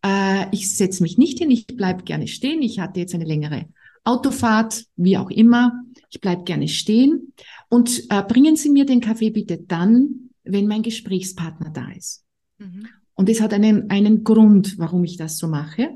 äh, 0.04 0.46
ich 0.52 0.74
setze 0.76 1.02
mich 1.02 1.18
nicht 1.18 1.38
hin, 1.38 1.50
ich 1.50 1.66
bleib 1.66 2.04
gerne 2.04 2.26
stehen. 2.26 2.62
Ich 2.62 2.80
hatte 2.80 3.00
jetzt 3.00 3.14
eine 3.14 3.24
längere 3.24 3.66
Autofahrt, 4.04 4.84
wie 4.96 5.16
auch 5.16 5.30
immer. 5.30 5.72
Ich 6.10 6.20
bleib 6.20 6.44
gerne 6.44 6.68
stehen. 6.68 7.32
Und 7.68 8.04
äh, 8.10 8.22
bringen 8.22 8.56
Sie 8.56 8.70
mir 8.70 8.84
den 8.84 9.00
Kaffee 9.00 9.30
bitte 9.30 9.58
dann, 9.58 10.30
wenn 10.44 10.66
mein 10.66 10.82
Gesprächspartner 10.82 11.70
da 11.70 11.90
ist. 11.92 12.24
Mhm. 12.58 12.88
Und 13.14 13.28
es 13.28 13.40
hat 13.40 13.52
einen, 13.52 13.90
einen 13.90 14.24
Grund, 14.24 14.78
warum 14.78 15.04
ich 15.04 15.16
das 15.16 15.38
so 15.38 15.46
mache. 15.46 15.90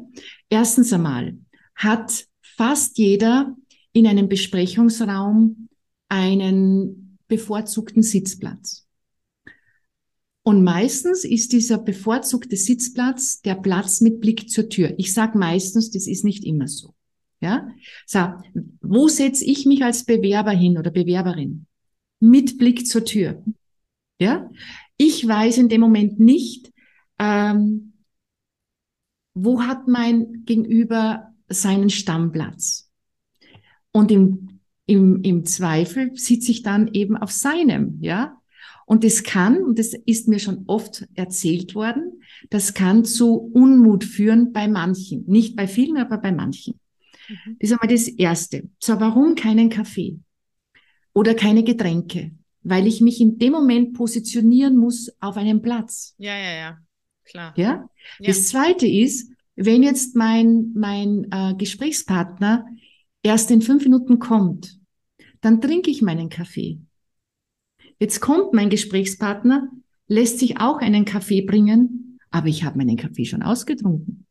Erstens 0.48 0.92
einmal 0.92 1.36
hat 1.74 2.26
fast 2.40 2.98
jeder 2.98 3.56
in 3.92 4.06
einem 4.06 4.28
Besprechungsraum 4.28 5.68
einen 6.08 7.18
bevorzugten 7.28 8.02
Sitzplatz. 8.02 8.85
Und 10.46 10.62
meistens 10.62 11.24
ist 11.24 11.50
dieser 11.50 11.76
bevorzugte 11.76 12.56
Sitzplatz 12.56 13.40
der 13.40 13.56
Platz 13.56 14.00
mit 14.00 14.20
Blick 14.20 14.48
zur 14.48 14.68
Tür. 14.68 14.94
Ich 14.96 15.12
sage 15.12 15.36
meistens, 15.36 15.90
das 15.90 16.06
ist 16.06 16.22
nicht 16.22 16.44
immer 16.44 16.68
so. 16.68 16.94
Ja, 17.40 17.68
so, 18.06 18.28
wo 18.80 19.08
setze 19.08 19.44
ich 19.44 19.66
mich 19.66 19.82
als 19.82 20.04
Bewerber 20.04 20.52
hin 20.52 20.78
oder 20.78 20.92
Bewerberin? 20.92 21.66
Mit 22.20 22.58
Blick 22.58 22.86
zur 22.86 23.04
Tür. 23.04 23.42
Ja, 24.20 24.48
ich 24.96 25.26
weiß 25.26 25.58
in 25.58 25.68
dem 25.68 25.80
Moment 25.80 26.20
nicht, 26.20 26.72
ähm, 27.18 27.94
wo 29.34 29.62
hat 29.62 29.88
mein 29.88 30.44
Gegenüber 30.44 31.34
seinen 31.48 31.90
Stammplatz. 31.90 32.88
Und 33.90 34.12
im, 34.12 34.60
im, 34.86 35.22
im 35.24 35.44
Zweifel 35.44 36.16
sitze 36.16 36.52
ich 36.52 36.62
dann 36.62 36.86
eben 36.94 37.16
auf 37.16 37.32
seinem, 37.32 37.98
ja. 38.00 38.40
Und 38.86 39.02
das 39.02 39.24
kann, 39.24 39.62
und 39.62 39.80
das 39.80 39.94
ist 40.06 40.28
mir 40.28 40.38
schon 40.38 40.62
oft 40.68 41.06
erzählt 41.14 41.74
worden, 41.74 42.22
das 42.50 42.72
kann 42.72 43.04
zu 43.04 43.34
Unmut 43.34 44.04
führen 44.04 44.52
bei 44.52 44.68
manchen. 44.68 45.24
Nicht 45.26 45.56
bei 45.56 45.66
vielen, 45.66 45.96
aber 45.96 46.18
bei 46.18 46.30
manchen. 46.30 46.78
Mhm. 47.28 47.56
Das 47.58 47.70
ist 47.70 47.72
einmal 47.72 47.94
das 47.94 48.08
Erste. 48.08 48.68
So, 48.78 48.98
warum 49.00 49.34
keinen 49.34 49.70
Kaffee? 49.70 50.20
Oder 51.12 51.34
keine 51.34 51.64
Getränke? 51.64 52.30
Weil 52.62 52.86
ich 52.86 53.00
mich 53.00 53.20
in 53.20 53.38
dem 53.38 53.52
Moment 53.52 53.92
positionieren 53.92 54.76
muss 54.76 55.10
auf 55.20 55.36
einem 55.36 55.62
Platz. 55.62 56.14
Ja, 56.18 56.36
ja, 56.36 56.54
ja. 56.56 56.78
Klar. 57.24 57.54
Ja? 57.56 57.88
ja. 58.20 58.26
Das 58.26 58.48
Zweite 58.48 58.86
ist, 58.86 59.32
wenn 59.56 59.82
jetzt 59.82 60.14
mein, 60.14 60.72
mein 60.74 61.26
äh, 61.32 61.54
Gesprächspartner 61.56 62.66
erst 63.22 63.50
in 63.50 63.62
fünf 63.62 63.82
Minuten 63.82 64.20
kommt, 64.20 64.78
dann 65.40 65.60
trinke 65.60 65.90
ich 65.90 66.02
meinen 66.02 66.28
Kaffee. 66.28 66.78
Jetzt 67.98 68.20
kommt 68.20 68.52
mein 68.52 68.70
Gesprächspartner, 68.70 69.68
lässt 70.08 70.38
sich 70.38 70.60
auch 70.60 70.78
einen 70.78 71.04
Kaffee 71.04 71.42
bringen, 71.42 72.18
aber 72.30 72.48
ich 72.48 72.64
habe 72.64 72.78
meinen 72.78 72.96
Kaffee 72.96 73.24
schon 73.24 73.42
ausgetrunken. 73.42 74.26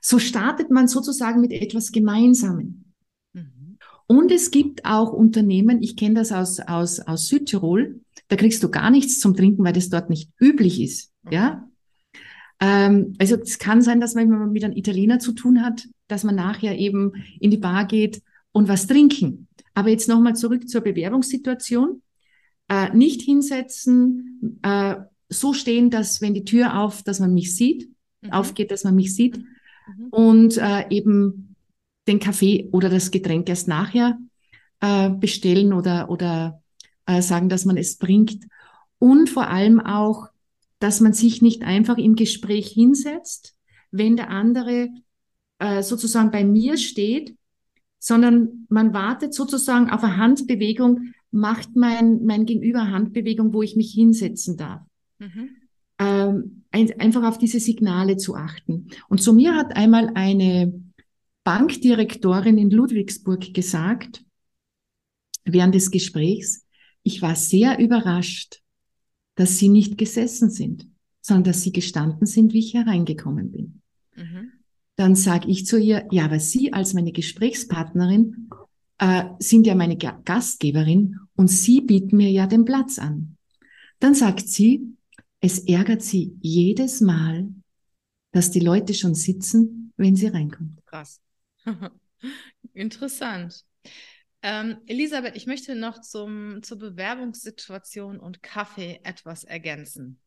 So 0.00 0.18
startet 0.18 0.70
man 0.70 0.88
sozusagen 0.88 1.40
mit 1.40 1.52
etwas 1.52 1.92
Gemeinsamen. 1.92 2.94
Mhm. 3.32 3.78
Und 4.06 4.32
es 4.32 4.50
gibt 4.50 4.84
auch 4.84 5.12
Unternehmen, 5.12 5.82
ich 5.82 5.96
kenne 5.96 6.14
das 6.14 6.32
aus, 6.32 6.60
aus, 6.60 7.00
aus 7.00 7.26
Südtirol, 7.28 8.00
da 8.28 8.36
kriegst 8.36 8.62
du 8.62 8.70
gar 8.70 8.90
nichts 8.90 9.20
zum 9.20 9.36
Trinken, 9.36 9.64
weil 9.64 9.72
das 9.72 9.90
dort 9.90 10.08
nicht 10.08 10.30
üblich 10.40 10.80
ist. 10.80 11.12
Okay. 11.24 11.34
Ja, 11.34 11.70
ähm, 12.60 13.14
also 13.18 13.36
es 13.36 13.58
kann 13.58 13.82
sein, 13.82 14.00
dass 14.00 14.14
man, 14.14 14.30
wenn 14.30 14.38
man 14.38 14.52
mit 14.52 14.62
einem 14.62 14.76
Italiener 14.76 15.18
zu 15.18 15.32
tun 15.32 15.62
hat, 15.62 15.88
dass 16.08 16.24
man 16.24 16.34
nachher 16.34 16.78
eben 16.78 17.12
in 17.40 17.50
die 17.50 17.56
Bar 17.56 17.86
geht 17.86 18.22
und 18.52 18.68
was 18.68 18.86
trinken. 18.86 19.48
Aber 19.74 19.88
jetzt 19.88 20.08
nochmal 20.08 20.36
zurück 20.36 20.68
zur 20.68 20.82
Bewerbungssituation 20.82 22.02
äh, 22.70 22.94
nicht 22.94 23.20
hinsetzen, 23.20 24.58
äh, 24.62 24.94
so 25.28 25.52
stehen, 25.52 25.90
dass 25.90 26.22
wenn 26.22 26.34
die 26.34 26.44
Tür 26.44 26.78
auf, 26.78 27.02
dass 27.02 27.20
man 27.20 27.34
mich 27.34 27.54
sieht, 27.54 27.90
mhm. 28.22 28.32
aufgeht, 28.32 28.70
dass 28.70 28.84
man 28.84 28.94
mich 28.94 29.14
sieht 29.14 29.38
mhm. 29.38 30.06
und 30.10 30.56
äh, 30.56 30.88
eben 30.88 31.56
den 32.06 32.20
Kaffee 32.20 32.68
oder 32.72 32.88
das 32.88 33.10
Getränk 33.10 33.48
erst 33.48 33.68
nachher 33.68 34.18
äh, 34.80 35.10
bestellen 35.10 35.72
oder, 35.72 36.10
oder 36.10 36.62
äh, 37.06 37.20
sagen, 37.22 37.48
dass 37.48 37.64
man 37.64 37.76
es 37.76 37.96
bringt. 37.96 38.46
Und 38.98 39.28
vor 39.28 39.48
allem 39.48 39.80
auch, 39.80 40.28
dass 40.78 41.00
man 41.00 41.12
sich 41.12 41.42
nicht 41.42 41.62
einfach 41.62 41.98
im 41.98 42.14
Gespräch 42.14 42.68
hinsetzt, 42.68 43.56
wenn 43.90 44.16
der 44.16 44.30
andere 44.30 44.88
äh, 45.58 45.82
sozusagen 45.82 46.30
bei 46.30 46.44
mir 46.44 46.76
steht, 46.76 47.36
sondern 47.98 48.66
man 48.68 48.94
wartet 48.94 49.34
sozusagen 49.34 49.90
auf 49.90 50.04
eine 50.04 50.16
Handbewegung, 50.16 51.12
macht 51.30 51.76
mein, 51.76 52.24
mein 52.24 52.46
Gegenüber 52.46 52.90
Handbewegung, 52.90 53.52
wo 53.52 53.62
ich 53.62 53.76
mich 53.76 53.92
hinsetzen 53.92 54.56
darf. 54.56 54.82
Mhm. 55.18 55.50
Ähm, 55.98 56.64
ein, 56.70 56.98
einfach 57.00 57.24
auf 57.24 57.38
diese 57.38 57.60
Signale 57.60 58.16
zu 58.16 58.34
achten. 58.34 58.88
Und 59.08 59.22
zu 59.22 59.32
mir 59.32 59.54
hat 59.54 59.76
einmal 59.76 60.10
eine 60.14 60.72
Bankdirektorin 61.44 62.58
in 62.58 62.70
Ludwigsburg 62.70 63.52
gesagt, 63.54 64.24
während 65.44 65.74
des 65.74 65.90
Gesprächs, 65.90 66.66
ich 67.02 67.22
war 67.22 67.34
sehr 67.34 67.78
überrascht, 67.78 68.62
dass 69.34 69.58
Sie 69.58 69.68
nicht 69.68 69.96
gesessen 69.96 70.50
sind, 70.50 70.86
sondern 71.20 71.44
dass 71.44 71.62
Sie 71.62 71.72
gestanden 71.72 72.26
sind, 72.26 72.52
wie 72.52 72.58
ich 72.58 72.74
hereingekommen 72.74 73.50
bin. 73.50 73.82
Mhm. 74.16 74.52
Dann 74.96 75.14
sage 75.14 75.48
ich 75.48 75.64
zu 75.64 75.78
ihr, 75.78 76.06
ja, 76.10 76.26
aber 76.26 76.40
Sie 76.40 76.72
als 76.72 76.92
meine 76.92 77.12
Gesprächspartnerin 77.12 78.50
äh, 79.00 79.24
sind 79.38 79.66
ja 79.66 79.74
meine 79.74 79.96
Gastgeberin 79.96 81.18
und 81.34 81.48
Sie 81.48 81.80
bieten 81.80 82.18
mir 82.18 82.30
ja 82.30 82.46
den 82.46 82.64
Platz 82.64 82.98
an. 82.98 83.36
Dann 83.98 84.14
sagt 84.14 84.46
sie, 84.48 84.96
es 85.40 85.58
ärgert 85.60 86.02
sie 86.02 86.36
jedes 86.40 87.00
Mal, 87.00 87.48
dass 88.32 88.50
die 88.50 88.60
Leute 88.60 88.94
schon 88.94 89.14
sitzen, 89.14 89.92
wenn 89.96 90.16
sie 90.16 90.28
reinkommen. 90.28 90.78
Krass. 90.86 91.20
Interessant. 92.74 93.64
Ähm, 94.42 94.78
Elisabeth, 94.86 95.36
ich 95.36 95.46
möchte 95.46 95.74
noch 95.74 96.00
zum, 96.00 96.62
zur 96.62 96.78
Bewerbungssituation 96.78 98.20
und 98.20 98.42
Kaffee 98.42 99.00
etwas 99.02 99.44
ergänzen. 99.44 100.20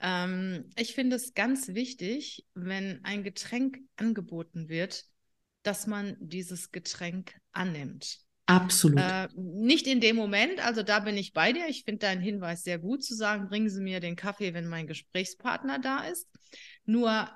Ähm, 0.00 0.70
ich 0.76 0.94
finde 0.94 1.16
es 1.16 1.34
ganz 1.34 1.68
wichtig, 1.68 2.46
wenn 2.54 3.04
ein 3.04 3.22
Getränk 3.22 3.78
angeboten 3.96 4.68
wird, 4.68 5.04
dass 5.62 5.86
man 5.86 6.16
dieses 6.20 6.72
Getränk 6.72 7.34
annimmt. 7.52 8.18
Absolut. 8.46 8.98
Äh, 8.98 9.28
nicht 9.36 9.86
in 9.86 10.00
dem 10.00 10.16
Moment, 10.16 10.64
also 10.64 10.82
da 10.82 10.98
bin 10.98 11.16
ich 11.16 11.32
bei 11.32 11.52
dir. 11.52 11.68
Ich 11.68 11.84
finde 11.84 12.00
deinen 12.00 12.20
Hinweis 12.20 12.64
sehr 12.64 12.80
gut 12.80 13.04
zu 13.04 13.14
sagen, 13.14 13.48
bringen 13.48 13.70
Sie 13.70 13.80
mir 13.80 14.00
den 14.00 14.16
Kaffee, 14.16 14.54
wenn 14.54 14.66
mein 14.66 14.88
Gesprächspartner 14.88 15.78
da 15.78 16.00
ist. 16.04 16.26
Nur 16.84 17.30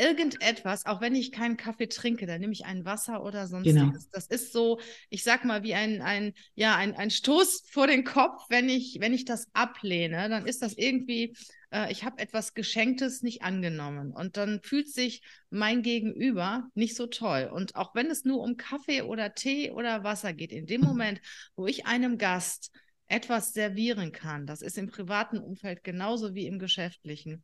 irgendetwas, 0.00 0.86
auch 0.86 1.00
wenn 1.00 1.14
ich 1.14 1.30
keinen 1.30 1.56
Kaffee 1.56 1.88
trinke, 1.88 2.26
dann 2.26 2.40
nehme 2.40 2.52
ich 2.52 2.64
ein 2.64 2.84
Wasser 2.84 3.22
oder 3.22 3.46
sonstiges. 3.46 3.80
Genau. 3.80 4.08
Das 4.12 4.26
ist 4.26 4.52
so, 4.52 4.80
ich 5.10 5.22
sag 5.22 5.44
mal, 5.44 5.62
wie 5.62 5.74
ein, 5.74 6.00
ein, 6.00 6.32
ja, 6.54 6.76
ein, 6.76 6.94
ein 6.96 7.10
Stoß 7.10 7.64
vor 7.70 7.86
den 7.86 8.04
Kopf, 8.04 8.44
wenn 8.48 8.68
ich, 8.68 8.98
wenn 9.00 9.12
ich 9.12 9.24
das 9.24 9.46
ablehne, 9.52 10.28
dann 10.28 10.46
ist 10.46 10.62
das 10.62 10.74
irgendwie, 10.74 11.36
äh, 11.70 11.92
ich 11.92 12.04
habe 12.04 12.18
etwas 12.18 12.54
Geschenktes 12.54 13.22
nicht 13.22 13.42
angenommen. 13.42 14.12
Und 14.12 14.36
dann 14.36 14.60
fühlt 14.62 14.88
sich 14.88 15.22
mein 15.50 15.82
Gegenüber 15.82 16.68
nicht 16.74 16.96
so 16.96 17.06
toll. 17.06 17.50
Und 17.52 17.76
auch 17.76 17.94
wenn 17.94 18.10
es 18.10 18.24
nur 18.24 18.40
um 18.40 18.56
Kaffee 18.56 19.02
oder 19.02 19.34
Tee 19.34 19.70
oder 19.70 20.02
Wasser 20.02 20.32
geht, 20.32 20.52
in 20.52 20.66
dem 20.66 20.80
Moment, 20.80 21.20
wo 21.56 21.66
ich 21.66 21.86
einem 21.86 22.16
Gast 22.16 22.72
etwas 23.06 23.52
servieren 23.52 24.12
kann, 24.12 24.46
das 24.46 24.62
ist 24.62 24.78
im 24.78 24.86
privaten 24.86 25.38
Umfeld 25.38 25.84
genauso 25.84 26.34
wie 26.34 26.46
im 26.46 26.58
geschäftlichen, 26.58 27.42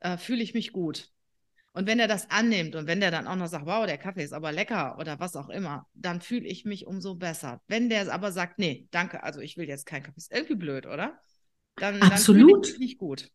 äh, 0.00 0.16
fühle 0.16 0.42
ich 0.42 0.54
mich 0.54 0.72
gut. 0.72 1.08
Und 1.74 1.86
wenn 1.86 1.98
er 1.98 2.08
das 2.08 2.30
annimmt 2.30 2.74
und 2.74 2.86
wenn 2.86 3.00
der 3.00 3.10
dann 3.10 3.26
auch 3.26 3.36
noch 3.36 3.46
sagt, 3.46 3.64
wow, 3.64 3.86
der 3.86 3.96
Kaffee 3.96 4.24
ist 4.24 4.34
aber 4.34 4.52
lecker 4.52 4.96
oder 4.98 5.18
was 5.20 5.36
auch 5.36 5.48
immer, 5.48 5.86
dann 5.94 6.20
fühle 6.20 6.46
ich 6.46 6.66
mich 6.66 6.86
umso 6.86 7.14
besser. 7.14 7.62
Wenn 7.66 7.88
der 7.88 8.12
aber 8.12 8.30
sagt, 8.30 8.58
nee, 8.58 8.88
danke, 8.90 9.22
also 9.22 9.40
ich 9.40 9.56
will 9.56 9.66
jetzt 9.66 9.86
keinen 9.86 10.02
Kaffee, 10.02 10.18
ist 10.18 10.32
irgendwie 10.32 10.56
blöd, 10.56 10.86
oder? 10.86 11.18
Dann, 11.76 12.02
Absolut. 12.02 12.72
dann 12.72 12.78
nicht 12.78 12.98
gut. 12.98 13.30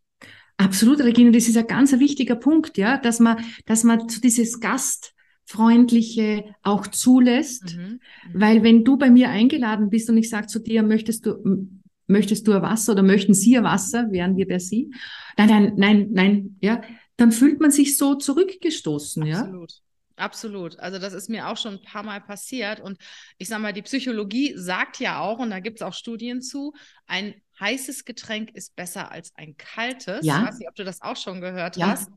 Absolut, 0.58 1.00
Regina, 1.02 1.32
das 1.32 1.48
ist 1.48 1.58
ein 1.58 1.68
ganz 1.68 1.92
wichtiger 2.00 2.36
Punkt, 2.36 2.78
ja, 2.78 2.98
dass 2.98 3.20
man, 3.20 3.44
dass 3.66 3.84
man 3.84 4.08
dieses 4.08 4.60
Gastfreundliche 4.60 6.46
auch 6.62 6.88
zulässt, 6.88 7.76
mhm. 7.76 7.82
mhm. 7.84 8.00
weil 8.34 8.64
wenn 8.64 8.84
du 8.84 8.98
bei 8.98 9.10
mir 9.10 9.30
eingeladen 9.30 9.90
bist 9.90 10.10
und 10.10 10.18
ich 10.18 10.30
sage 10.30 10.48
zu 10.48 10.60
dir, 10.60 10.84
möchtest 10.84 11.26
du, 11.26 11.70
möchtest 12.08 12.48
du 12.48 12.54
ein 12.54 12.62
Wasser 12.62 12.94
oder 12.94 13.04
möchten 13.04 13.34
Sie 13.34 13.58
ein 13.58 13.64
Wasser, 13.64 14.12
wären 14.12 14.36
wir 14.36 14.48
bei 14.48 14.60
Sie? 14.60 14.92
Nein, 15.38 15.48
nein, 15.48 15.74
nein, 15.78 16.08
nein, 16.12 16.58
ja, 16.62 16.82
dann 17.18 17.32
fühlt 17.32 17.60
man 17.60 17.72
sich 17.72 17.98
so 17.98 18.16
zurückgestoßen, 18.16 19.24
Absolut. 19.24 19.36
ja? 19.36 19.42
Absolut. 19.42 19.82
Absolut. 20.18 20.80
Also 20.80 20.98
das 20.98 21.14
ist 21.14 21.30
mir 21.30 21.48
auch 21.48 21.58
schon 21.58 21.76
ein 21.76 21.84
paar 21.84 22.02
Mal 22.02 22.22
passiert. 22.22 22.80
Und 22.80 22.98
ich 23.38 23.48
sage 23.48 23.62
mal, 23.62 23.72
die 23.72 23.84
Psychologie 23.84 24.54
sagt 24.58 25.00
ja 25.00 25.20
auch, 25.20 25.38
und 25.38 25.52
da 25.52 25.60
gibt 25.60 25.78
es 25.80 25.84
auch 25.84 25.94
Studien 25.94 26.42
zu, 26.42 26.74
ein 27.06 27.36
heißes 27.60 28.04
Getränk 28.04 28.50
ist 28.56 28.76
besser 28.76 29.12
als 29.12 29.32
ein 29.36 29.56
kaltes. 29.58 30.26
Ja. 30.26 30.40
Ich 30.40 30.48
weiß 30.48 30.58
nicht, 30.58 30.70
ob 30.70 30.76
du 30.76 30.84
das 30.84 31.02
auch 31.04 31.18
schon 31.18 31.40
gehört 31.40 31.78
ja. 31.78 31.88
hast. 31.88 32.10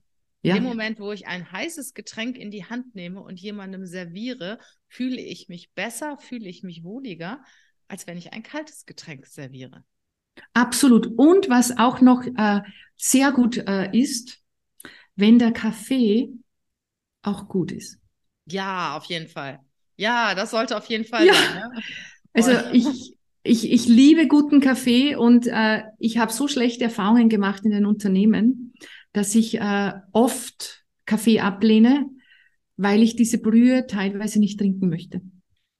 Ja. 0.42 0.56
In 0.56 0.62
dem 0.62 0.68
Moment, 0.70 0.98
wo 0.98 1.12
ich 1.12 1.26
ein 1.26 1.52
heißes 1.52 1.92
Getränk 1.92 2.38
in 2.38 2.50
die 2.50 2.64
Hand 2.64 2.94
nehme 2.94 3.20
und 3.20 3.38
jemandem 3.38 3.84
serviere, 3.84 4.58
fühle 4.88 5.20
ich 5.20 5.50
mich 5.50 5.70
besser, 5.74 6.16
fühle 6.16 6.48
ich 6.48 6.62
mich 6.62 6.82
wohliger, 6.82 7.44
als 7.88 8.06
wenn 8.06 8.16
ich 8.16 8.32
ein 8.32 8.42
kaltes 8.42 8.86
Getränk 8.86 9.26
serviere. 9.26 9.84
Absolut. 10.54 11.06
Und 11.18 11.50
was 11.50 11.76
auch 11.76 12.00
noch 12.00 12.24
äh, 12.24 12.62
sehr 12.96 13.32
gut 13.32 13.58
äh, 13.58 13.90
ist, 13.92 14.38
wenn 15.20 15.38
der 15.38 15.52
Kaffee 15.52 16.30
auch 17.22 17.48
gut 17.48 17.72
ist. 17.72 17.98
Ja, 18.46 18.96
auf 18.96 19.04
jeden 19.04 19.28
Fall. 19.28 19.61
Ja, 19.96 20.35
das 20.35 20.50
sollte 20.50 20.76
auf 20.76 20.87
jeden 20.87 21.04
Fall 21.04 21.26
ja. 21.26 21.35
sein. 21.35 21.54
Ne? 21.54 21.83
Also 22.33 22.52
ich, 22.72 23.14
ich, 23.42 23.70
ich 23.70 23.87
liebe 23.87 24.26
guten 24.26 24.61
Kaffee 24.61 25.16
und 25.16 25.46
äh, 25.46 25.83
ich 25.98 26.18
habe 26.18 26.33
so 26.33 26.48
schlechte 26.48 26.85
Erfahrungen 26.85 27.28
gemacht 27.28 27.64
in 27.64 27.70
den 27.70 27.87
Unternehmen, 27.87 28.72
dass 29.12 29.35
ich 29.35 29.61
äh, 29.61 29.92
oft 30.12 30.85
Kaffee 31.06 31.40
ablehne, 31.40 32.06
weil 32.76 33.02
ich 33.02 33.16
diese 33.16 33.38
Brühe 33.38 33.87
teilweise 33.87 34.38
nicht 34.40 34.59
trinken 34.59 34.88
möchte. 34.88 35.20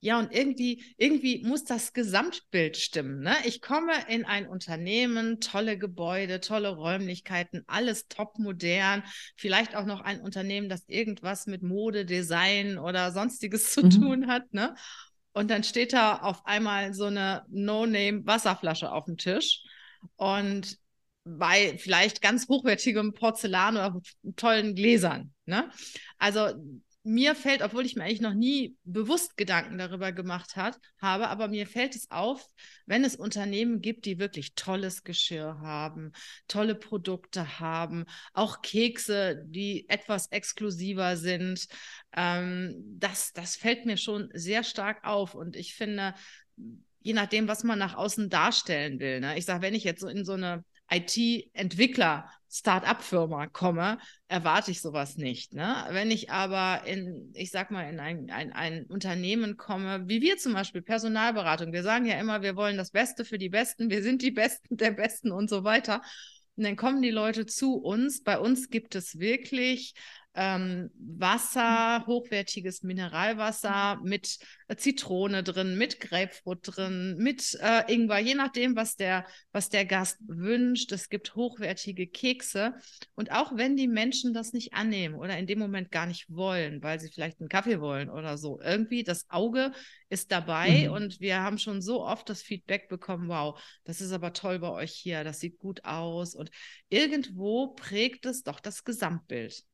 Ja, 0.02 0.18
und 0.18 0.32
irgendwie, 0.32 0.82
irgendwie 0.96 1.42
muss 1.44 1.64
das 1.64 1.92
Gesamtbild 1.92 2.78
stimmen. 2.78 3.20
Ne? 3.20 3.34
Ich 3.44 3.60
komme 3.60 3.92
in 4.08 4.24
ein 4.24 4.48
Unternehmen, 4.48 5.40
tolle 5.40 5.76
Gebäude, 5.76 6.40
tolle 6.40 6.70
Räumlichkeiten, 6.70 7.64
alles 7.66 8.08
top 8.08 8.38
modern, 8.38 9.02
vielleicht 9.36 9.76
auch 9.76 9.84
noch 9.84 10.00
ein 10.00 10.22
Unternehmen, 10.22 10.70
das 10.70 10.88
irgendwas 10.88 11.46
mit 11.46 11.62
Mode, 11.62 12.06
Design 12.06 12.78
oder 12.78 13.12
sonstiges 13.12 13.72
zu 13.72 13.84
mhm. 13.84 13.90
tun 13.90 14.26
hat. 14.26 14.54
Ne? 14.54 14.74
Und 15.32 15.50
dann 15.50 15.64
steht 15.64 15.92
da 15.92 16.16
auf 16.16 16.46
einmal 16.46 16.94
so 16.94 17.04
eine 17.04 17.44
No-Name-Wasserflasche 17.50 18.90
auf 18.90 19.04
dem 19.04 19.18
Tisch. 19.18 19.62
Und 20.16 20.78
bei 21.24 21.76
vielleicht 21.76 22.22
ganz 22.22 22.48
hochwertigem 22.48 23.12
Porzellan 23.12 23.76
oder 23.76 24.00
tollen 24.36 24.74
Gläsern. 24.74 25.32
Ne? 25.44 25.70
Also 26.18 26.54
mir 27.02 27.34
fällt, 27.34 27.62
obwohl 27.62 27.86
ich 27.86 27.96
mir 27.96 28.04
eigentlich 28.04 28.20
noch 28.20 28.34
nie 28.34 28.76
bewusst 28.84 29.36
Gedanken 29.36 29.78
darüber 29.78 30.12
gemacht 30.12 30.56
hat, 30.56 30.78
habe, 31.00 31.28
aber 31.28 31.48
mir 31.48 31.66
fällt 31.66 31.96
es 31.96 32.10
auf, 32.10 32.46
wenn 32.84 33.04
es 33.04 33.16
Unternehmen 33.16 33.80
gibt, 33.80 34.04
die 34.04 34.18
wirklich 34.18 34.54
tolles 34.54 35.02
Geschirr 35.02 35.60
haben, 35.60 36.12
tolle 36.46 36.74
Produkte 36.74 37.58
haben, 37.58 38.04
auch 38.34 38.60
Kekse, 38.60 39.42
die 39.46 39.88
etwas 39.88 40.30
exklusiver 40.30 41.16
sind. 41.16 41.66
Ähm, 42.14 42.74
das, 42.98 43.32
das 43.32 43.56
fällt 43.56 43.86
mir 43.86 43.96
schon 43.96 44.28
sehr 44.34 44.62
stark 44.62 45.04
auf 45.04 45.34
und 45.34 45.56
ich 45.56 45.74
finde, 45.74 46.14
je 47.00 47.14
nachdem, 47.14 47.48
was 47.48 47.64
man 47.64 47.78
nach 47.78 47.94
außen 47.94 48.28
darstellen 48.28 49.00
will. 49.00 49.20
Ne? 49.20 49.38
Ich 49.38 49.46
sage, 49.46 49.62
wenn 49.62 49.74
ich 49.74 49.84
jetzt 49.84 50.00
so 50.00 50.08
in 50.08 50.26
so 50.26 50.34
eine 50.34 50.64
IT-Entwickler 50.90 52.30
Start-up-Firma 52.50 53.46
komme, 53.46 53.98
erwarte 54.28 54.72
ich 54.72 54.80
sowas 54.80 55.16
nicht. 55.16 55.54
Ne? 55.54 55.86
Wenn 55.90 56.10
ich 56.10 56.30
aber 56.30 56.84
in, 56.86 57.32
ich 57.34 57.50
sag 57.50 57.70
mal, 57.70 57.88
in 57.88 58.00
ein, 58.00 58.30
ein, 58.30 58.52
ein 58.52 58.86
Unternehmen 58.86 59.56
komme, 59.56 60.08
wie 60.08 60.20
wir 60.20 60.36
zum 60.36 60.54
Beispiel 60.54 60.82
Personalberatung, 60.82 61.72
wir 61.72 61.84
sagen 61.84 62.06
ja 62.06 62.18
immer, 62.18 62.42
wir 62.42 62.56
wollen 62.56 62.76
das 62.76 62.90
Beste 62.90 63.24
für 63.24 63.38
die 63.38 63.50
Besten, 63.50 63.88
wir 63.88 64.02
sind 64.02 64.22
die 64.22 64.32
Besten 64.32 64.76
der 64.76 64.90
Besten 64.90 65.30
und 65.30 65.48
so 65.48 65.62
weiter. 65.62 66.02
Und 66.56 66.64
dann 66.64 66.76
kommen 66.76 67.00
die 67.00 67.10
Leute 67.10 67.46
zu 67.46 67.76
uns. 67.76 68.22
Bei 68.22 68.38
uns 68.38 68.68
gibt 68.68 68.94
es 68.94 69.18
wirklich 69.18 69.94
ähm, 70.35 70.90
Wasser, 70.97 72.05
hochwertiges 72.07 72.83
Mineralwasser 72.83 74.01
mit 74.05 74.38
äh, 74.69 74.77
Zitrone 74.77 75.43
drin, 75.43 75.77
mit 75.77 75.99
Grapefruit 75.99 76.61
drin, 76.62 77.16
mit 77.19 77.59
äh, 77.61 77.93
Ingwer, 77.93 78.21
je 78.21 78.35
nachdem, 78.35 78.77
was 78.77 78.97
der, 78.97 79.27
was 79.53 79.71
der 79.71 79.85
Gast 79.85 80.19
wünscht. 80.27 80.93
Es 80.93 81.09
gibt 81.09 81.35
hochwertige 81.35 82.07
Kekse. 82.07 82.75
Und 83.14 83.33
auch 83.33 83.57
wenn 83.57 83.77
die 83.77 83.88
Menschen 83.88 84.33
das 84.33 84.53
nicht 84.53 84.73
annehmen 84.73 85.16
oder 85.16 85.37
in 85.37 85.47
dem 85.47 85.59
Moment 85.59 85.90
gar 85.90 86.07
nicht 86.07 86.27
wollen, 86.31 86.83
weil 86.83 87.01
sie 87.01 87.11
vielleicht 87.11 87.40
einen 87.40 87.49
Kaffee 87.49 87.81
wollen 87.81 88.09
oder 88.09 88.38
so, 88.38 88.61
irgendwie 88.61 89.03
das 89.03 89.29
Auge 89.31 89.73
ist 90.11 90.31
dabei 90.31 90.87
mhm. 90.87 90.93
und 90.93 91.21
wir 91.21 91.40
haben 91.40 91.59
schon 91.59 91.83
so 91.83 92.05
oft 92.05 92.29
das 92.29 92.43
Feedback 92.43 92.88
bekommen, 92.88 93.29
wow, 93.29 93.61
das 93.85 94.01
ist 94.01 94.12
aber 94.12 94.33
toll 94.33 94.59
bei 94.61 94.71
euch 94.71 94.93
hier, 94.93 95.25
das 95.25 95.40
sieht 95.40 95.59
gut 95.59 95.85
aus 95.85 96.35
und 96.35 96.51
irgendwo 96.88 97.69
prägt 97.75 98.27
es 98.27 98.43
doch 98.43 98.61
das 98.61 98.85
Gesamtbild. 98.85 99.64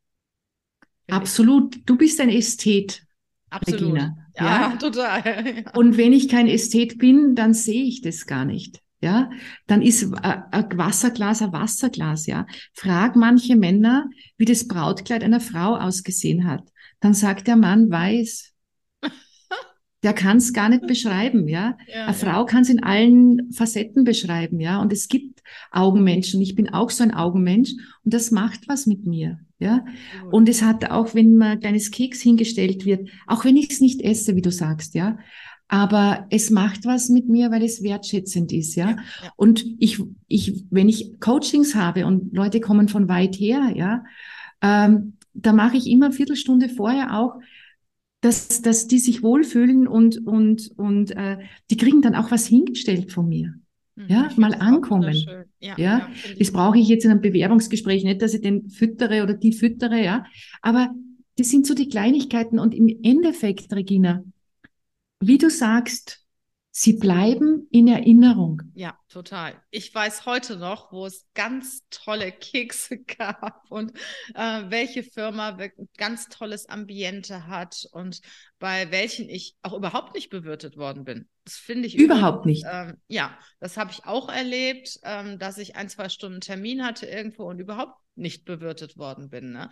Absolut. 1.08 1.78
Du 1.86 1.96
bist 1.96 2.20
ein 2.20 2.28
Ästhet. 2.28 3.02
Absolut. 3.50 3.80
Regina. 3.80 4.16
Ja, 4.36 4.44
ja? 4.44 4.76
total. 4.78 5.64
Und 5.74 5.96
wenn 5.96 6.12
ich 6.12 6.28
kein 6.28 6.48
Ästhet 6.48 6.98
bin, 6.98 7.34
dann 7.34 7.54
sehe 7.54 7.84
ich 7.84 8.02
das 8.02 8.26
gar 8.26 8.44
nicht. 8.44 8.80
Ja, 9.00 9.30
dann 9.66 9.82
ist 9.82 10.02
äh, 10.02 10.38
ein 10.50 10.66
Wasserglas 10.78 11.42
ein 11.42 11.52
Wasserglas. 11.52 12.26
Ja, 12.26 12.46
frag 12.72 13.14
manche 13.14 13.54
Männer, 13.54 14.08
wie 14.38 14.46
das 14.46 14.66
Brautkleid 14.66 15.22
einer 15.22 15.40
Frau 15.40 15.76
ausgesehen 15.76 16.48
hat. 16.48 16.62
Dann 17.00 17.14
sagt 17.14 17.46
der 17.46 17.56
Mann 17.56 17.90
weiß. 17.90 18.52
Der 20.06 20.14
kann 20.14 20.36
es 20.36 20.52
gar 20.52 20.68
nicht 20.68 20.86
beschreiben, 20.86 21.48
ja. 21.48 21.76
ja 21.92 22.04
Eine 22.04 22.14
Frau 22.14 22.44
kann 22.44 22.62
es 22.62 22.68
in 22.68 22.84
allen 22.84 23.50
Facetten 23.50 24.04
beschreiben, 24.04 24.60
ja. 24.60 24.80
Und 24.80 24.92
es 24.92 25.08
gibt 25.08 25.42
Augenmenschen. 25.72 26.40
Ich 26.40 26.54
bin 26.54 26.68
auch 26.68 26.90
so 26.90 27.02
ein 27.02 27.12
Augenmensch 27.12 27.72
und 28.04 28.14
das 28.14 28.30
macht 28.30 28.68
was 28.68 28.86
mit 28.86 29.04
mir. 29.04 29.40
Ja, 29.58 29.84
und 30.30 30.48
es 30.48 30.62
hat 30.62 30.90
auch, 30.90 31.14
wenn 31.14 31.36
mal 31.36 31.52
ein 31.52 31.60
kleines 31.60 31.90
Keks 31.90 32.20
hingestellt 32.20 32.84
wird, 32.84 33.08
auch 33.26 33.44
wenn 33.44 33.56
ich 33.56 33.70
es 33.70 33.80
nicht 33.80 34.02
esse, 34.02 34.36
wie 34.36 34.42
du 34.42 34.52
sagst, 34.52 34.94
ja, 34.94 35.18
aber 35.66 36.26
es 36.30 36.50
macht 36.50 36.84
was 36.84 37.08
mit 37.08 37.28
mir, 37.28 37.50
weil 37.50 37.64
es 37.64 37.82
wertschätzend 37.82 38.52
ist, 38.52 38.76
ja. 38.76 38.90
ja, 38.90 38.96
ja. 38.96 39.32
Und 39.34 39.64
ich, 39.78 40.00
ich, 40.28 40.64
wenn 40.70 40.88
ich 40.88 41.18
Coachings 41.18 41.74
habe 41.74 42.06
und 42.06 42.32
Leute 42.32 42.60
kommen 42.60 42.88
von 42.88 43.08
weit 43.08 43.34
her, 43.36 43.72
ja, 43.74 44.04
ähm, 44.62 45.14
da 45.32 45.52
mache 45.52 45.78
ich 45.78 45.88
immer 45.88 46.06
eine 46.06 46.14
Viertelstunde 46.14 46.68
vorher 46.68 47.18
auch, 47.18 47.40
dass, 48.26 48.60
dass 48.60 48.88
die 48.88 48.98
sich 48.98 49.22
wohlfühlen 49.22 49.86
und, 49.86 50.26
und, 50.26 50.72
und 50.76 51.12
äh, 51.12 51.38
die 51.70 51.76
kriegen 51.76 52.02
dann 52.02 52.16
auch 52.16 52.32
was 52.32 52.44
hingestellt 52.46 53.12
von 53.12 53.28
mir. 53.28 53.54
Mhm. 53.94 54.08
Ja, 54.08 54.30
mal 54.36 54.52
ankommen. 54.54 55.14
Ja, 55.60 55.74
ja, 55.76 55.78
ja 55.78 56.10
das 56.36 56.50
brauche 56.50 56.76
ich 56.76 56.88
jetzt 56.88 57.04
in 57.04 57.12
einem 57.12 57.20
Bewerbungsgespräch 57.20 58.02
nicht, 58.02 58.20
dass 58.20 58.34
ich 58.34 58.40
den 58.40 58.68
füttere 58.68 59.22
oder 59.22 59.34
die 59.34 59.52
füttere, 59.52 60.02
ja. 60.02 60.24
Aber 60.60 60.90
das 61.38 61.50
sind 61.50 61.68
so 61.68 61.74
die 61.74 61.88
Kleinigkeiten 61.88 62.58
und 62.58 62.74
im 62.74 62.88
Endeffekt, 63.04 63.72
Regina, 63.72 64.24
wie 65.20 65.38
du 65.38 65.48
sagst, 65.48 66.25
Sie 66.78 66.92
bleiben 66.92 67.66
in 67.70 67.88
Erinnerung. 67.88 68.60
Ja, 68.74 68.98
total. 69.08 69.54
Ich 69.70 69.94
weiß 69.94 70.26
heute 70.26 70.58
noch, 70.58 70.92
wo 70.92 71.06
es 71.06 71.24
ganz 71.32 71.88
tolle 71.88 72.30
Kekse 72.30 72.98
gab 73.18 73.62
und 73.70 73.92
äh, 74.34 74.64
welche 74.68 75.02
Firma 75.02 75.56
ganz 75.96 76.28
tolles 76.28 76.68
Ambiente 76.68 77.46
hat 77.46 77.88
und 77.92 78.20
bei 78.58 78.90
welchen 78.90 79.30
ich 79.30 79.56
auch 79.62 79.72
überhaupt 79.72 80.14
nicht 80.14 80.28
bewirtet 80.28 80.76
worden 80.76 81.04
bin. 81.04 81.30
Das 81.44 81.54
finde 81.54 81.86
ich 81.86 81.96
überhaupt 81.96 82.44
nicht. 82.44 82.66
Ähm, 82.70 82.98
ja, 83.08 83.38
das 83.58 83.78
habe 83.78 83.92
ich 83.92 84.04
auch 84.04 84.28
erlebt, 84.28 85.00
ähm, 85.02 85.38
dass 85.38 85.56
ich 85.56 85.76
ein, 85.76 85.88
zwei 85.88 86.10
Stunden 86.10 86.42
Termin 86.42 86.84
hatte 86.84 87.06
irgendwo 87.06 87.44
und 87.44 87.58
überhaupt 87.58 87.94
nicht 88.16 88.44
bewirtet 88.44 88.96
worden 88.96 89.28
bin. 89.28 89.52
Ne? 89.52 89.70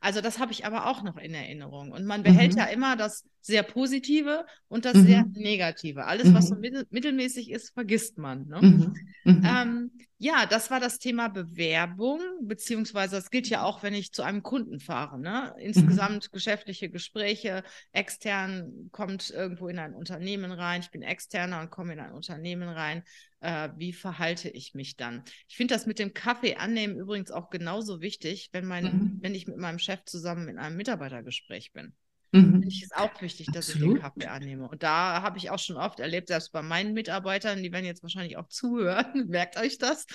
Also 0.00 0.20
das 0.20 0.38
habe 0.38 0.52
ich 0.52 0.66
aber 0.66 0.86
auch 0.86 1.02
noch 1.02 1.16
in 1.16 1.34
Erinnerung. 1.34 1.92
Und 1.92 2.04
man 2.04 2.22
behält 2.22 2.52
mhm. 2.52 2.58
ja 2.58 2.64
immer 2.66 2.96
das 2.96 3.24
sehr 3.40 3.62
Positive 3.62 4.44
und 4.68 4.84
das 4.84 4.94
mhm. 4.94 5.06
sehr 5.06 5.24
Negative. 5.34 6.04
Alles, 6.04 6.28
mhm. 6.28 6.34
was 6.34 6.48
so 6.48 6.56
mittel 6.56 6.86
mittelmäßig 6.90 7.50
ist, 7.50 7.70
vergisst 7.74 8.18
man. 8.18 8.46
Ne? 8.46 8.60
Mhm. 8.60 8.94
Mhm. 9.24 9.42
Ähm, 9.44 9.90
ja, 10.18 10.46
das 10.46 10.70
war 10.70 10.80
das 10.80 10.98
Thema 10.98 11.28
Bewerbung, 11.28 12.20
beziehungsweise 12.42 13.16
das 13.16 13.30
gilt 13.30 13.48
ja 13.48 13.62
auch, 13.62 13.82
wenn 13.82 13.94
ich 13.94 14.12
zu 14.12 14.22
einem 14.22 14.42
Kunden 14.42 14.80
fahre. 14.80 15.18
Ne? 15.18 15.54
Insgesamt 15.58 16.32
geschäftliche 16.32 16.88
Gespräche, 16.88 17.62
extern 17.92 18.88
kommt 18.92 19.30
irgendwo 19.30 19.68
in 19.68 19.78
ein 19.78 19.94
Unternehmen 19.94 20.52
rein, 20.52 20.80
ich 20.80 20.90
bin 20.90 21.02
externer 21.02 21.60
und 21.60 21.70
komme 21.70 21.92
in 21.92 22.00
ein 22.00 22.12
Unternehmen 22.12 22.68
rein 22.68 23.02
äh, 23.40 23.70
wie 23.76 23.92
verhalte 23.92 24.48
ich 24.48 24.74
mich 24.74 24.96
dann? 24.96 25.22
Ich 25.48 25.56
finde 25.56 25.74
das 25.74 25.86
mit 25.86 25.98
dem 25.98 26.14
Kaffee 26.14 26.56
annehmen 26.56 26.96
übrigens 26.96 27.30
auch 27.30 27.50
genauso 27.50 28.00
wichtig, 28.00 28.48
wenn, 28.52 28.66
mein, 28.66 28.84
mhm. 28.84 29.18
wenn 29.20 29.34
ich 29.34 29.46
mit 29.46 29.56
meinem 29.56 29.78
Chef 29.78 30.04
zusammen 30.04 30.48
in 30.48 30.58
einem 30.58 30.76
Mitarbeitergespräch 30.76 31.72
bin. 31.72 31.94
Mhm. 32.32 32.50
Finde 32.52 32.68
ich 32.68 32.82
es 32.82 32.92
auch 32.92 33.22
wichtig, 33.22 33.46
dass 33.52 33.68
Absolut. 33.68 33.88
ich 33.88 33.94
den 33.94 34.02
Kaffee 34.02 34.26
annehme. 34.26 34.68
Und 34.68 34.82
da 34.82 35.22
habe 35.22 35.38
ich 35.38 35.50
auch 35.50 35.58
schon 35.58 35.76
oft 35.76 36.00
erlebt, 36.00 36.28
selbst 36.28 36.52
bei 36.52 36.62
meinen 36.62 36.92
Mitarbeitern, 36.92 37.62
die 37.62 37.72
werden 37.72 37.86
jetzt 37.86 38.02
wahrscheinlich 38.02 38.36
auch 38.36 38.48
zuhören, 38.48 39.06
merkt 39.28 39.58
euch 39.58 39.78
das, 39.78 40.06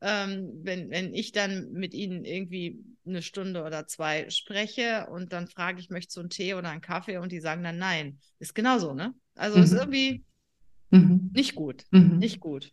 ähm, 0.00 0.50
wenn, 0.62 0.90
wenn 0.90 1.12
ich 1.14 1.32
dann 1.32 1.72
mit 1.72 1.94
ihnen 1.94 2.24
irgendwie 2.24 2.78
eine 3.06 3.22
Stunde 3.22 3.64
oder 3.64 3.86
zwei 3.86 4.30
spreche 4.30 5.06
und 5.10 5.32
dann 5.32 5.48
frage 5.48 5.80
ich, 5.80 5.90
möchte 5.90 6.12
so 6.12 6.20
einen 6.20 6.30
Tee 6.30 6.54
oder 6.54 6.70
einen 6.70 6.80
Kaffee 6.80 7.18
und 7.18 7.32
die 7.32 7.40
sagen 7.40 7.62
dann 7.62 7.78
nein. 7.78 8.18
Ist 8.38 8.54
genauso, 8.54 8.94
ne? 8.94 9.14
Also 9.34 9.58
mhm. 9.58 9.64
ist 9.64 9.72
irgendwie 9.72 10.24
Mhm. 10.90 11.30
Nicht 11.34 11.54
gut, 11.54 11.84
mhm. 11.90 12.18
nicht 12.18 12.40
gut. 12.40 12.70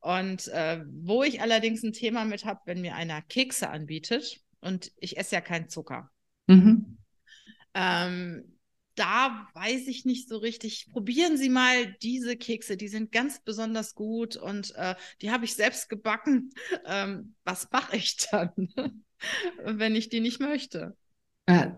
Und 0.00 0.48
äh, 0.48 0.84
wo 0.86 1.22
ich 1.22 1.40
allerdings 1.40 1.82
ein 1.82 1.92
Thema 1.92 2.24
mit 2.24 2.44
habe, 2.44 2.60
wenn 2.66 2.80
mir 2.80 2.94
einer 2.94 3.22
Kekse 3.22 3.70
anbietet 3.70 4.40
und 4.60 4.92
ich 4.98 5.16
esse 5.16 5.36
ja 5.36 5.40
keinen 5.40 5.68
Zucker. 5.68 6.10
Mhm. 6.46 6.91
Ähm, 7.74 8.52
da 8.94 9.48
weiß 9.54 9.86
ich 9.88 10.04
nicht 10.04 10.28
so 10.28 10.36
richtig. 10.36 10.88
Probieren 10.92 11.36
Sie 11.36 11.48
mal 11.48 11.94
diese 12.02 12.36
Kekse, 12.36 12.76
die 12.76 12.88
sind 12.88 13.10
ganz 13.12 13.42
besonders 13.42 13.94
gut 13.94 14.36
und 14.36 14.74
äh, 14.76 14.94
die 15.22 15.30
habe 15.30 15.44
ich 15.44 15.54
selbst 15.54 15.88
gebacken. 15.88 16.50
Ähm, 16.84 17.34
was 17.44 17.70
mache 17.70 17.96
ich 17.96 18.16
dann, 18.30 18.50
wenn 19.64 19.94
ich 19.94 20.08
die 20.08 20.20
nicht 20.20 20.40
möchte? 20.40 20.96
Äh, 21.46 21.68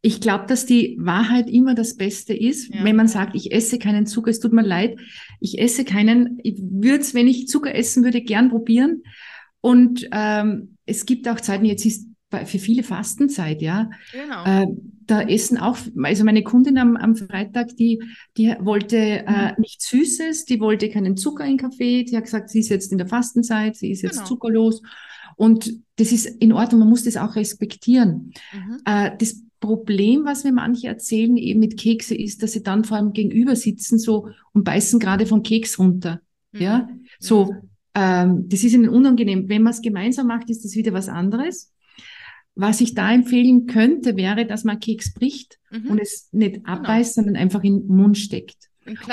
ich 0.00 0.20
glaube, 0.20 0.46
dass 0.46 0.66
die 0.66 0.96
Wahrheit 0.98 1.50
immer 1.50 1.74
das 1.74 1.96
Beste 1.96 2.32
ist, 2.34 2.72
ja. 2.72 2.84
wenn 2.84 2.96
man 2.96 3.08
sagt, 3.08 3.34
ich 3.34 3.52
esse 3.52 3.78
keinen 3.78 4.06
Zucker. 4.06 4.30
Es 4.30 4.40
tut 4.40 4.52
mir 4.52 4.62
leid, 4.62 4.98
ich 5.40 5.58
esse 5.58 5.84
keinen. 5.84 6.38
Ich 6.42 6.58
würde 6.60 7.00
es, 7.00 7.12
wenn 7.12 7.28
ich 7.28 7.48
Zucker 7.48 7.74
essen 7.74 8.02
würde, 8.04 8.22
gern 8.22 8.50
probieren. 8.50 9.02
Und 9.60 10.08
ähm, 10.12 10.76
es 10.86 11.06
gibt 11.06 11.28
auch 11.28 11.40
Zeiten, 11.40 11.64
jetzt 11.64 11.84
ist 11.84 12.08
für 12.30 12.58
viele 12.58 12.82
Fastenzeit, 12.82 13.62
ja. 13.62 13.90
Genau. 14.12 14.44
Äh, 14.44 14.66
da 15.06 15.22
essen 15.22 15.58
auch, 15.58 15.78
also 16.02 16.24
meine 16.24 16.42
Kundin 16.42 16.78
am, 16.78 16.96
am 16.96 17.16
Freitag, 17.16 17.76
die, 17.76 18.02
die 18.36 18.54
wollte 18.60 18.96
äh, 18.96 19.52
mhm. 19.52 19.54
nichts 19.58 19.88
Süßes, 19.88 20.44
die 20.44 20.60
wollte 20.60 20.88
keinen 20.88 21.16
Zucker 21.16 21.44
in 21.44 21.56
Kaffee, 21.56 22.04
die 22.04 22.16
hat 22.16 22.24
gesagt, 22.24 22.50
sie 22.50 22.60
ist 22.60 22.68
jetzt 22.68 22.92
in 22.92 22.98
der 22.98 23.06
Fastenzeit, 23.06 23.76
sie 23.76 23.90
ist 23.90 24.02
jetzt 24.02 24.16
genau. 24.16 24.26
zuckerlos. 24.26 24.82
Und 25.36 25.80
das 25.96 26.12
ist 26.12 26.26
in 26.26 26.52
Ordnung, 26.52 26.80
man 26.80 26.88
muss 26.88 27.04
das 27.04 27.16
auch 27.16 27.36
respektieren. 27.36 28.32
Mhm. 28.52 28.78
Äh, 28.84 29.12
das 29.18 29.42
Problem, 29.60 30.24
was 30.24 30.44
mir 30.44 30.52
manche 30.52 30.88
erzählen, 30.88 31.36
eben 31.36 31.60
mit 31.60 31.78
Kekse, 31.78 32.14
ist, 32.14 32.42
dass 32.42 32.52
sie 32.52 32.62
dann 32.62 32.84
vor 32.84 32.96
allem 32.96 33.12
gegenüber 33.12 33.56
sitzen 33.56 33.98
so 33.98 34.28
und 34.52 34.64
beißen 34.64 34.98
gerade 34.98 35.26
vom 35.26 35.42
Keks 35.42 35.78
runter. 35.78 36.20
Mhm. 36.52 36.60
Ja, 36.60 36.88
so, 37.18 37.54
ähm, 37.94 38.48
das 38.48 38.64
ist 38.64 38.74
ihnen 38.74 38.88
unangenehm. 38.88 39.48
Wenn 39.48 39.62
man 39.62 39.72
es 39.72 39.82
gemeinsam 39.82 40.26
macht, 40.26 40.50
ist 40.50 40.64
das 40.64 40.74
wieder 40.74 40.92
was 40.92 41.08
anderes. 41.08 41.72
Was 42.56 42.80
ich 42.80 42.94
da 42.94 43.12
empfehlen 43.12 43.66
könnte, 43.66 44.16
wäre, 44.16 44.46
dass 44.46 44.64
man 44.64 44.80
Keks 44.80 45.14
bricht 45.14 45.58
mhm. 45.70 45.90
und 45.90 46.00
es 46.00 46.28
nicht 46.32 46.54
genau. 46.54 46.72
abbeißt, 46.72 47.14
genau. 47.14 47.26
sondern 47.26 47.42
einfach 47.42 47.62
in 47.62 47.86
den 47.86 47.96
Mund 47.96 48.18
steckt. 48.18 48.70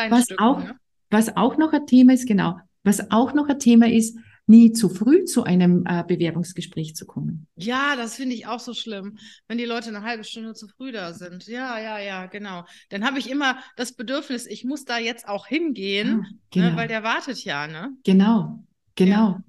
Was 0.10 0.26
Stücken, 0.26 0.44
auch, 0.44 0.64
ja. 0.64 0.76
was 1.10 1.36
auch 1.36 1.58
noch 1.58 1.74
ein 1.74 1.86
Thema 1.86 2.14
ist, 2.14 2.28
genau, 2.28 2.58
was 2.84 3.12
auch 3.12 3.34
noch 3.34 3.50
ein 3.50 3.60
Thema 3.60 3.90
ist, 3.90 4.18
nie 4.46 4.72
zu 4.72 4.90
früh 4.90 5.24
zu 5.24 5.44
einem 5.44 5.86
äh, 5.88 6.04
Bewerbungsgespräch 6.06 6.96
zu 6.96 7.06
kommen. 7.06 7.48
Ja, 7.56 7.96
das 7.96 8.16
finde 8.16 8.36
ich 8.36 8.48
auch 8.48 8.60
so 8.60 8.74
schlimm, 8.74 9.18
wenn 9.48 9.58
die 9.58 9.66
Leute 9.66 9.90
eine 9.90 10.02
halbe 10.02 10.24
Stunde 10.24 10.54
zu 10.54 10.68
früh 10.68 10.92
da 10.92 11.14
sind. 11.14 11.48
Ja, 11.48 11.80
ja, 11.80 12.00
ja, 12.00 12.26
genau. 12.26 12.66
Dann 12.90 13.06
habe 13.06 13.20
ich 13.20 13.30
immer 13.30 13.58
das 13.78 13.94
Bedürfnis, 13.94 14.46
ich 14.46 14.66
muss 14.66 14.84
da 14.84 14.98
jetzt 14.98 15.28
auch 15.28 15.48
hingehen, 15.48 16.10
ah, 16.10 16.16
ne, 16.16 16.40
genau. 16.52 16.70
ne, 16.72 16.76
weil 16.76 16.88
der 16.88 17.04
wartet 17.04 17.44
ja, 17.44 17.68
ne? 17.68 17.92
Genau, 18.04 18.64
genau. 18.96 19.12
Ja. 19.14 19.44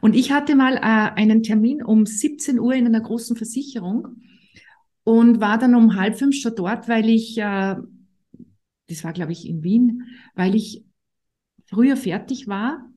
Und 0.00 0.14
ich 0.14 0.32
hatte 0.32 0.54
mal 0.56 0.76
äh, 0.76 0.80
einen 0.80 1.42
Termin 1.42 1.82
um 1.82 2.06
17 2.06 2.58
Uhr 2.58 2.74
in 2.74 2.86
einer 2.86 3.00
großen 3.00 3.36
Versicherung 3.36 4.22
und 5.04 5.40
war 5.40 5.58
dann 5.58 5.74
um 5.74 5.96
halb 5.96 6.18
fünf 6.18 6.36
schon 6.36 6.54
dort, 6.56 6.88
weil 6.88 7.08
ich, 7.08 7.38
äh, 7.38 7.76
das 8.88 9.04
war 9.04 9.12
glaube 9.12 9.32
ich 9.32 9.48
in 9.48 9.62
Wien, 9.62 10.04
weil 10.34 10.54
ich 10.54 10.84
früher 11.66 11.96
fertig 11.96 12.48
war 12.48 12.88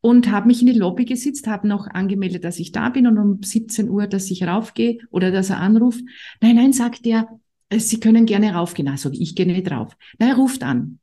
und 0.00 0.30
habe 0.30 0.48
mich 0.48 0.60
in 0.60 0.66
die 0.66 0.78
Lobby 0.78 1.04
gesetzt, 1.04 1.46
habe 1.46 1.68
noch 1.68 1.86
angemeldet, 1.86 2.44
dass 2.44 2.58
ich 2.58 2.72
da 2.72 2.88
bin 2.90 3.06
und 3.06 3.18
um 3.18 3.42
17 3.42 3.88
Uhr, 3.88 4.06
dass 4.06 4.30
ich 4.30 4.44
raufgehe 4.44 4.98
oder 5.10 5.30
dass 5.30 5.50
er 5.50 5.60
anruft. 5.60 6.04
Nein, 6.40 6.56
nein, 6.56 6.72
sagt 6.72 7.06
er, 7.06 7.40
äh, 7.68 7.78
Sie 7.78 8.00
können 8.00 8.26
gerne 8.26 8.54
raufgehen. 8.54 8.88
Also 8.88 9.10
ich 9.12 9.34
gehe 9.34 9.46
nicht 9.46 9.70
rauf. 9.70 9.96
Nein, 10.18 10.30
er 10.30 10.36
ruft 10.36 10.62
an. 10.62 10.98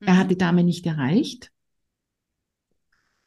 Mhm. 0.00 0.06
Er 0.06 0.16
hat 0.18 0.30
die 0.30 0.38
Dame 0.38 0.64
nicht 0.64 0.86
erreicht. 0.86 1.50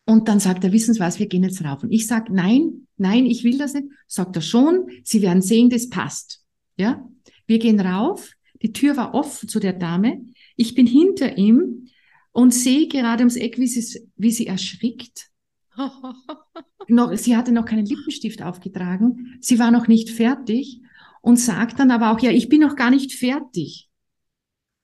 Und 0.08 0.30
dann 0.30 0.40
sagt 0.40 0.64
er, 0.64 0.72
wissen 0.72 0.94
Sie 0.94 1.02
was, 1.02 1.20
wir 1.20 1.28
gehen 1.28 1.44
jetzt 1.44 1.64
rauf. 1.64 1.84
Und 1.84 1.92
ich 1.92 2.08
sage, 2.08 2.34
nein, 2.34 2.88
nein, 2.96 3.26
ich 3.26 3.44
will 3.44 3.58
das 3.58 3.74
nicht. 3.74 3.88
Sagt 4.08 4.38
er 4.38 4.42
schon, 4.42 4.88
Sie 5.04 5.22
werden 5.22 5.42
sehen, 5.42 5.70
das 5.70 5.90
passt. 5.90 6.46
Ja, 6.78 7.06
wir 7.46 7.60
gehen 7.60 7.80
rauf. 7.80 8.32
Die 8.62 8.72
Tür 8.72 8.96
war 8.96 9.14
offen 9.14 9.50
zu 9.50 9.60
der 9.60 9.74
Dame. 9.74 10.22
Ich 10.56 10.76
bin 10.76 10.88
hinter 10.88 11.38
ihm 11.38 11.90
und 12.32 12.54
sehe 12.54 12.88
gerade 12.88 13.24
ums 13.24 13.36
Eck, 13.36 13.60
wie 13.60 13.68
sie, 13.68 14.10
wie 14.16 14.32
sie 14.32 14.48
erschrickt. 14.48 15.30
noch, 16.88 17.14
sie 17.18 17.36
hatte 17.36 17.52
noch 17.52 17.66
keinen 17.66 17.86
Lippenstift 17.86 18.42
aufgetragen. 18.42 19.38
Sie 19.42 19.60
war 19.60 19.72
noch 19.72 19.90
nicht 19.90 20.10
fertig 20.10 20.82
und 21.22 21.38
sagt 21.38 21.80
dann 21.80 21.92
aber 21.92 22.12
auch, 22.12 22.22
ja, 22.22 22.32
ich 22.32 22.48
bin 22.48 22.62
noch 22.62 22.78
gar 22.78 22.92
nicht 22.92 23.12
fertig. 23.14 23.90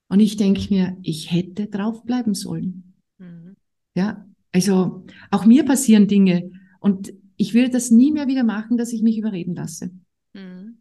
Und 0.08 0.20
ich 0.20 0.36
denke 0.36 0.72
mir, 0.72 0.98
ich 1.02 1.32
hätte 1.32 1.66
draufbleiben 1.66 2.34
sollen. 2.34 2.94
Mhm. 3.18 3.56
Ja, 3.94 4.28
also 4.54 5.04
auch 5.32 5.44
mir 5.44 5.64
passieren 5.64 6.06
Dinge 6.06 6.50
und 6.78 7.12
ich 7.36 7.54
will 7.54 7.68
das 7.68 7.90
nie 7.90 8.12
mehr 8.12 8.28
wieder 8.28 8.44
machen, 8.44 8.76
dass 8.76 8.92
ich 8.92 9.02
mich 9.02 9.18
überreden 9.18 9.56
lasse. 9.56 9.90
Mhm. 10.32 10.80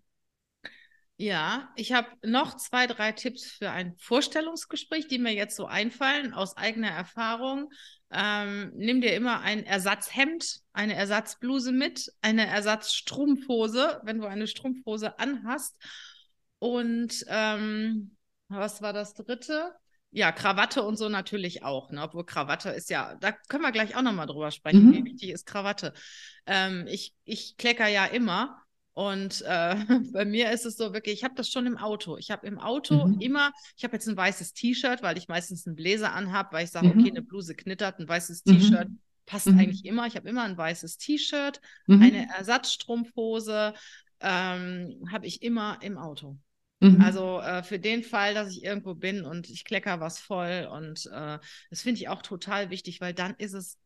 Ja, 1.18 1.70
ich 1.76 1.92
habe 1.92 2.08
noch 2.24 2.56
zwei, 2.58 2.86
drei 2.86 3.12
Tipps 3.14 3.46
für 3.46 3.72
ein 3.72 3.96
Vorstellungsgespräch, 3.98 5.08
die 5.08 5.18
mir 5.18 5.34
jetzt 5.34 5.56
so 5.56 5.66
einfallen 5.66 6.34
aus 6.34 6.56
eigener 6.56 6.90
Erfahrung. 6.90 7.72
Ähm, 8.12 8.72
nimm 8.76 9.02
dir 9.02 9.16
immer 9.16 9.42
ein 9.42 9.64
Ersatzhemd, 9.66 10.60
eine 10.74 10.94
Ersatzbluse 10.94 11.72
mit, 11.72 12.12
eine 12.22 12.46
Ersatzstrumpfhose, 12.46 14.02
wenn 14.04 14.20
du 14.20 14.28
eine 14.28 14.48
Strumpfhose 14.48 15.18
anhast. 15.18 15.76
Und 16.60 17.26
ähm, 17.28 18.18
was 18.50 18.82
war 18.84 18.94
das 18.94 19.16
dritte? 19.16 19.74
Ja, 20.16 20.32
Krawatte 20.32 20.84
und 20.84 20.96
so 20.96 21.10
natürlich 21.10 21.64
auch, 21.64 21.92
ne? 21.92 22.04
obwohl 22.04 22.24
Krawatte 22.24 22.70
ist 22.70 22.90
ja, 22.92 23.16
da 23.16 23.32
können 23.32 23.64
wir 23.64 23.72
gleich 23.72 23.96
auch 23.96 24.04
nochmal 24.04 24.28
drüber 24.28 24.52
sprechen, 24.52 24.88
mhm. 24.88 24.94
wie 24.94 25.06
wichtig 25.06 25.30
ist 25.32 25.48
Krawatte. 25.48 25.94
Ähm, 26.46 26.86
ich, 26.88 27.16
ich 27.26 27.58
klecker 27.58 27.88
ja 27.88 28.06
immer 28.06 28.64
und 28.94 29.42
äh, 29.42 29.76
bei 30.14 30.24
mir 30.24 30.52
ist 30.52 30.66
es 30.66 30.78
so 30.78 30.94
wirklich, 30.94 31.16
ich 31.16 31.24
habe 31.24 31.34
das 31.36 31.50
schon 31.50 31.66
im 31.66 31.78
Auto. 31.78 32.18
Ich 32.18 32.32
habe 32.32 32.46
im 32.46 32.60
Auto 32.60 33.08
mhm. 33.08 33.20
immer, 33.20 33.52
ich 33.76 33.84
habe 33.84 33.96
jetzt 33.96 34.08
ein 34.08 34.16
weißes 34.16 34.54
T-Shirt, 34.54 35.02
weil 35.02 35.18
ich 35.18 35.28
meistens 35.28 35.66
einen 35.66 35.76
Bläser 35.76 36.14
anhabe, 36.14 36.50
weil 36.54 36.66
ich 36.66 36.72
sage, 36.72 36.88
mhm. 36.88 37.00
okay, 37.00 37.10
eine 37.10 37.24
Bluse 37.24 37.56
knittert, 37.56 38.00
ein 38.00 38.08
weißes 38.08 38.46
mhm. 38.46 38.60
T-Shirt 38.60 38.88
passt 39.26 39.48
mhm. 39.48 39.60
eigentlich 39.60 39.86
immer. 39.86 40.06
Ich 40.06 40.16
habe 40.16 40.30
immer 40.30 40.44
ein 40.44 40.58
weißes 40.58 40.98
T-Shirt, 40.98 41.60
mhm. 41.88 42.02
eine 42.02 42.28
Ersatzstrumpfhose 42.38 43.74
ähm, 44.20 45.08
habe 45.12 45.28
ich 45.28 45.42
immer 45.42 45.80
im 45.82 45.98
Auto. 45.98 46.38
Mhm. 46.84 47.02
Also 47.02 47.40
äh, 47.40 47.64
für 47.64 47.80
den 47.80 48.04
Fall, 48.04 48.34
dass 48.34 48.52
ich 48.52 48.64
irgendwo 48.64 48.94
bin 48.94 49.24
und 49.24 49.50
ich 49.50 49.64
klecker 49.64 50.00
was 50.00 50.20
voll 50.20 50.68
und 50.72 51.10
äh, 51.14 51.40
das 51.70 51.82
finde 51.82 52.02
ich 52.02 52.10
auch 52.10 52.22
total 52.22 52.70
wichtig, 52.70 53.00
weil 53.00 53.14
dann 53.14 53.36
ist 53.38 53.54
es 53.54 53.78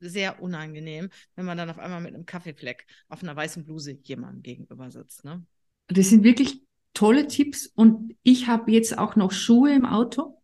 sehr 0.00 0.40
unangenehm, 0.42 1.08
wenn 1.34 1.44
man 1.44 1.58
dann 1.58 1.70
auf 1.70 1.78
einmal 1.78 2.00
mit 2.00 2.14
einem 2.14 2.26
Kaffeefleck 2.26 2.86
auf 3.08 3.22
einer 3.22 3.34
weißen 3.34 3.64
Bluse 3.64 3.98
jemandem 4.02 4.42
gegenüber 4.42 4.90
sitzt. 4.90 5.24
Ne? 5.24 5.44
Das 5.88 6.10
sind 6.10 6.22
wirklich 6.22 6.62
tolle 6.92 7.26
Tipps 7.26 7.66
und 7.66 8.14
ich 8.22 8.46
habe 8.46 8.70
jetzt 8.70 8.96
auch 8.98 9.16
noch 9.16 9.32
Schuhe 9.32 9.74
im 9.74 9.84
Auto. 9.84 10.40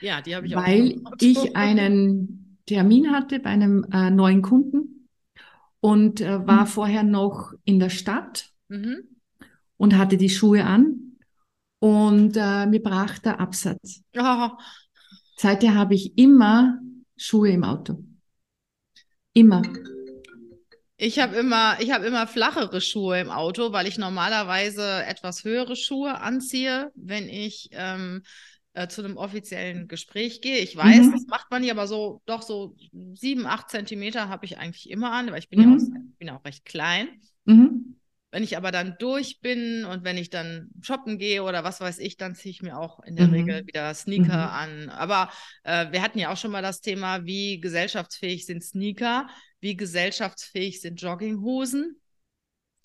Ja, 0.00 0.20
die 0.20 0.34
habe 0.34 0.46
ich 0.46 0.54
weil 0.54 1.00
auch. 1.04 1.12
Weil 1.12 1.16
ich 1.20 1.56
einen 1.56 2.58
Termin 2.66 3.10
hatte 3.10 3.40
bei 3.40 3.50
einem 3.50 3.84
äh, 3.92 4.10
neuen 4.10 4.40
Kunden 4.40 5.08
und 5.80 6.20
äh, 6.20 6.46
war 6.46 6.62
mhm. 6.62 6.66
vorher 6.66 7.02
noch 7.02 7.52
in 7.64 7.78
der 7.78 7.90
Stadt 7.90 8.52
mhm. 8.68 9.02
und 9.76 9.98
hatte 9.98 10.16
die 10.16 10.30
Schuhe 10.30 10.64
an 10.64 11.01
und 11.82 12.36
äh, 12.36 12.64
mir 12.66 12.80
brach 12.80 13.18
der 13.18 13.40
Absatz. 13.40 14.02
Oh. 14.16 14.50
Seither 15.36 15.74
habe 15.74 15.96
ich 15.96 16.16
immer 16.16 16.78
Schuhe 17.16 17.50
im 17.50 17.64
Auto. 17.64 18.04
Immer. 19.32 19.62
Ich 20.96 21.18
habe 21.18 21.34
immer, 21.34 21.80
ich 21.80 21.90
habe 21.90 22.06
immer 22.06 22.28
flachere 22.28 22.80
Schuhe 22.80 23.18
im 23.18 23.30
Auto, 23.30 23.72
weil 23.72 23.88
ich 23.88 23.98
normalerweise 23.98 25.04
etwas 25.06 25.42
höhere 25.42 25.74
Schuhe 25.74 26.20
anziehe, 26.20 26.92
wenn 26.94 27.28
ich 27.28 27.70
ähm, 27.72 28.22
äh, 28.74 28.86
zu 28.86 29.02
einem 29.02 29.16
offiziellen 29.16 29.88
Gespräch 29.88 30.40
gehe. 30.40 30.58
Ich 30.58 30.76
weiß, 30.76 31.06
mhm. 31.06 31.12
das 31.12 31.26
macht 31.26 31.50
man 31.50 31.64
hier, 31.64 31.72
aber 31.72 31.88
so 31.88 32.22
doch 32.26 32.42
so 32.42 32.76
sieben, 33.14 33.44
acht 33.44 33.70
Zentimeter 33.70 34.28
habe 34.28 34.44
ich 34.44 34.56
eigentlich 34.56 34.88
immer 34.88 35.10
an, 35.10 35.32
weil 35.32 35.40
ich 35.40 35.48
bin 35.48 35.58
mhm. 35.58 35.68
ja 35.68 35.76
auch, 35.76 36.18
bin 36.18 36.30
auch 36.30 36.44
recht 36.44 36.64
klein. 36.64 37.08
Mhm. 37.44 37.96
Wenn 38.32 38.42
ich 38.42 38.56
aber 38.56 38.72
dann 38.72 38.96
durch 38.98 39.40
bin 39.40 39.84
und 39.84 40.04
wenn 40.04 40.16
ich 40.16 40.30
dann 40.30 40.70
shoppen 40.80 41.18
gehe 41.18 41.42
oder 41.42 41.64
was 41.64 41.82
weiß 41.82 41.98
ich, 41.98 42.16
dann 42.16 42.34
ziehe 42.34 42.50
ich 42.50 42.62
mir 42.62 42.78
auch 42.78 43.00
in 43.00 43.14
der 43.14 43.26
mhm. 43.26 43.34
Regel 43.34 43.66
wieder 43.66 43.92
Sneaker 43.92 44.24
mhm. 44.24 44.88
an. 44.88 44.88
Aber 44.88 45.30
äh, 45.64 45.92
wir 45.92 46.00
hatten 46.00 46.18
ja 46.18 46.32
auch 46.32 46.38
schon 46.38 46.50
mal 46.50 46.62
das 46.62 46.80
Thema, 46.80 47.26
wie 47.26 47.60
gesellschaftsfähig 47.60 48.46
sind 48.46 48.64
Sneaker, 48.64 49.28
wie 49.60 49.76
gesellschaftsfähig 49.76 50.80
sind 50.80 51.00
Jogginghosen. 51.00 52.00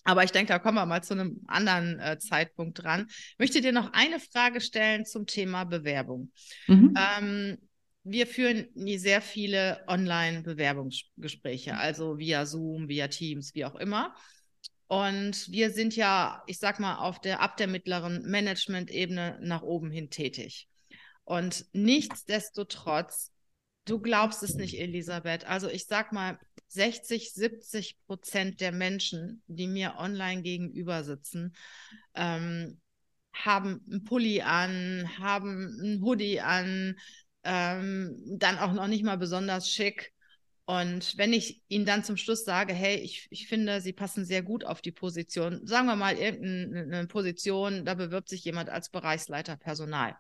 Aber 0.04 0.26
ich 0.26 0.32
denke, 0.32 0.52
da 0.52 0.60
kommen 0.60 0.78
wir 0.78 0.86
mal 0.86 1.02
zu 1.02 1.14
einem 1.14 1.42
anderen 1.48 1.98
äh, 2.00 2.20
Zeitpunkt 2.20 2.84
dran. 2.84 3.06
Ich 3.10 3.40
möchte 3.40 3.62
dir 3.62 3.72
noch 3.72 3.94
eine 3.94 4.20
Frage 4.20 4.60
stellen 4.60 5.06
zum 5.06 5.28
Thema 5.28 5.64
Bewerbung. 5.64 6.32
Mhm. 6.68 6.94
Ähm, 6.98 7.58
wir 8.04 8.28
führen 8.28 8.68
sehr 8.98 9.22
viele 9.22 9.82
Online-Bewerbungsgespräche, 9.88 11.78
also 11.78 12.18
via 12.18 12.46
Zoom, 12.46 12.90
via 12.90 13.08
Teams, 13.08 13.54
wie 13.54 13.66
auch 13.66 13.76
immer. 13.76 14.14
Und 14.88 15.52
wir 15.52 15.72
sind 15.72 15.96
ja, 15.96 16.44
ich 16.48 16.60
sag 16.60 16.80
mal, 16.80 16.98
auf 16.98 17.20
der 17.20 17.42
ab 17.42 17.58
der 17.58 17.68
mittleren 17.68 18.24
Management-Ebene 18.24 19.40
nach 19.42 19.62
oben 19.62 19.92
hin 19.92 20.10
tätig. 20.10 20.70
Und 21.26 21.66
nichtsdestotrotz, 21.74 23.32
du 23.84 24.00
glaubst 24.00 24.44
es 24.44 24.56
nicht, 24.56 24.80
Elisabeth. 24.80 25.46
Also 25.46 25.70
ich 25.70 25.86
sag 25.88 26.14
mal, 26.14 26.40
60, 26.70 27.34
70 27.34 27.98
Prozent 28.08 28.62
der 28.62 28.72
Menschen, 28.72 29.42
die 29.48 29.68
mir 29.68 29.96
online 29.98 30.42
gegenüber 30.42 31.04
sitzen, 31.04 31.54
ähm, 32.14 32.80
haben 33.34 33.82
einen 33.90 34.04
Pulli 34.06 34.42
an, 34.42 35.10
haben 35.20 35.78
einen 35.82 36.02
Hoodie 36.02 36.40
an, 36.40 36.98
ähm, 37.44 38.18
dann 38.38 38.58
auch 38.58 38.74
noch 38.74 38.88
nicht 38.88 39.04
mal 39.04 39.18
besonders 39.18 39.70
schick 39.70 40.14
und 40.68 41.18
wenn 41.18 41.32
ich 41.32 41.62
ihnen 41.70 41.86
dann 41.86 42.04
zum 42.04 42.18
Schluss 42.18 42.44
sage, 42.44 42.74
hey, 42.74 42.98
ich, 42.98 43.28
ich 43.30 43.48
finde, 43.48 43.80
sie 43.80 43.94
passen 43.94 44.26
sehr 44.26 44.44
gut 44.44 44.66
auf 44.66 44.82
die 44.82 44.92
Position, 44.92 45.66
sagen 45.66 45.88
wir 45.88 45.96
mal 45.96 46.18
irgendeine 46.18 47.08
Position, 47.08 47.86
da 47.86 47.94
bewirbt 47.94 48.28
sich 48.28 48.44
jemand 48.44 48.70
als 48.70 48.90
Bereichsleiter 48.90 49.56
Personal. 49.56 50.18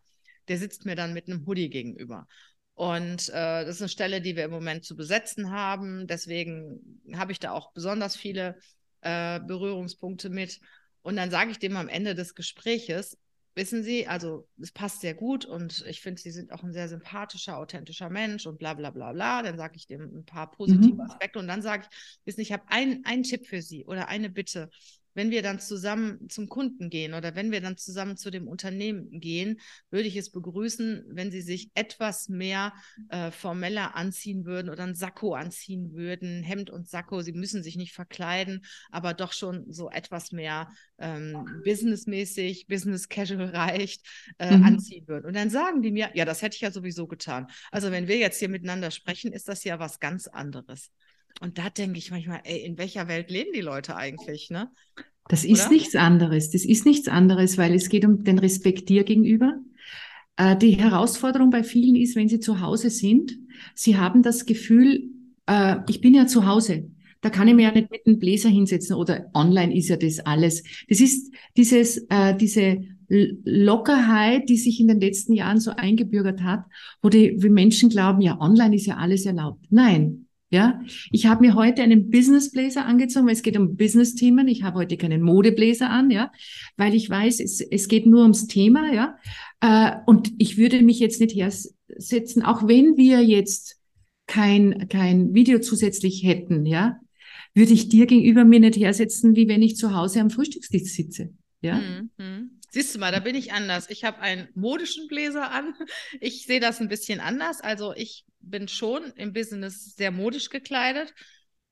Der 0.48 0.58
sitzt 0.58 0.86
mir 0.86 0.96
dann 0.96 1.14
mit 1.14 1.28
einem 1.28 1.46
Hoodie 1.46 1.70
gegenüber. 1.70 2.28
Und 2.76 3.28
äh, 3.28 3.66
das 3.66 3.76
ist 3.76 3.82
eine 3.82 3.90
Stelle, 3.90 4.22
die 4.22 4.38
wir 4.38 4.46
im 4.46 4.52
Moment 4.52 4.86
zu 4.86 4.96
besetzen 4.96 5.52
haben. 5.52 6.08
Deswegen 6.08 7.02
habe 7.14 7.34
ich 7.34 7.40
da 7.40 7.52
auch 7.52 7.74
besonders 7.74 8.16
viele 8.16 8.58
äh, 9.02 9.42
Berührungspunkte 9.42 10.30
mit. 10.30 10.62
Und 11.02 11.18
dann 11.18 11.30
sage 11.30 11.52
ich 11.52 11.60
dem 11.60 11.76
am 11.76 11.90
Ende 11.90 12.16
des 12.16 12.36
Gespräches, 12.36 13.18
wissen 13.58 13.84
Sie, 13.84 14.08
also 14.08 14.48
es 14.62 14.72
passt 14.72 15.02
sehr 15.02 15.14
gut 15.14 15.44
und 15.46 15.84
ich 15.90 16.00
finde, 16.00 16.22
Sie 16.22 16.32
sind 16.32 16.54
auch 16.54 16.64
ein 16.64 16.72
sehr 16.72 16.88
sympathischer, 16.88 17.58
authentischer 17.58 18.10
Mensch 18.10 18.46
und 18.46 18.58
bla 18.60 18.74
bla 18.74 18.92
bla 18.92 19.12
bla. 19.12 19.44
Dann 19.44 19.58
sage 19.58 19.76
ich 19.76 19.88
dem 19.88 20.20
ein 20.20 20.26
paar 20.26 20.50
positive 20.52 20.94
mhm. 20.94 21.02
Aspekte 21.02 21.40
und 21.40 21.48
dann 21.48 21.62
sage 21.62 21.84
ich, 21.90 21.98
wissen 22.26 22.38
Sie, 22.38 22.44
ich 22.44 22.52
habe 22.54 22.64
einen 22.70 23.24
Tipp 23.24 23.46
für 23.46 23.62
Sie 23.62 23.86
oder 23.86 24.08
eine 24.08 24.30
Bitte 24.30 24.70
wenn 25.18 25.32
wir 25.32 25.42
dann 25.42 25.60
zusammen 25.60 26.30
zum 26.30 26.48
Kunden 26.48 26.92
gehen 26.92 27.16
oder 27.16 27.34
wenn 27.36 27.52
wir 27.52 27.60
dann 27.60 27.76
zusammen 27.76 28.18
zu 28.18 28.30
dem 28.30 28.48
Unternehmen 28.48 29.20
gehen, 29.20 29.60
würde 29.90 30.08
ich 30.08 30.16
es 30.16 30.32
begrüßen, 30.32 31.06
wenn 31.10 31.32
Sie 31.32 31.42
sich 31.42 31.72
etwas 31.74 32.30
mehr 32.30 32.72
äh, 33.10 33.32
formeller 33.32 33.96
anziehen 33.96 34.46
würden 34.46 34.70
oder 34.70 34.84
ein 34.84 34.94
Sakko 34.94 35.34
anziehen 35.34 35.94
würden, 35.94 36.44
Hemd 36.44 36.70
und 36.70 36.88
Sakko. 36.88 37.24
Sie 37.24 37.34
müssen 37.34 37.64
sich 37.64 37.78
nicht 37.78 37.94
verkleiden, 37.94 38.64
aber 38.92 39.16
doch 39.16 39.34
schon 39.34 39.66
so 39.74 39.90
etwas 39.90 40.32
mehr 40.32 40.70
ähm, 41.00 41.64
businessmäßig, 41.64 42.68
business 42.68 43.10
casual 43.10 43.50
reicht, 43.50 44.06
äh, 44.38 44.56
mhm. 44.56 44.66
anziehen 44.66 45.08
würden. 45.08 45.26
Und 45.26 45.36
dann 45.36 45.50
sagen 45.50 45.82
die 45.82 45.92
mir, 45.92 46.12
ja, 46.14 46.26
das 46.26 46.44
hätte 46.44 46.58
ich 46.58 46.62
ja 46.62 46.70
sowieso 46.70 47.08
getan. 47.08 47.48
Also 47.72 47.90
wenn 47.90 48.08
wir 48.08 48.18
jetzt 48.18 48.38
hier 48.38 48.50
miteinander 48.50 48.92
sprechen, 48.92 49.34
ist 49.34 49.48
das 49.48 49.64
ja 49.64 49.80
was 49.80 50.00
ganz 50.00 50.28
anderes. 50.28 50.92
Und 51.40 51.58
da 51.58 51.70
denke 51.70 52.00
ich 52.00 52.12
manchmal, 52.12 52.42
ey, 52.44 52.66
in 52.66 52.78
welcher 52.78 53.08
Welt 53.08 53.30
leben 53.30 53.52
die 53.54 53.62
Leute 53.62 53.96
eigentlich, 53.96 54.50
ne? 54.50 54.70
Das 55.30 55.44
ist 55.44 55.66
Oder? 55.66 55.72
nichts 55.72 55.96
anderes. 55.96 56.52
Das 56.52 56.64
ist 56.64 56.86
nichts 56.86 57.08
anderes, 57.08 57.58
weil 57.58 57.74
es 57.74 57.90
geht 57.90 58.06
um 58.06 58.24
den 58.24 58.40
Respekt 58.40 58.90
dir 58.90 59.04
gegenüber. 59.04 59.60
Äh, 60.38 60.56
die 60.56 60.78
Herausforderung 60.78 61.50
bei 61.50 61.64
vielen 61.64 61.96
ist, 61.96 62.16
wenn 62.16 62.30
sie 62.30 62.40
zu 62.40 62.62
Hause 62.62 62.90
sind, 62.90 63.38
sie 63.76 63.98
haben 63.98 64.24
das 64.24 64.46
Gefühl, 64.46 65.10
äh, 65.48 65.78
ich 65.90 66.02
bin 66.02 66.14
ja 66.14 66.28
zu 66.28 66.46
Hause. 66.46 66.90
Da 67.22 67.30
kann 67.30 67.48
ich 67.48 67.56
mir 67.56 67.64
ja 67.64 67.72
nicht 67.72 67.92
mit 67.92 68.06
einem 68.06 68.20
Bläser 68.20 68.50
hinsetzen 68.50 68.96
oder 68.96 69.30
online 69.34 69.76
ist 69.76 69.90
ja 69.90 69.98
das 69.98 70.20
alles. 70.20 70.64
Das 70.88 71.02
ist 71.02 71.34
dieses, 71.58 71.98
äh, 72.10 72.36
diese 72.38 72.82
Lockerheit, 73.10 74.50
die 74.50 74.58
sich 74.58 74.80
in 74.80 74.88
den 74.88 75.00
letzten 75.00 75.34
Jahren 75.34 75.60
so 75.60 75.72
eingebürgert 75.72 76.42
hat, 76.44 76.66
wo 77.02 77.10
die 77.10 77.42
wie 77.42 77.50
Menschen 77.50 77.90
glauben, 77.90 78.22
ja, 78.22 78.40
online 78.40 78.76
ist 78.76 78.86
ja 78.86 78.98
alles 78.98 79.26
erlaubt. 79.26 79.66
Nein, 79.70 80.27
ja, 80.50 80.82
ich 81.12 81.26
habe 81.26 81.46
mir 81.46 81.56
heute 81.56 81.82
einen 81.82 82.10
Business 82.10 82.52
Blazer 82.52 82.86
angezogen, 82.86 83.26
weil 83.28 83.34
es 83.34 83.42
geht 83.42 83.58
um 83.58 83.76
Business-Themen. 83.76 84.48
Ich 84.48 84.64
habe 84.64 84.80
heute 84.80 84.96
keinen 84.96 85.22
Modeblazer 85.22 85.90
an, 85.90 86.10
ja, 86.10 86.32
weil 86.78 86.96
ich 86.96 87.10
weiß, 87.10 87.42
es, 87.42 87.60
es 87.60 87.88
geht 87.90 88.06
nur 88.06 88.22
ums 88.22 88.48
Thema, 88.48 88.94
ja. 88.94 89.18
Äh, 89.60 89.98
und 90.06 90.32
ich 90.38 90.58
würde 90.58 90.82
mich 90.82 91.00
jetzt 91.00 91.20
nicht 91.20 91.36
hersetzen, 91.36 92.44
auch 92.44 92.68
wenn 92.68 92.96
wir 92.96 93.22
jetzt 93.24 93.78
kein, 94.26 94.88
kein 94.88 95.34
Video 95.34 95.60
zusätzlich 95.60 96.24
hätten, 96.24 96.66
ja, 96.66 97.00
würde 97.54 97.74
ich 97.74 97.90
dir 97.90 98.06
gegenüber 98.06 98.46
mir 98.46 98.62
nicht 98.62 98.78
hersetzen, 98.78 99.36
wie 99.36 99.50
wenn 99.50 99.62
ich 99.62 99.76
zu 99.76 99.94
Hause 99.94 100.22
am 100.22 100.30
Frühstückstisch 100.30 100.94
sitze, 100.94 101.34
ja. 101.62 101.82
Mhm. 102.18 102.52
Siehst 102.70 102.96
du 102.96 103.00
mal, 103.00 103.12
da 103.12 103.20
bin 103.20 103.36
ich 103.36 103.54
anders. 103.54 103.90
Ich 103.90 104.04
habe 104.04 104.20
einen 104.20 104.50
modischen 104.54 105.08
Bläser 105.08 105.52
an. 105.52 105.74
Ich 106.20 106.46
sehe 106.46 106.60
das 106.60 106.82
ein 106.82 106.90
bisschen 106.90 107.20
anders. 107.20 107.62
Also 107.62 107.94
ich 107.96 108.26
bin 108.50 108.68
schon 108.68 109.12
im 109.16 109.34
Business 109.34 109.96
sehr 109.96 110.12
modisch 110.12 110.50
gekleidet. 110.50 111.14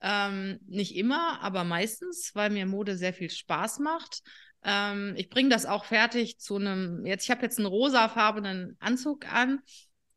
Ähm, 0.01 0.59
nicht 0.67 0.95
immer, 0.95 1.41
aber 1.41 1.63
meistens, 1.63 2.32
weil 2.36 2.49
mir 2.49 2.65
Mode 2.65 2.97
sehr 2.97 3.13
viel 3.13 3.30
Spaß 3.30 3.80
macht. 3.80 4.21
Ähm, 4.63 5.13
ich 5.15 5.30
bringe 5.30 5.49
das 5.49 5.65
auch 5.65 5.86
fertig 5.86 6.39
zu 6.39 6.55
einem, 6.57 7.05
jetzt, 7.05 7.26
ich 7.26 7.32
habe 7.32 7.43
jetzt 7.43 7.57
einen 7.57 7.67
rosafarbenen 7.67 8.76
Anzug 8.80 9.32
an, 9.32 9.61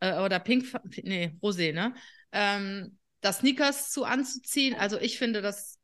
äh, 0.00 0.18
oder 0.20 0.40
pink, 0.40 0.66
nee, 1.02 1.32
rosé, 1.42 1.72
ne? 1.72 1.94
Ähm, 2.32 2.98
das 3.20 3.38
Sneakers 3.38 3.90
zu 3.90 4.04
anzuziehen. 4.04 4.74
Also 4.74 4.98
ich 4.98 5.18
finde 5.18 5.42
das 5.42 5.78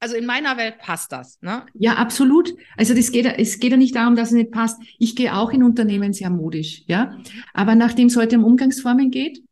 also 0.00 0.14
in 0.14 0.26
meiner 0.26 0.56
Welt 0.56 0.78
passt 0.78 1.10
das, 1.10 1.38
ne? 1.42 1.66
Ja, 1.74 1.94
absolut. 1.94 2.54
Also 2.76 2.94
das 2.94 3.10
geht, 3.10 3.26
es 3.26 3.58
geht 3.58 3.72
ja 3.72 3.76
nicht 3.76 3.96
darum, 3.96 4.14
dass 4.14 4.28
es 4.28 4.34
nicht 4.34 4.52
passt. 4.52 4.80
Ich 4.98 5.16
gehe 5.16 5.36
auch 5.36 5.50
in 5.50 5.64
Unternehmen 5.64 6.12
sehr 6.12 6.30
modisch, 6.30 6.82
ja. 6.86 7.18
Aber 7.52 7.74
nachdem 7.74 8.06
es 8.06 8.16
heute 8.16 8.36
um 8.36 8.44
Umgangsformen 8.44 9.10
geht, 9.10 9.42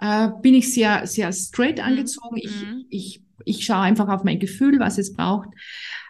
äh, 0.00 0.28
bin 0.42 0.54
ich 0.54 0.72
sehr, 0.72 1.06
sehr 1.06 1.32
straight 1.32 1.78
mhm. 1.78 1.84
angezogen. 1.84 2.36
Mhm. 2.36 2.84
Ich, 2.88 3.16
ich, 3.16 3.22
ich 3.44 3.64
schaue 3.64 3.80
einfach 3.80 4.08
auf 4.08 4.24
mein 4.24 4.38
Gefühl, 4.38 4.78
was 4.78 4.98
es 4.98 5.14
braucht. 5.14 5.48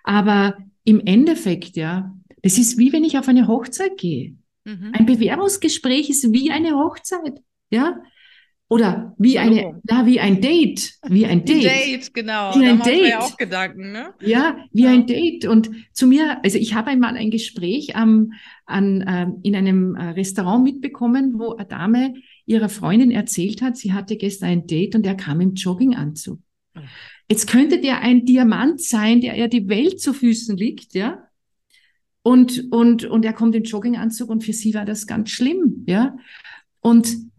Aber 0.04 0.56
im 0.84 1.00
Endeffekt, 1.00 1.76
ja, 1.76 2.14
das 2.42 2.58
ist 2.58 2.78
wie 2.78 2.92
wenn 2.92 3.04
ich 3.04 3.18
auf 3.18 3.28
eine 3.28 3.48
Hochzeit 3.48 3.96
gehe. 3.98 4.36
Mhm. 4.64 4.92
Ein 4.92 5.06
Bewerbungsgespräch 5.06 6.10
ist 6.10 6.32
wie 6.32 6.50
eine 6.50 6.76
Hochzeit, 6.76 7.40
ja. 7.70 8.02
Oder 8.70 9.16
wie 9.18 9.36
eine, 9.36 9.80
na, 9.82 10.06
wie 10.06 10.20
ein 10.20 10.40
Date, 10.40 10.92
wie 11.08 11.26
ein 11.26 11.44
Date. 11.44 11.64
Date, 11.64 12.14
genau. 12.14 12.54
Wie 12.54 12.64
ein 12.64 12.78
da 12.78 12.84
Date. 12.84 13.08
Ja 13.08 13.18
auch 13.18 13.36
Gedanken, 13.36 13.90
ne? 13.90 14.14
Ja, 14.20 14.58
wie 14.72 14.84
ja. 14.84 14.90
ein 14.90 15.08
Date. 15.08 15.44
Und 15.46 15.70
zu 15.92 16.06
mir, 16.06 16.38
also 16.44 16.56
ich 16.56 16.72
habe 16.72 16.90
einmal 16.90 17.16
ein 17.16 17.32
Gespräch 17.32 17.94
ähm, 17.96 18.34
an, 18.66 19.04
ähm, 19.08 19.40
in 19.42 19.56
einem 19.56 19.96
äh, 19.96 20.10
Restaurant 20.10 20.62
mitbekommen, 20.62 21.32
wo 21.36 21.56
eine 21.56 21.66
Dame 21.66 22.14
ihrer 22.46 22.68
Freundin 22.68 23.10
erzählt 23.10 23.60
hat, 23.60 23.76
sie 23.76 23.92
hatte 23.92 24.16
gestern 24.16 24.50
ein 24.50 24.66
Date 24.68 24.94
und 24.94 25.04
er 25.04 25.16
kam 25.16 25.40
im 25.40 25.54
Jogginganzug. 25.54 26.38
Jetzt 27.28 27.48
könnte 27.48 27.80
der 27.80 28.02
ein 28.02 28.24
Diamant 28.24 28.80
sein, 28.80 29.20
der 29.20 29.36
ja 29.36 29.48
die 29.48 29.68
Welt 29.68 30.00
zu 30.00 30.12
Füßen 30.12 30.56
liegt, 30.56 30.94
ja. 30.94 31.24
Und, 32.22 32.70
und, 32.70 33.04
und 33.04 33.24
er 33.24 33.32
kommt 33.32 33.56
im 33.56 33.64
Jogginganzug 33.64 34.30
und 34.30 34.44
für 34.44 34.52
sie 34.52 34.74
war 34.74 34.84
das 34.84 35.08
ganz 35.08 35.30
schlimm, 35.30 35.84
ja. 35.88 36.16
Und 36.78 37.30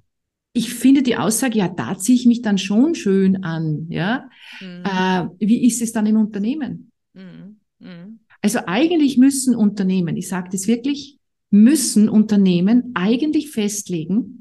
ich 0.53 0.73
finde 0.73 1.01
die 1.01 1.17
Aussage, 1.17 1.59
ja, 1.59 1.67
da 1.69 1.97
ziehe 1.97 2.17
ich 2.17 2.25
mich 2.25 2.41
dann 2.41 2.57
schon 2.57 2.95
schön 2.95 3.43
an, 3.43 3.87
ja. 3.89 4.29
Mhm. 4.59 4.83
Äh, 4.83 5.27
wie 5.39 5.65
ist 5.65 5.81
es 5.81 5.91
dann 5.93 6.05
im 6.05 6.17
Unternehmen? 6.17 6.91
Mhm. 7.13 7.59
Mhm. 7.79 8.19
Also 8.41 8.59
eigentlich 8.65 9.17
müssen 9.17 9.55
Unternehmen, 9.55 10.17
ich 10.17 10.27
sage 10.27 10.49
das 10.51 10.67
wirklich, 10.67 11.19
müssen 11.51 12.09
Unternehmen 12.09 12.91
eigentlich 12.95 13.51
festlegen, 13.51 14.37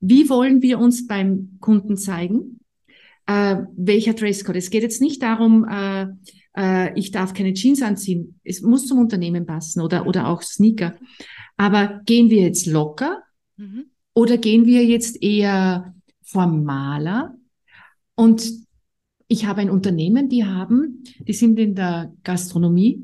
Wie 0.00 0.28
wollen 0.28 0.62
wir 0.62 0.78
uns 0.78 1.08
beim 1.08 1.56
Kunden 1.60 1.96
zeigen? 1.96 2.60
Äh, 3.26 3.56
welcher 3.76 4.14
Dresscode? 4.14 4.56
Es 4.56 4.70
geht 4.70 4.82
jetzt 4.82 5.00
nicht 5.00 5.20
darum, 5.20 5.66
äh, 5.68 6.06
äh, 6.56 6.98
ich 6.98 7.10
darf 7.10 7.34
keine 7.34 7.54
Jeans 7.54 7.82
anziehen. 7.82 8.38
Es 8.44 8.62
muss 8.62 8.86
zum 8.86 8.98
Unternehmen 8.98 9.46
passen 9.46 9.80
oder, 9.80 10.06
oder 10.06 10.28
auch 10.28 10.42
Sneaker. 10.42 10.94
Aber 11.56 12.02
gehen 12.06 12.30
wir 12.30 12.42
jetzt 12.42 12.66
locker 12.66 13.22
mhm. 13.56 13.86
Oder 14.14 14.38
gehen 14.38 14.66
wir 14.66 14.84
jetzt 14.84 15.22
eher 15.22 15.94
formaler? 16.22 17.36
Und 18.14 18.48
ich 19.26 19.46
habe 19.46 19.60
ein 19.60 19.70
Unternehmen, 19.70 20.28
die 20.28 20.44
haben, 20.44 21.02
die 21.18 21.32
sind 21.32 21.58
in 21.58 21.74
der 21.74 22.12
Gastronomie 22.22 23.02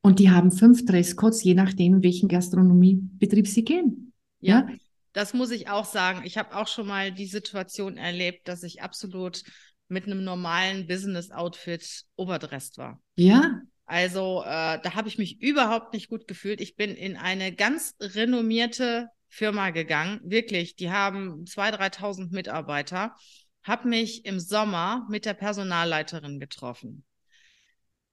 und 0.00 0.18
die 0.18 0.30
haben 0.30 0.50
fünf 0.50 0.86
Dresscodes, 0.86 1.44
je 1.44 1.54
nachdem, 1.54 1.96
in 1.96 2.02
welchen 2.02 2.28
Gastronomiebetrieb 2.28 3.46
sie 3.46 3.64
gehen. 3.64 4.12
Ja, 4.40 4.60
ja? 4.60 4.74
das 5.12 5.34
muss 5.34 5.50
ich 5.50 5.68
auch 5.68 5.84
sagen. 5.84 6.22
Ich 6.24 6.38
habe 6.38 6.56
auch 6.56 6.68
schon 6.68 6.86
mal 6.86 7.12
die 7.12 7.26
Situation 7.26 7.98
erlebt, 7.98 8.48
dass 8.48 8.62
ich 8.62 8.82
absolut 8.82 9.42
mit 9.88 10.06
einem 10.06 10.24
normalen 10.24 10.86
Business-Outfit 10.86 12.04
overdressed 12.16 12.78
war. 12.78 13.02
Ja. 13.16 13.60
Also 13.84 14.42
äh, 14.42 14.78
da 14.80 14.94
habe 14.94 15.08
ich 15.08 15.18
mich 15.18 15.42
überhaupt 15.42 15.92
nicht 15.92 16.08
gut 16.08 16.28
gefühlt. 16.28 16.60
Ich 16.60 16.76
bin 16.76 16.94
in 16.94 17.16
eine 17.16 17.52
ganz 17.52 17.96
renommierte 18.00 19.08
Firma 19.30 19.70
gegangen. 19.70 20.20
Wirklich, 20.24 20.76
die 20.76 20.90
haben 20.90 21.44
2.000, 21.44 21.78
3.000 21.78 22.32
Mitarbeiter. 22.32 23.14
Habe 23.62 23.88
mich 23.88 24.24
im 24.24 24.40
Sommer 24.40 25.06
mit 25.08 25.24
der 25.24 25.34
Personalleiterin 25.34 26.40
getroffen. 26.40 27.04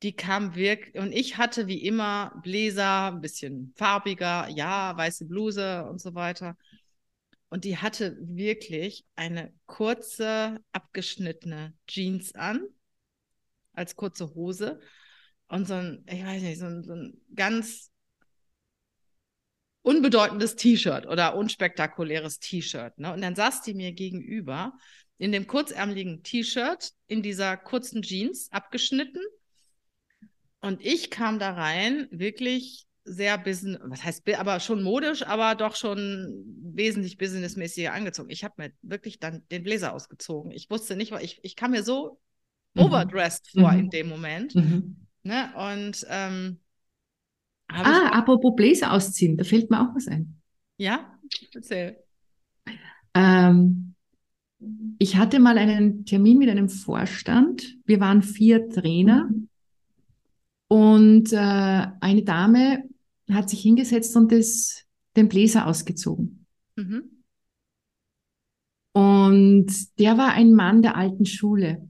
Die 0.03 0.15
kam 0.15 0.55
wirklich, 0.55 0.95
und 0.95 1.11
ich 1.11 1.37
hatte 1.37 1.65
wie 1.65 1.83
immer 1.83 2.39
Bläser, 2.43 3.07
ein 3.07 3.21
bisschen 3.21 3.73
farbiger, 3.75 4.47
ja, 4.49 4.95
weiße 4.95 5.25
Bluse 5.25 5.85
und 5.85 5.99
so 5.99 6.13
weiter. 6.13 6.55
Und 7.49 7.63
die 7.63 7.77
hatte 7.77 8.15
wirklich 8.19 9.05
eine 9.15 9.51
kurze, 9.65 10.59
abgeschnittene 10.71 11.73
Jeans 11.87 12.35
an, 12.35 12.61
als 13.73 13.95
kurze 13.95 14.35
Hose. 14.35 14.79
Und 15.47 15.67
so 15.67 15.75
ein, 15.75 16.03
ich 16.07 16.23
weiß 16.23 16.43
nicht, 16.43 16.59
so 16.59 16.65
ein, 16.65 16.83
so 16.83 16.93
ein 16.93 17.21
ganz 17.33 17.89
unbedeutendes 19.87 20.57
T-Shirt 20.57 21.07
oder 21.07 21.35
unspektakuläres 21.37 22.39
T-Shirt. 22.39 22.99
Ne? 22.99 23.13
Und 23.13 23.21
dann 23.21 23.35
saß 23.35 23.61
die 23.61 23.73
mir 23.73 23.93
gegenüber 23.93 24.73
in 25.17 25.31
dem 25.31 25.47
kurzärmeligen 25.47 26.23
T-Shirt, 26.23 26.91
in 27.07 27.23
dieser 27.23 27.55
kurzen 27.55 28.01
Jeans, 28.01 28.51
abgeschnitten. 28.51 29.21
Und 30.59 30.85
ich 30.85 31.09
kam 31.09 31.39
da 31.39 31.53
rein, 31.53 32.07
wirklich 32.11 32.85
sehr 33.05 33.37
business, 33.37 33.79
was 33.85 34.03
heißt, 34.03 34.27
aber 34.35 34.59
schon 34.59 34.83
modisch, 34.83 35.23
aber 35.23 35.55
doch 35.55 35.77
schon 35.77 36.43
wesentlich 36.73 37.17
businessmäßiger 37.17 37.93
angezogen. 37.93 38.29
Ich 38.29 38.43
habe 38.43 38.55
mir 38.57 38.71
wirklich 38.81 39.19
dann 39.19 39.43
den 39.49 39.63
Bläser 39.63 39.93
ausgezogen. 39.93 40.51
Ich 40.51 40.69
wusste 40.69 40.97
nicht, 40.97 41.13
weil 41.13 41.23
ich, 41.23 41.39
ich 41.43 41.55
kam 41.55 41.71
mir 41.71 41.83
so 41.83 42.19
mhm. 42.73 42.81
overdressed 42.81 43.51
vor 43.51 43.71
mhm. 43.71 43.79
in 43.79 43.89
dem 43.89 44.09
Moment. 44.09 44.53
Mhm. 44.53 45.07
Ne? 45.23 45.49
Und 45.55 46.05
ähm, 46.09 46.59
Ah, 47.67 48.09
apropos 48.13 48.55
Bläser 48.55 48.93
ausziehen, 48.93 49.37
da 49.37 49.43
fällt 49.43 49.69
mir 49.69 49.81
auch 49.81 49.93
was 49.95 50.07
ein. 50.07 50.39
Ja, 50.77 51.19
erzähl. 51.53 51.97
Ähm, 53.13 53.95
ich 54.99 55.17
hatte 55.17 55.39
mal 55.39 55.57
einen 55.57 56.05
Termin 56.05 56.37
mit 56.37 56.49
einem 56.49 56.69
Vorstand. 56.69 57.77
Wir 57.85 57.99
waren 57.99 58.21
vier 58.21 58.69
Trainer. 58.69 59.25
Mhm. 59.25 59.49
Und 60.69 61.33
äh, 61.33 61.37
eine 61.37 62.23
Dame 62.23 62.83
hat 63.31 63.49
sich 63.49 63.61
hingesetzt 63.61 64.15
und 64.15 64.31
das, 64.31 64.85
den 65.15 65.29
Bläser 65.29 65.67
ausgezogen. 65.67 66.45
Mhm. 66.75 67.23
Und 68.93 69.99
der 69.99 70.17
war 70.17 70.33
ein 70.33 70.53
Mann 70.53 70.81
der 70.81 70.95
alten 70.95 71.25
Schule. 71.25 71.87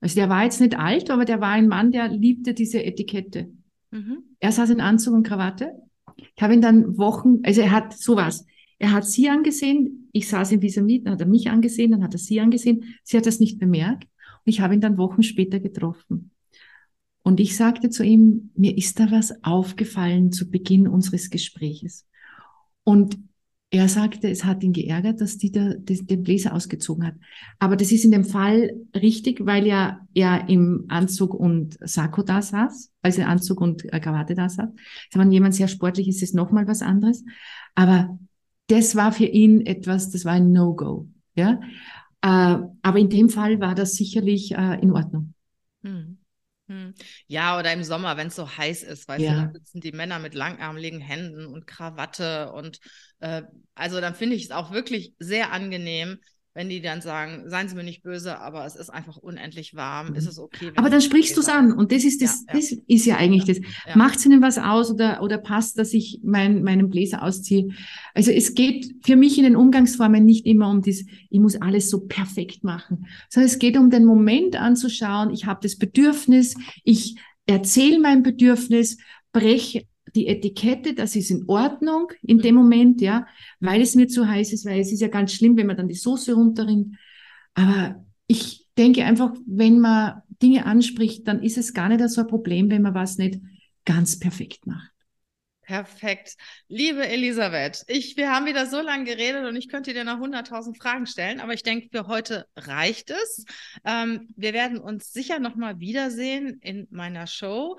Also 0.00 0.14
der 0.14 0.28
war 0.28 0.44
jetzt 0.44 0.60
nicht 0.60 0.78
alt, 0.78 1.10
aber 1.10 1.24
der 1.24 1.40
war 1.40 1.50
ein 1.50 1.66
Mann, 1.66 1.90
der 1.90 2.08
liebte 2.08 2.54
diese 2.54 2.84
Etikette. 2.84 3.50
Mhm. 3.90 4.24
Er 4.40 4.52
saß 4.52 4.70
in 4.70 4.80
Anzug 4.80 5.14
und 5.14 5.26
Krawatte. 5.26 5.72
Ich 6.36 6.42
habe 6.42 6.54
ihn 6.54 6.60
dann 6.60 6.98
Wochen, 6.98 7.40
also 7.42 7.60
er 7.60 7.70
hat 7.70 7.96
sowas. 7.96 8.44
Er 8.78 8.92
hat 8.92 9.06
sie 9.06 9.28
angesehen, 9.28 10.08
ich 10.12 10.28
saß 10.28 10.52
in 10.52 10.60
dieser 10.60 10.82
Miete, 10.82 11.04
dann 11.04 11.14
hat 11.14 11.20
er 11.20 11.26
mich 11.26 11.50
angesehen, 11.50 11.90
dann 11.90 12.02
hat 12.02 12.14
er 12.14 12.18
sie 12.18 12.40
angesehen. 12.40 12.84
Sie 13.02 13.16
hat 13.16 13.26
das 13.26 13.40
nicht 13.40 13.58
bemerkt 13.58 14.04
und 14.04 14.50
ich 14.50 14.60
habe 14.60 14.74
ihn 14.74 14.80
dann 14.80 14.98
Wochen 14.98 15.22
später 15.22 15.58
getroffen. 15.58 16.30
Und 17.22 17.40
ich 17.40 17.56
sagte 17.56 17.90
zu 17.90 18.04
ihm, 18.04 18.52
mir 18.54 18.76
ist 18.76 18.98
da 19.00 19.10
was 19.10 19.44
aufgefallen 19.44 20.32
zu 20.32 20.50
Beginn 20.50 20.88
unseres 20.88 21.28
Gespräches. 21.28 22.06
Und 22.84 23.18
er 23.70 23.88
sagte, 23.88 24.30
es 24.30 24.44
hat 24.44 24.62
ihn 24.62 24.72
geärgert, 24.72 25.20
dass 25.20 25.36
die 25.36 25.52
da 25.52 25.74
den 25.74 26.22
Bläser 26.22 26.54
ausgezogen 26.54 27.06
hat. 27.06 27.14
Aber 27.58 27.76
das 27.76 27.92
ist 27.92 28.04
in 28.04 28.10
dem 28.10 28.24
Fall 28.24 28.72
richtig, 28.94 29.44
weil 29.44 29.66
ja 29.66 30.00
er 30.14 30.48
im 30.48 30.86
Anzug 30.88 31.34
und 31.34 31.76
Sakko 31.80 32.22
da 32.22 32.40
saß, 32.40 32.90
also 33.02 33.22
Anzug 33.22 33.60
und 33.60 33.82
Krawatte 33.82 34.34
da 34.34 34.48
saß. 34.48 34.70
Wenn 35.12 35.32
jemand 35.32 35.54
sehr 35.54 35.68
sportlich 35.68 36.08
ist, 36.08 36.22
ist 36.22 36.30
es 36.30 36.34
nochmal 36.34 36.66
was 36.66 36.80
anderes. 36.80 37.24
Aber 37.74 38.18
das 38.68 38.96
war 38.96 39.12
für 39.12 39.26
ihn 39.26 39.66
etwas, 39.66 40.10
das 40.10 40.24
war 40.24 40.32
ein 40.32 40.52
No-Go. 40.52 41.08
Ja? 41.34 41.60
Äh, 42.22 42.58
aber 42.82 42.98
in 42.98 43.10
dem 43.10 43.28
Fall 43.28 43.60
war 43.60 43.74
das 43.74 43.94
sicherlich 43.94 44.52
äh, 44.52 44.80
in 44.80 44.92
Ordnung. 44.92 45.34
Hm. 45.82 46.17
Hm. 46.68 46.94
Ja, 47.26 47.58
oder 47.58 47.72
im 47.72 47.82
Sommer, 47.82 48.16
wenn 48.16 48.26
es 48.28 48.36
so 48.36 48.48
heiß 48.56 48.82
ist, 48.82 49.08
weißt 49.08 49.24
ja. 49.24 49.32
du, 49.32 49.46
da 49.46 49.52
sitzen 49.52 49.80
die 49.80 49.92
Männer 49.92 50.18
mit 50.18 50.34
langärmeligen 50.34 51.00
Händen 51.00 51.46
und 51.46 51.66
Krawatte 51.66 52.52
und 52.52 52.78
äh, 53.20 53.42
also 53.74 54.00
dann 54.00 54.14
finde 54.14 54.36
ich 54.36 54.44
es 54.44 54.50
auch 54.50 54.70
wirklich 54.70 55.14
sehr 55.18 55.50
angenehm, 55.52 56.18
wenn 56.58 56.68
die 56.68 56.80
dann 56.80 57.00
sagen, 57.02 57.44
seien 57.46 57.68
Sie 57.68 57.76
mir 57.76 57.84
nicht 57.84 58.02
böse, 58.02 58.40
aber 58.40 58.66
es 58.66 58.74
ist 58.74 58.90
einfach 58.90 59.16
unendlich 59.16 59.76
warm, 59.76 60.16
ist 60.16 60.24
mhm. 60.24 60.30
es 60.30 60.38
okay. 60.40 60.72
Aber 60.74 60.90
dann 60.90 61.00
sprichst 61.00 61.36
du 61.36 61.40
es 61.40 61.48
an 61.48 61.72
und 61.72 61.92
das 61.92 62.02
ist 62.02 62.20
das, 62.20 62.44
ja, 62.48 62.52
das 62.52 62.72
ist 62.72 63.06
ja 63.06 63.16
eigentlich 63.16 63.44
das. 63.44 63.58
Ja. 63.86 63.96
Macht 63.96 64.18
es 64.18 64.26
Ihnen 64.26 64.42
was 64.42 64.58
aus 64.58 64.90
oder, 64.90 65.22
oder 65.22 65.38
passt, 65.38 65.78
dass 65.78 65.92
ich 65.92 66.18
mein, 66.24 66.64
meinen 66.64 66.90
Bläser 66.90 67.22
ausziehe? 67.22 67.68
Also 68.12 68.32
es 68.32 68.54
geht 68.56 68.92
für 69.06 69.14
mich 69.14 69.38
in 69.38 69.44
den 69.44 69.54
Umgangsformen 69.54 70.24
nicht 70.24 70.46
immer 70.46 70.68
um 70.68 70.82
das, 70.82 71.04
ich 71.30 71.38
muss 71.38 71.62
alles 71.62 71.90
so 71.90 72.00
perfekt 72.08 72.64
machen, 72.64 73.06
sondern 73.28 73.52
es 73.52 73.60
geht 73.60 73.76
um 73.76 73.88
den 73.88 74.04
Moment 74.04 74.56
anzuschauen, 74.56 75.30
ich 75.30 75.46
habe 75.46 75.60
das 75.62 75.76
Bedürfnis, 75.76 76.56
ich 76.82 77.20
erzähle 77.46 78.00
mein 78.00 78.24
Bedürfnis, 78.24 78.98
breche 79.30 79.86
die 80.18 80.26
Etikette, 80.26 80.94
das 80.94 81.14
ist 81.14 81.30
in 81.30 81.44
Ordnung 81.46 82.10
in 82.22 82.38
dem 82.38 82.56
mhm. 82.56 82.62
Moment, 82.62 83.00
ja, 83.00 83.26
weil 83.60 83.80
es 83.80 83.94
mir 83.94 84.08
zu 84.08 84.26
heiß 84.26 84.52
ist, 84.52 84.66
weil 84.66 84.80
es 84.80 84.90
ist 84.90 85.00
ja 85.00 85.08
ganz 85.08 85.32
schlimm, 85.32 85.56
wenn 85.56 85.68
man 85.68 85.76
dann 85.76 85.88
die 85.88 85.94
Soße 85.94 86.34
runterrinnt. 86.34 86.96
Aber 87.54 88.04
ich 88.26 88.66
denke 88.76 89.04
einfach, 89.04 89.32
wenn 89.46 89.78
man 89.78 90.22
Dinge 90.42 90.66
anspricht, 90.66 91.26
dann 91.28 91.42
ist 91.42 91.56
es 91.56 91.72
gar 91.72 91.88
nicht 91.88 92.06
so 92.08 92.22
ein 92.22 92.26
Problem, 92.26 92.68
wenn 92.70 92.82
man 92.82 92.94
was 92.94 93.16
nicht 93.16 93.40
ganz 93.84 94.18
perfekt 94.18 94.66
macht. 94.66 94.90
Perfekt. 95.62 96.36
Liebe 96.68 97.06
Elisabeth, 97.06 97.84
ich, 97.88 98.16
wir 98.16 98.32
haben 98.32 98.46
wieder 98.46 98.64
so 98.66 98.80
lange 98.80 99.04
geredet 99.04 99.44
und 99.44 99.54
ich 99.54 99.68
könnte 99.68 99.92
dir 99.92 100.02
noch 100.02 100.18
100.000 100.18 100.80
Fragen 100.80 101.06
stellen, 101.06 101.40
aber 101.40 101.52
ich 101.52 101.62
denke, 101.62 101.88
für 101.92 102.06
heute 102.06 102.46
reicht 102.56 103.10
es. 103.10 103.44
Ähm, 103.84 104.28
wir 104.34 104.54
werden 104.54 104.78
uns 104.78 105.12
sicher 105.12 105.38
nochmal 105.38 105.78
wiedersehen 105.78 106.58
in 106.62 106.88
meiner 106.90 107.26
Show. 107.26 107.78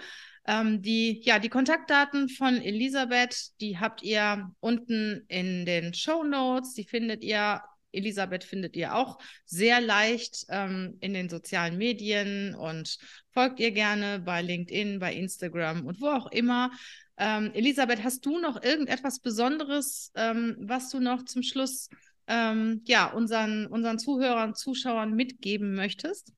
Ähm, 0.49 0.81
die, 0.81 1.21
ja, 1.21 1.37
die 1.37 1.49
Kontaktdaten 1.49 2.27
von 2.27 2.59
Elisabeth, 2.59 3.51
die 3.61 3.77
habt 3.77 4.01
ihr 4.01 4.51
unten 4.59 5.23
in 5.27 5.63
den 5.63 5.93
Show 5.93 6.23
Notes. 6.23 6.73
Die 6.73 6.85
findet 6.85 7.23
ihr 7.23 7.61
Elisabeth 7.91 8.43
findet 8.43 8.75
ihr 8.75 8.95
auch 8.95 9.19
sehr 9.45 9.79
leicht 9.79 10.45
ähm, 10.49 10.97
in 11.01 11.13
den 11.13 11.29
sozialen 11.29 11.77
Medien 11.77 12.55
und 12.55 12.97
folgt 13.31 13.59
ihr 13.59 13.71
gerne 13.71 14.19
bei 14.19 14.41
LinkedIn, 14.41 14.97
bei 14.97 15.13
Instagram 15.13 15.85
und 15.85 16.01
wo 16.01 16.07
auch 16.07 16.31
immer. 16.31 16.71
Ähm, 17.17 17.51
Elisabeth, 17.53 18.03
hast 18.03 18.25
du 18.25 18.39
noch 18.39 18.63
irgendetwas 18.63 19.19
Besonderes, 19.19 20.11
ähm, 20.15 20.55
was 20.59 20.89
du 20.89 20.99
noch 20.99 21.25
zum 21.25 21.43
Schluss 21.43 21.89
ähm, 22.27 22.81
ja, 22.85 23.11
unseren, 23.11 23.67
unseren 23.67 23.99
Zuhörern, 23.99 24.55
Zuschauern 24.55 25.13
mitgeben 25.13 25.75
möchtest? 25.75 26.31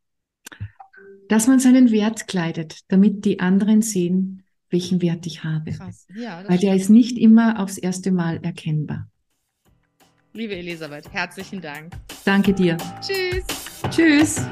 Dass 1.30 1.48
man 1.48 1.60
seinen 1.60 1.92
Wert 1.92 2.28
kleidet, 2.28 2.80
damit 2.90 3.26
die 3.26 3.40
anderen 3.40 3.82
sehen, 3.82 4.44
welchen 4.70 5.02
Wert 5.02 5.26
ich 5.26 5.44
habe. 5.44 5.72
Ja, 6.16 6.44
Weil 6.48 6.58
der 6.58 6.76
ist 6.76 6.90
nicht 6.90 7.18
immer 7.18 7.60
aufs 7.60 7.78
erste 7.78 8.12
Mal 8.12 8.40
erkennbar. 8.44 9.08
Liebe 10.34 10.56
Elisabeth, 10.56 11.12
herzlichen 11.12 11.62
Dank. 11.62 11.94
Danke 12.24 12.54
dir. 12.54 12.78
Tschüss. 13.02 13.46
Tschüss. 13.90 14.46